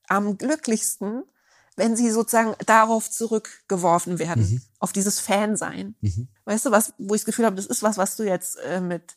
[0.09, 1.23] am glücklichsten,
[1.77, 4.63] wenn sie sozusagen darauf zurückgeworfen werden, Mhm.
[4.81, 5.95] auf dieses Fansein.
[6.45, 8.81] Weißt du, was, wo ich das Gefühl habe, das ist was, was du jetzt äh,
[8.81, 9.15] mit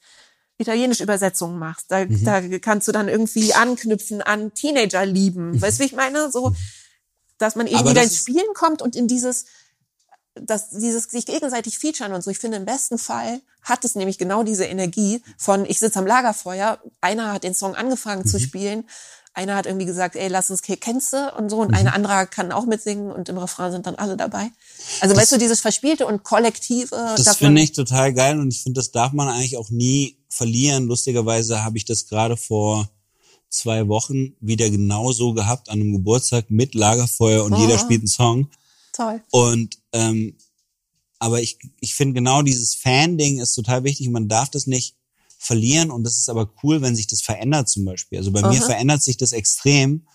[0.57, 1.91] italienische Übersetzungen machst.
[1.91, 2.23] Da, Mhm.
[2.23, 5.61] da kannst du dann irgendwie anknüpfen an Teenager lieben.
[5.61, 6.31] Weißt du, wie ich meine?
[6.31, 6.55] So,
[7.37, 7.81] dass man eben Mhm.
[7.81, 9.45] Aber wieder ins Spielen kommt und in dieses,
[10.35, 12.29] dass dieses sich gegenseitig featuren und so.
[12.31, 16.05] Ich finde, im besten Fall hat es nämlich genau diese Energie von, ich sitze am
[16.07, 18.27] Lagerfeuer, einer hat den Song angefangen Mhm.
[18.27, 18.87] zu spielen,
[19.35, 21.75] einer hat irgendwie gesagt, ey, lass uns Ke- kennst du und so und Mhm.
[21.77, 24.49] ein anderer kann auch mitsingen und im Refrain sind dann alle dabei.
[25.01, 26.89] Also weißt du, dieses Verspielte und Kollektive.
[27.17, 30.85] Das finde ich total geil und ich finde, das darf man eigentlich auch nie verlieren.
[30.87, 32.89] Lustigerweise habe ich das gerade vor
[33.49, 37.57] zwei Wochen wieder genau so gehabt an einem Geburtstag mit Lagerfeuer und Oh.
[37.61, 38.49] jeder spielt einen Song.
[38.93, 39.21] Toll.
[39.31, 40.37] Und ähm,
[41.19, 44.09] aber ich, ich finde genau dieses Fan-Ding ist total wichtig.
[44.09, 44.95] Man darf das nicht
[45.37, 48.17] verlieren und das ist aber cool, wenn sich das verändert zum Beispiel.
[48.17, 48.65] Also bei mir Aha.
[48.65, 50.07] verändert sich das extrem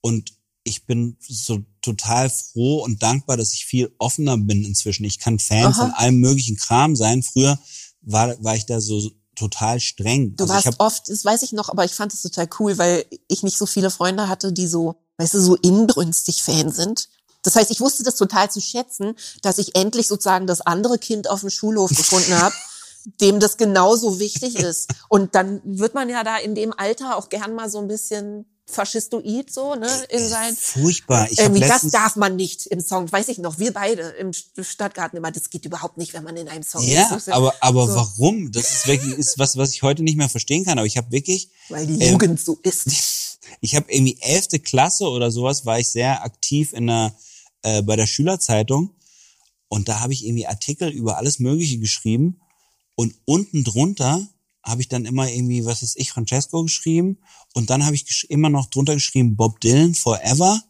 [0.00, 0.32] und
[0.64, 5.04] ich bin so total froh und dankbar, dass ich viel offener bin inzwischen.
[5.04, 7.22] Ich kann Fan von allem möglichen Kram sein.
[7.22, 7.58] Früher
[8.02, 10.36] war, war ich da so total streng.
[10.36, 12.76] Du also warst hab, oft, das weiß ich noch, aber ich fand es total cool,
[12.76, 17.08] weil ich nicht so viele Freunde hatte, die so, weißt du, so inbrünstig Fan sind.
[17.42, 21.30] Das heißt, ich wusste das total zu schätzen, dass ich endlich sozusagen das andere Kind
[21.30, 22.54] auf dem Schulhof gefunden habe,
[23.20, 24.92] dem das genauso wichtig ist.
[25.08, 28.46] Und dann wird man ja da in dem Alter auch gern mal so ein bisschen
[28.70, 31.26] faschistoid so, ne, in sein furchtbar.
[31.30, 35.16] Ich irgendwie das darf man nicht im Song, weiß ich noch, wir beide im Stadtgarten
[35.16, 37.30] immer, das geht überhaupt nicht, wenn man in einem Song ja, ist.
[37.30, 37.94] aber aber so.
[37.94, 38.52] warum?
[38.52, 40.78] Das ist wirklich ist was, was ich heute nicht mehr verstehen kann.
[40.78, 43.38] Aber ich habe wirklich Weil die Ähm, Jugend so ist.
[43.62, 47.14] ich habe irgendwie elfte Klasse oder sowas, war ich sehr aktiv in der,
[47.62, 48.90] äh, bei der Schülerzeitung
[49.68, 52.40] und da habe ich irgendwie Artikel über alles Mögliche geschrieben
[52.98, 54.26] und unten drunter
[54.64, 57.18] habe ich dann immer irgendwie, was ist ich, Francesco geschrieben
[57.54, 60.60] und dann habe ich immer noch drunter geschrieben Bob Dylan Forever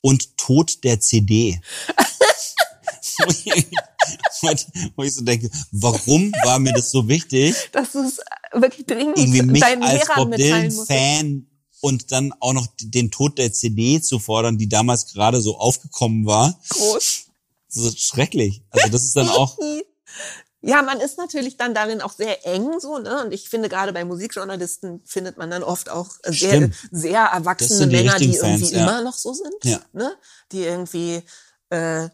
[0.00, 1.60] und Tod der CD.
[4.96, 7.54] wo, ich, so denke, warum war mir das so wichtig?
[7.72, 8.18] dass du es
[8.54, 10.70] wirklich dringend irgendwie mich deinen als Lehrern Bob Dylan.
[10.86, 11.46] Fan
[11.82, 16.24] und dann auch noch den Tod der CD zu fordern, die damals gerade so aufgekommen
[16.24, 16.58] war.
[16.70, 17.26] Groß.
[17.68, 18.62] So schrecklich.
[18.70, 19.58] Also das ist dann auch
[20.66, 23.22] Ja, man ist natürlich dann darin auch sehr eng so, ne?
[23.24, 26.74] Und ich finde gerade bei Musikjournalisten findet man dann oft auch sehr, Stimmt.
[26.90, 28.82] sehr erwachsene die Männer, die irgendwie Fans, ja.
[28.82, 29.80] immer noch so sind, Ja.
[29.92, 30.12] ne?
[30.52, 31.22] Die irgendwie
[31.70, 32.08] äh,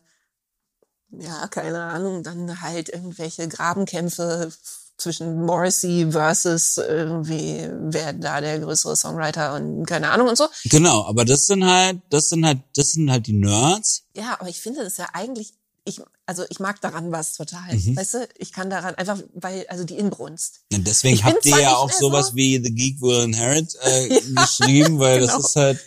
[1.18, 4.52] ja, keine Ahnung, dann halt irgendwelche Grabenkämpfe
[4.96, 10.46] zwischen Morrissey versus irgendwie, wer da der größere Songwriter und keine Ahnung und so.
[10.64, 14.04] genau, aber das sind halt, das sind halt, das sind halt die Nerds.
[14.14, 17.74] Ja, aber ich finde das ja eigentlich, ich, also ich mag daran was total.
[17.76, 17.96] Mhm.
[17.96, 20.60] Weißt du, ich kann daran einfach, weil, also die Inbrunst.
[20.72, 24.08] Und deswegen Ich habt ihr ja auch sowas so- wie The Geek Will Inherit äh,
[24.34, 25.36] geschrieben, weil genau.
[25.36, 25.80] das ist halt.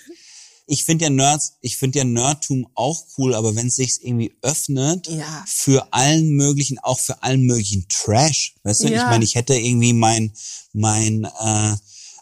[0.65, 4.33] Ich finde ja Nerds, ich finde ja Nerdtum auch cool, aber wenn es sich irgendwie
[4.41, 5.43] öffnet Ja.
[5.45, 8.87] für allen möglichen, auch für allen möglichen Trash, weißt du?
[8.87, 8.99] Ja.
[8.99, 10.31] Ich meine, ich hätte irgendwie mein
[10.71, 11.75] mein äh,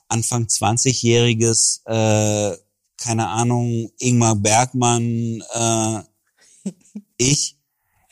[0.08, 2.58] Anfang 20-jähriges, äh,
[2.98, 6.00] keine Ahnung, Ingmar Bergmann, äh,
[7.18, 7.58] ich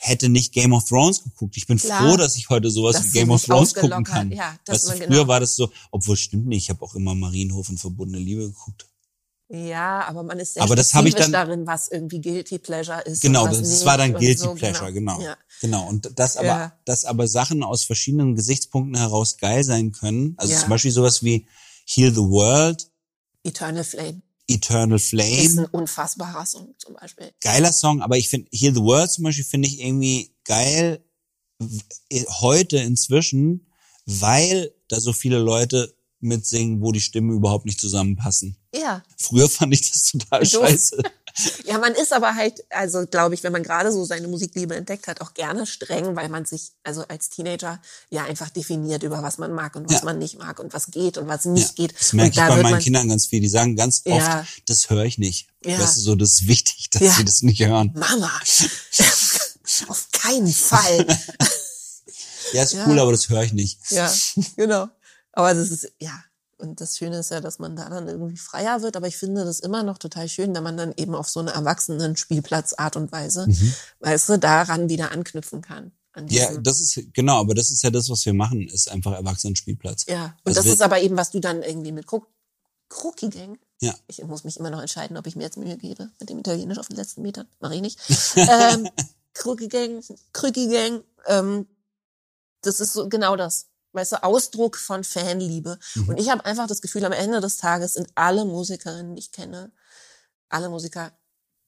[0.02, 1.58] hätte nicht Game of Thrones geguckt.
[1.58, 2.02] Ich bin Klar.
[2.02, 4.32] froh, dass ich heute sowas wie Game of Thrones gucken kann.
[4.32, 7.14] ja, dass weißt früher genau- war das so, obwohl stimmt nicht, ich habe auch immer
[7.16, 8.88] Marienhof und verbundene Liebe geguckt.
[9.52, 13.22] Ja, aber man ist sehr Aber das ich dann- darin, was irgendwie Guilty Pleasure ist.
[13.22, 15.20] Genau, das, nicht war dann Guilty so, Pleasure, genau.
[15.22, 15.36] Ja.
[15.60, 15.88] Genau.
[15.90, 16.74] Und das aber, Ja.
[16.86, 20.36] dass aber Sachen aus verschiedenen Gesichtspunkten heraus geil sein können.
[20.38, 20.60] Also Ja.
[20.60, 21.46] zum Beispiel sowas wie
[21.88, 22.90] Heal the World,
[23.44, 25.62] Eternal Flame Eternal ist Flame.
[25.62, 27.32] ein unfassbarer Song zum Beispiel.
[27.42, 31.04] Geiler Song, aber ich finde, Heal the World zum Beispiel finde ich irgendwie geil
[32.42, 33.68] heute inzwischen,
[34.06, 38.58] weil da so viele Leute mitsingen, wo die Stimmen überhaupt nicht zusammenpassen.
[38.76, 40.50] Ja, Früher fand ich das total Doof.
[40.50, 41.02] scheiße.
[41.66, 45.08] Ja, man ist aber halt, also glaube ich, wenn man gerade so seine Musikliebe entdeckt
[45.08, 49.38] hat, auch gerne streng, weil man sich also als Teenager ja einfach definiert über was
[49.38, 50.06] man mag und was Ja.
[50.06, 51.94] man nicht mag und was geht und was nicht geht.
[52.00, 53.42] Das merke ich bei wird meinen Kindern ganz viel.
[53.42, 54.46] Die sagen ganz oft, Ja.
[54.68, 55.48] das höre ich nicht.
[55.64, 55.80] Ja.
[55.80, 57.12] Weißt du, so, das ist wichtig, dass Ja.
[57.14, 57.92] sie das nicht hören.
[57.96, 58.32] Mama,
[59.88, 61.06] auf keinen Fall.
[62.54, 62.86] Ja, ist Ja.
[62.88, 63.80] cool, aber das höre ich nicht.
[63.92, 64.12] Ja,
[64.56, 64.88] genau.
[65.34, 66.24] Aber das ist, ja.
[66.60, 68.98] Und das Schöne ist ja, dass man da dann irgendwie freier wird.
[68.98, 71.52] Aber ich finde das immer noch total schön, wenn man dann eben auf so eine
[71.52, 73.48] Erwachsenen-Spielplatz-Art und Weise,
[74.00, 75.92] weißt du, daran wieder anknüpfen kann.
[76.14, 76.32] An Mhm.
[76.32, 80.06] Ja, das ist, genau, aber das ist ja das, was wir machen, ist einfach Erwachsenenspielplatz.
[80.08, 80.36] ja.
[80.44, 82.28] Und Also das ist aber eben, was du dann irgendwie mit Kruk
[82.90, 83.60] Kruki Gang.
[83.82, 83.94] Ja.
[84.08, 86.80] Ich muss mich immer noch entscheiden, ob ich mir jetzt Mühe gebe mit dem Italienisch
[86.80, 87.48] auf den letzten Metern.
[87.60, 88.00] Mach ich nicht.
[88.36, 88.90] ähm,
[89.34, 90.04] Kruki Gang,
[90.34, 91.68] Krüki Gang, ähm,
[92.62, 93.69] das ist so genau das.
[93.92, 95.80] Weißt du, Ausdruck von Fanliebe.
[95.96, 96.10] Mhm.
[96.10, 99.32] Und ich habe einfach das Gefühl, am Ende des Tages sind alle Musikerinnen, die ich
[99.32, 99.72] kenne,
[100.50, 101.12] alle Musiker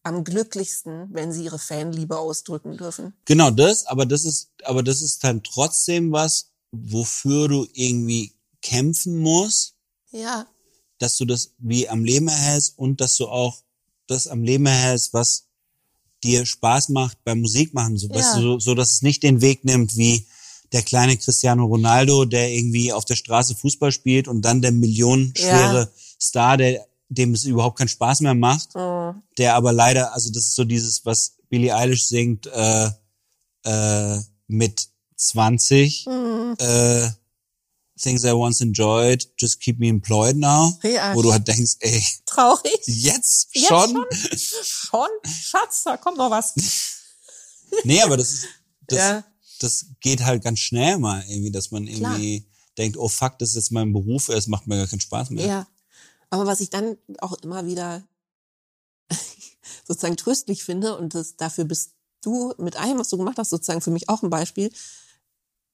[0.03, 3.13] am glücklichsten, wenn sie ihre Fanliebe ausdrücken dürfen.
[3.25, 9.17] Genau das, aber das ist, aber das ist dann trotzdem was, wofür du irgendwie kämpfen
[9.19, 9.75] musst,
[10.11, 10.47] Ja,
[10.99, 13.63] dass du das wie am Leben erhältst und dass du auch
[14.07, 15.47] das am Leben erhältst, was
[16.23, 18.41] dir Spaß macht beim Musikmachen, so, weißt Ja.
[18.41, 20.27] du, so, so dass es nicht den Weg nimmt wie
[20.71, 25.91] der kleine Cristiano Ronaldo, der irgendwie auf der Straße Fußball spielt und dann der millionenschwere
[26.19, 30.43] Star, der dem es überhaupt keinen Spaß mehr macht, oh, der aber leider, also das
[30.45, 32.89] ist so dieses, was Billie Eilish singt, äh,
[33.65, 34.87] äh, mit
[35.17, 37.09] 20, hm, äh,
[37.99, 41.13] Things I once enjoyed, just keep me employed now, Ja.
[41.13, 42.79] wo du halt denkst, ey, traurig.
[42.87, 44.05] jetzt Jetzt schon?
[44.41, 45.09] Schon?
[45.25, 46.53] Schatz, da kommt noch was.
[47.83, 48.45] Nee, aber das ist,
[48.87, 49.23] das, Ja.
[49.63, 52.45] Das geht halt ganz schnell mal irgendwie, dass man irgendwie
[52.77, 55.45] denkt, oh fuck, das ist jetzt mein Beruf, es macht mir gar keinen Spaß mehr.
[55.45, 55.67] Ja.
[56.29, 58.03] Aber was ich dann auch immer wieder
[59.87, 63.81] sozusagen tröstlich finde, und das, dafür bist du mit allem, was du gemacht hast, sozusagen
[63.81, 64.71] für mich auch ein Beispiel,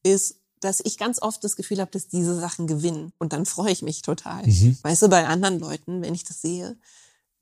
[0.04, 3.14] ist, dass ich ganz oft das Gefühl habe, dass diese Sachen gewinnen.
[3.20, 4.46] Und dann freue ich mich total.
[4.48, 4.78] Mhm.
[4.82, 6.78] Weißt du, bei anderen Leuten, wenn ich das sehe,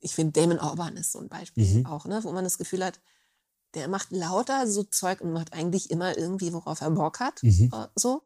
[0.02, 1.86] ich finde Damon Albarn ist so ein Beispiel Mhm.
[1.86, 3.00] auch, ne, wo man das Gefühl hat,
[3.76, 7.72] der macht lauter so Zeug und macht eigentlich immer irgendwie, worauf er Bock hat, Mhm.
[7.74, 8.24] äh, so.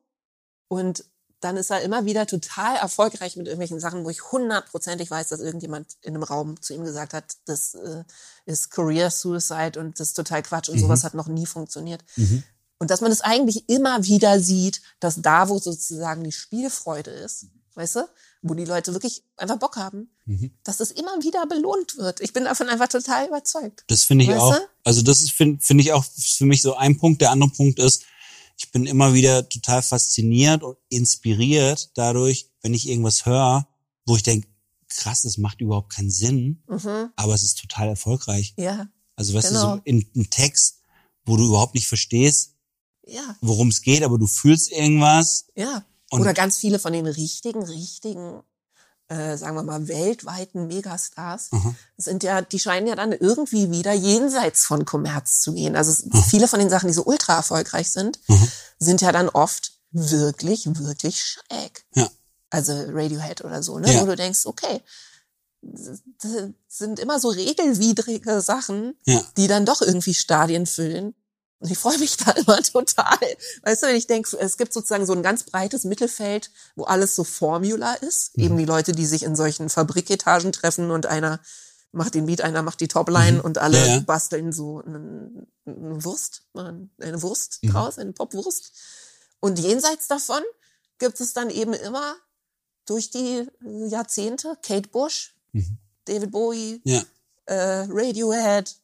[0.67, 1.03] Und
[1.41, 5.39] dann ist er immer wieder total erfolgreich mit irgendwelchen Sachen, wo ich hundertprozentig weiß, dass
[5.39, 8.03] irgendjemand in einem Raum zu ihm gesagt hat, das äh,
[8.45, 10.81] ist Career Suicide und das ist total Quatsch und Mhm.
[10.81, 12.03] sowas hat noch nie funktioniert.
[12.17, 12.43] Mhm.
[12.77, 17.47] Und dass man es eigentlich immer wieder sieht, dass da, wo sozusagen die Spielfreude ist,
[17.75, 18.09] weißt du,
[18.41, 20.51] wo die Leute wirklich einfach Bock haben, Mhm.
[20.63, 22.21] dass es immer wieder belohnt wird.
[22.21, 23.83] Ich bin davon einfach total überzeugt.
[23.87, 24.53] Das finde ich Weißt auch.
[24.55, 24.61] du?
[24.85, 27.21] Also das ist finde find ich auch für mich so ein Punkt.
[27.21, 28.03] Der andere Punkt ist,
[28.57, 33.67] ich bin immer wieder total fasziniert und inspiriert dadurch, wenn ich irgendwas höre,
[34.05, 34.47] wo ich denke,
[34.87, 37.11] krass, das macht überhaupt keinen Sinn, Mhm.
[37.15, 38.53] aber es ist total erfolgreich.
[38.57, 39.75] Ja, Also weißt du, Genau.
[39.75, 40.79] so in einem Text,
[41.25, 42.55] wo du überhaupt nicht verstehst,
[43.05, 45.47] ja, worum es geht, aber du fühlst irgendwas.
[45.55, 45.83] ja.
[46.11, 48.41] Und- Oder ganz viele von den richtigen, richtigen,
[49.09, 51.75] äh, sagen wir mal, weltweiten Megastars Aha.
[51.97, 55.75] sind ja, die scheinen ja dann irgendwie wieder jenseits von Kommerz zu gehen.
[55.75, 56.23] Also Mhm.
[56.23, 58.47] viele von den Sachen, die so ultra erfolgreich sind, Mhm.
[58.79, 61.85] sind ja dann oft wirklich, wirklich schräg.
[61.95, 62.09] Ja.
[62.51, 63.91] Also Radiohead oder so, ne?
[63.93, 64.01] Ja.
[64.01, 64.81] Wo du denkst, okay,
[65.61, 66.01] das
[66.67, 69.21] sind immer so regelwidrige Sachen, Ja.
[69.37, 71.13] die dann doch irgendwie Stadien füllen.
[71.59, 73.17] Und ich freue mich da immer total.
[73.63, 77.15] Weißt du, wenn ich denke, es gibt sozusagen so ein ganz breites Mittelfeld, wo alles
[77.15, 78.37] so Formula ist.
[78.37, 78.43] Mhm.
[78.43, 81.39] Eben die Leute, die sich in solchen Fabriketagen treffen und einer
[81.91, 83.41] macht den Beat, einer macht die Topline Mhm.
[83.41, 83.99] und alle Ja, ja.
[84.01, 87.69] basteln so eine, eine Wurst, eine Wurst Mhm.
[87.71, 88.71] draus, eine Popwurst.
[89.39, 90.41] Und jenseits davon
[90.99, 92.15] gibt es dann eben immer
[92.85, 93.47] durch die
[93.87, 95.77] Jahrzehnte Kate Bush, Mhm.
[96.05, 97.01] David Bowie, Ja.
[97.45, 98.75] äh, Radiohead.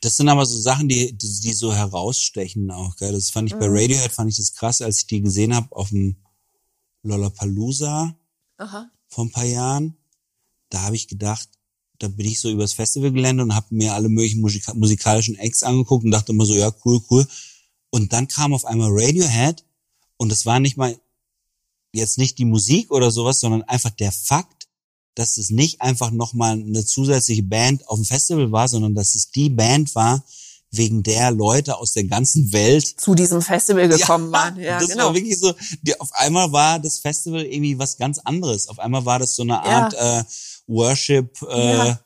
[0.00, 3.12] Das sind aber so Sachen, die, die, die so herausstechen auch, gell?
[3.12, 3.76] Das fand ich bei Mhm.
[3.76, 6.16] Radiohead, fand ich das krass, als ich die gesehen habe auf dem
[7.02, 8.16] Lollapalooza
[8.58, 8.90] Aha.
[9.08, 9.96] vor ein paar Jahren.
[10.70, 11.48] Da habe ich gedacht,
[11.98, 16.04] da bin ich so übers Festivalgelände und habe mir alle möglichen Musika musikalischen Acts angeguckt
[16.04, 17.26] und dachte immer so, ja, cool, cool.
[17.90, 19.64] Und dann kam auf einmal Radiohead
[20.16, 20.96] und es war nicht mal
[21.92, 24.57] jetzt nicht die Musik oder sowas, sondern einfach der Fakt,
[25.18, 29.30] dass es nicht einfach nochmal eine zusätzliche Band auf dem Festival war, sondern dass es
[29.32, 30.24] die Band war,
[30.70, 34.60] wegen der Leute aus der ganzen Welt Zu diesem Festival gekommen waren.
[34.60, 35.06] Ja, das genau.
[35.06, 38.68] war wirklich so, die, auf einmal war das Festival irgendwie was ganz anderes.
[38.68, 40.22] Auf einmal war das so eine Art äh,
[40.66, 42.00] Worship äh, Ja.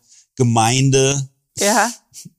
[1.59, 1.93] Ja,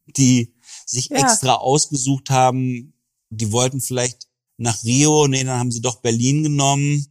[0.08, 0.56] die
[0.88, 1.18] sich Ja.
[1.18, 2.94] extra ausgesucht haben.
[3.30, 4.28] Die wollten vielleicht
[4.58, 7.06] nach Rio, nee, dann haben sie doch Berlin genommen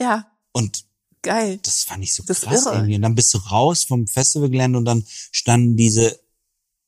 [0.00, 0.84] ja, und
[1.22, 1.58] geil.
[1.62, 2.76] das fand ich so Das krass irre.
[2.76, 2.96] irgendwie.
[2.96, 6.18] Und dann bist du raus vom Festivalgelände und dann standen diese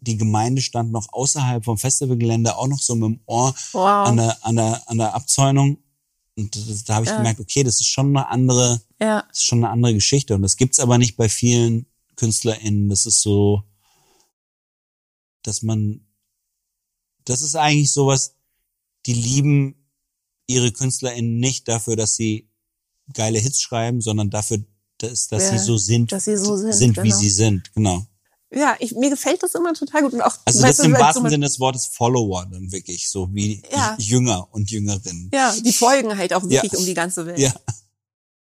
[0.04, 4.08] die Gemeinde stand noch außerhalb vom Festivalgelände, auch noch so mit dem Ohr Wow.
[4.08, 5.78] an der, an der, an der Abzäunung.
[6.36, 7.18] Und das, da habe ich Ja.
[7.18, 9.22] gemerkt, okay, das ist schon eine andere, Ja.
[9.28, 10.34] das ist schon eine andere Geschichte.
[10.34, 11.86] Und das gibt's aber nicht bei vielen
[12.16, 12.88] KünstlerInnen.
[12.88, 13.62] Das ist so,
[15.42, 16.04] dass man,
[17.24, 18.34] das ist eigentlich sowas,
[19.06, 19.88] die lieben
[20.48, 22.50] ihre KünstlerInnen nicht dafür, dass sie
[23.12, 24.58] geile Hits schreiben, sondern dafür,
[24.98, 27.16] dass, dass Ja, sie so sind, dass sie so sind, wie genau.
[27.16, 28.04] sie sind, genau.
[28.54, 30.12] Ja, ich, mir gefällt das immer total gut.
[30.12, 33.62] Und auch, Also das im weil wahrsten Sinne des Wortes Follower dann wirklich, so wie
[33.72, 33.96] Ja.
[33.98, 35.30] Jünger und Jüngerinnen.
[35.32, 36.78] Ja, die folgen halt auch wirklich Ja.
[36.78, 37.38] um die ganze Welt.
[37.38, 37.52] Ja.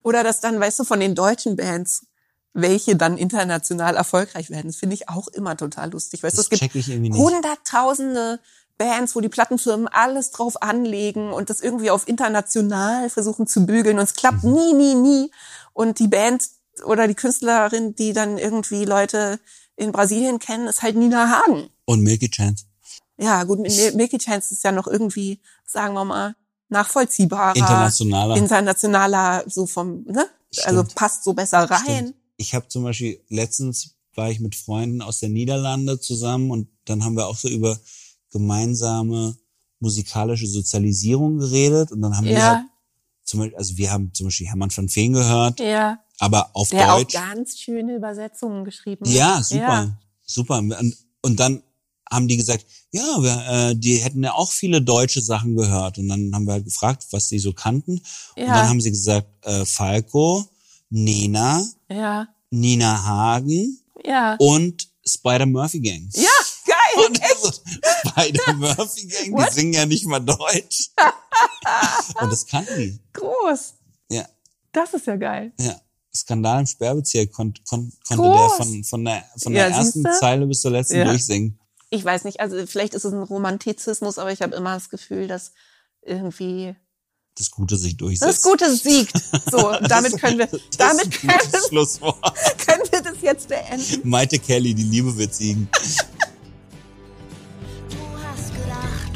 [0.04, 2.06] Oder dass dann, weißt du, von den deutschen Bands,
[2.54, 6.22] welche dann international erfolgreich werden, das finde ich auch immer total lustig.
[6.24, 8.40] Weißt du, Das es gibt hunderttausende
[8.78, 13.98] Bands, wo die Plattenfirmen alles drauf anlegen und das irgendwie auf international versuchen zu bügeln
[13.98, 14.54] und es klappt Mhm.
[14.54, 15.32] nie, nie, nie.
[15.74, 16.44] Und die Band
[16.86, 19.40] oder die Künstlerin, die dann irgendwie Leute
[19.76, 21.70] in Brasilien kennen, ist halt Nina Hagen.
[21.86, 22.66] Und Milky Chance.
[23.20, 26.36] Ja, gut, Milky Chance ist ja noch irgendwie, sagen wir mal,
[26.70, 28.36] nachvollziehbarer, Internationaler.
[28.38, 30.26] internationaler, so vom, ne?
[30.64, 30.96] Also Stimmt.
[30.96, 31.80] passt so besser rein.
[31.86, 32.14] Stimmt.
[32.38, 37.04] Ich habe zum Beispiel letztens war ich mit Freunden aus der Niederlande zusammen und dann
[37.04, 37.80] haben wir auch so über
[38.32, 39.36] gemeinsame
[39.80, 42.66] musikalische Sozialisierung geredet und dann haben wir Ja, halt
[43.24, 46.00] zum Beispiel, also wir haben zum Beispiel Hermann van Veen gehört, ja.
[46.20, 47.16] aber auf Der Deutsch.
[47.16, 49.06] auch ganz schöne Übersetzungen geschrieben.
[49.06, 49.98] Ja, super, Ja.
[50.26, 50.58] super.
[50.60, 51.62] Und, und dann
[52.10, 55.98] haben die gesagt, ja, wir, äh, die hätten ja auch viele deutsche Sachen gehört.
[55.98, 57.96] Und dann haben wir halt gefragt, was sie so kannten.
[57.98, 58.02] Und
[58.38, 58.54] Ja.
[58.54, 60.46] dann haben sie gesagt, äh, Falco,
[60.90, 64.36] Nena, Ja, Nina Hagen ja.
[64.40, 66.10] und Spider Murphy Gang.
[66.16, 66.30] Ja.
[67.08, 70.90] Und also, Spider Murphy Gang, die singen ja nicht mal Deutsch.
[72.22, 73.00] und das kannten die.
[73.14, 73.74] Groß.
[74.10, 74.26] Ja,
[74.72, 75.52] Das ist ja geil.
[75.60, 75.80] ja.
[76.16, 78.58] Skandal im Sperrbezirk kon, kon, konnte Groß.
[78.58, 80.20] der von, von der, von Ja, der ersten siehste?
[80.20, 81.06] Zeile bis zur letzten Ja.
[81.06, 81.60] durchsingen.
[81.92, 85.28] Ich weiß nicht, also vielleicht ist es ein Romantizismus, aber ich habe immer das Gefühl,
[85.28, 85.52] dass
[86.02, 86.76] irgendwie
[87.38, 88.30] Das Gute sich durchsetzt.
[88.30, 89.16] das Gute siegt.
[89.52, 91.30] So, damit können wir, Das damit können,
[91.70, 94.10] können wir das jetzt beenden.
[94.10, 95.70] Maite Kelly, die Liebe wird siegen.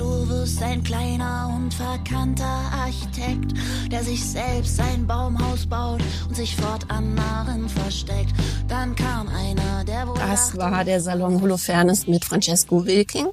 [0.01, 3.53] Du wirst ein kleiner und verkannter Architekt,
[3.91, 8.33] der sich selbst ein Baumhaus baut und sich fortan darin versteckt.
[8.67, 13.27] Dann kam einer, der wohl Das war der Salon Holofernes mit Francesco Wilking.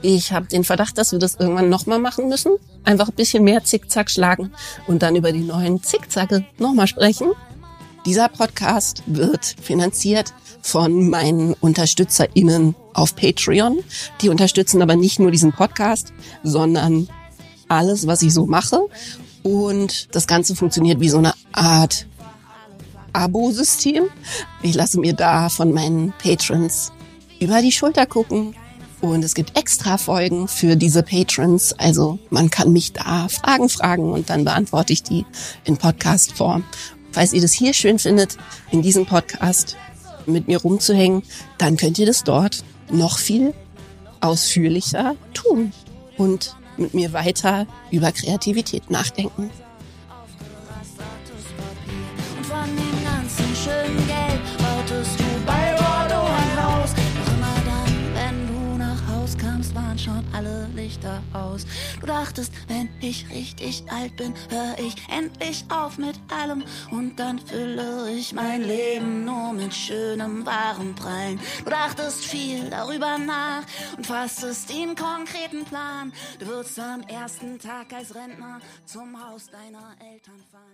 [0.00, 2.52] Ich habe den Verdacht, dass wir das irgendwann nochmal machen müssen.
[2.84, 4.52] Einfach ein bisschen mehr Zickzack schlagen
[4.86, 7.32] und dann über die neuen Zickzacke nochmal sprechen.
[8.04, 13.80] Dieser Podcast wird finanziert von meinen UnterstützerInnen auf Patreon.
[14.20, 16.12] Die unterstützen aber nicht nur diesen Podcast,
[16.42, 17.08] sondern
[17.68, 18.80] alles, was ich so mache.
[19.42, 22.06] Und das Ganze funktioniert wie so eine Art
[23.12, 24.04] Abo-System.
[24.62, 26.92] Ich lasse mir da von meinen Patrons
[27.40, 28.54] über die Schulter gucken.
[29.00, 31.72] Und es gibt extra Folgen für diese Patrons.
[31.72, 35.26] Also man kann mich da Fragen fragen und dann beantworte ich die
[35.64, 36.62] in Podcast-Form.
[37.10, 38.36] Falls ihr das hier schön findet,
[38.70, 39.76] in diesem Podcast
[40.26, 41.22] mit mir rumzuhängen,
[41.58, 43.54] dann könnt ihr das dort noch viel
[44.20, 45.72] ausführlicher tun
[46.16, 49.50] und mit mir weiter über Kreativität nachdenken.
[60.02, 61.66] Schon alle Lichter aus.
[62.00, 66.64] Du dachtest, wenn ich richtig alt bin, hör ich endlich auf mit allem.
[66.90, 71.38] Und dann fülle ich mein Leben nur mit schönem, wahren Prallen.
[71.64, 73.62] Du dachtest viel darüber nach
[73.96, 76.12] und fasstest den konkreten Plan.
[76.38, 80.71] Du würdest am ersten Tag als Rentner zum Haus deiner Eltern fahren.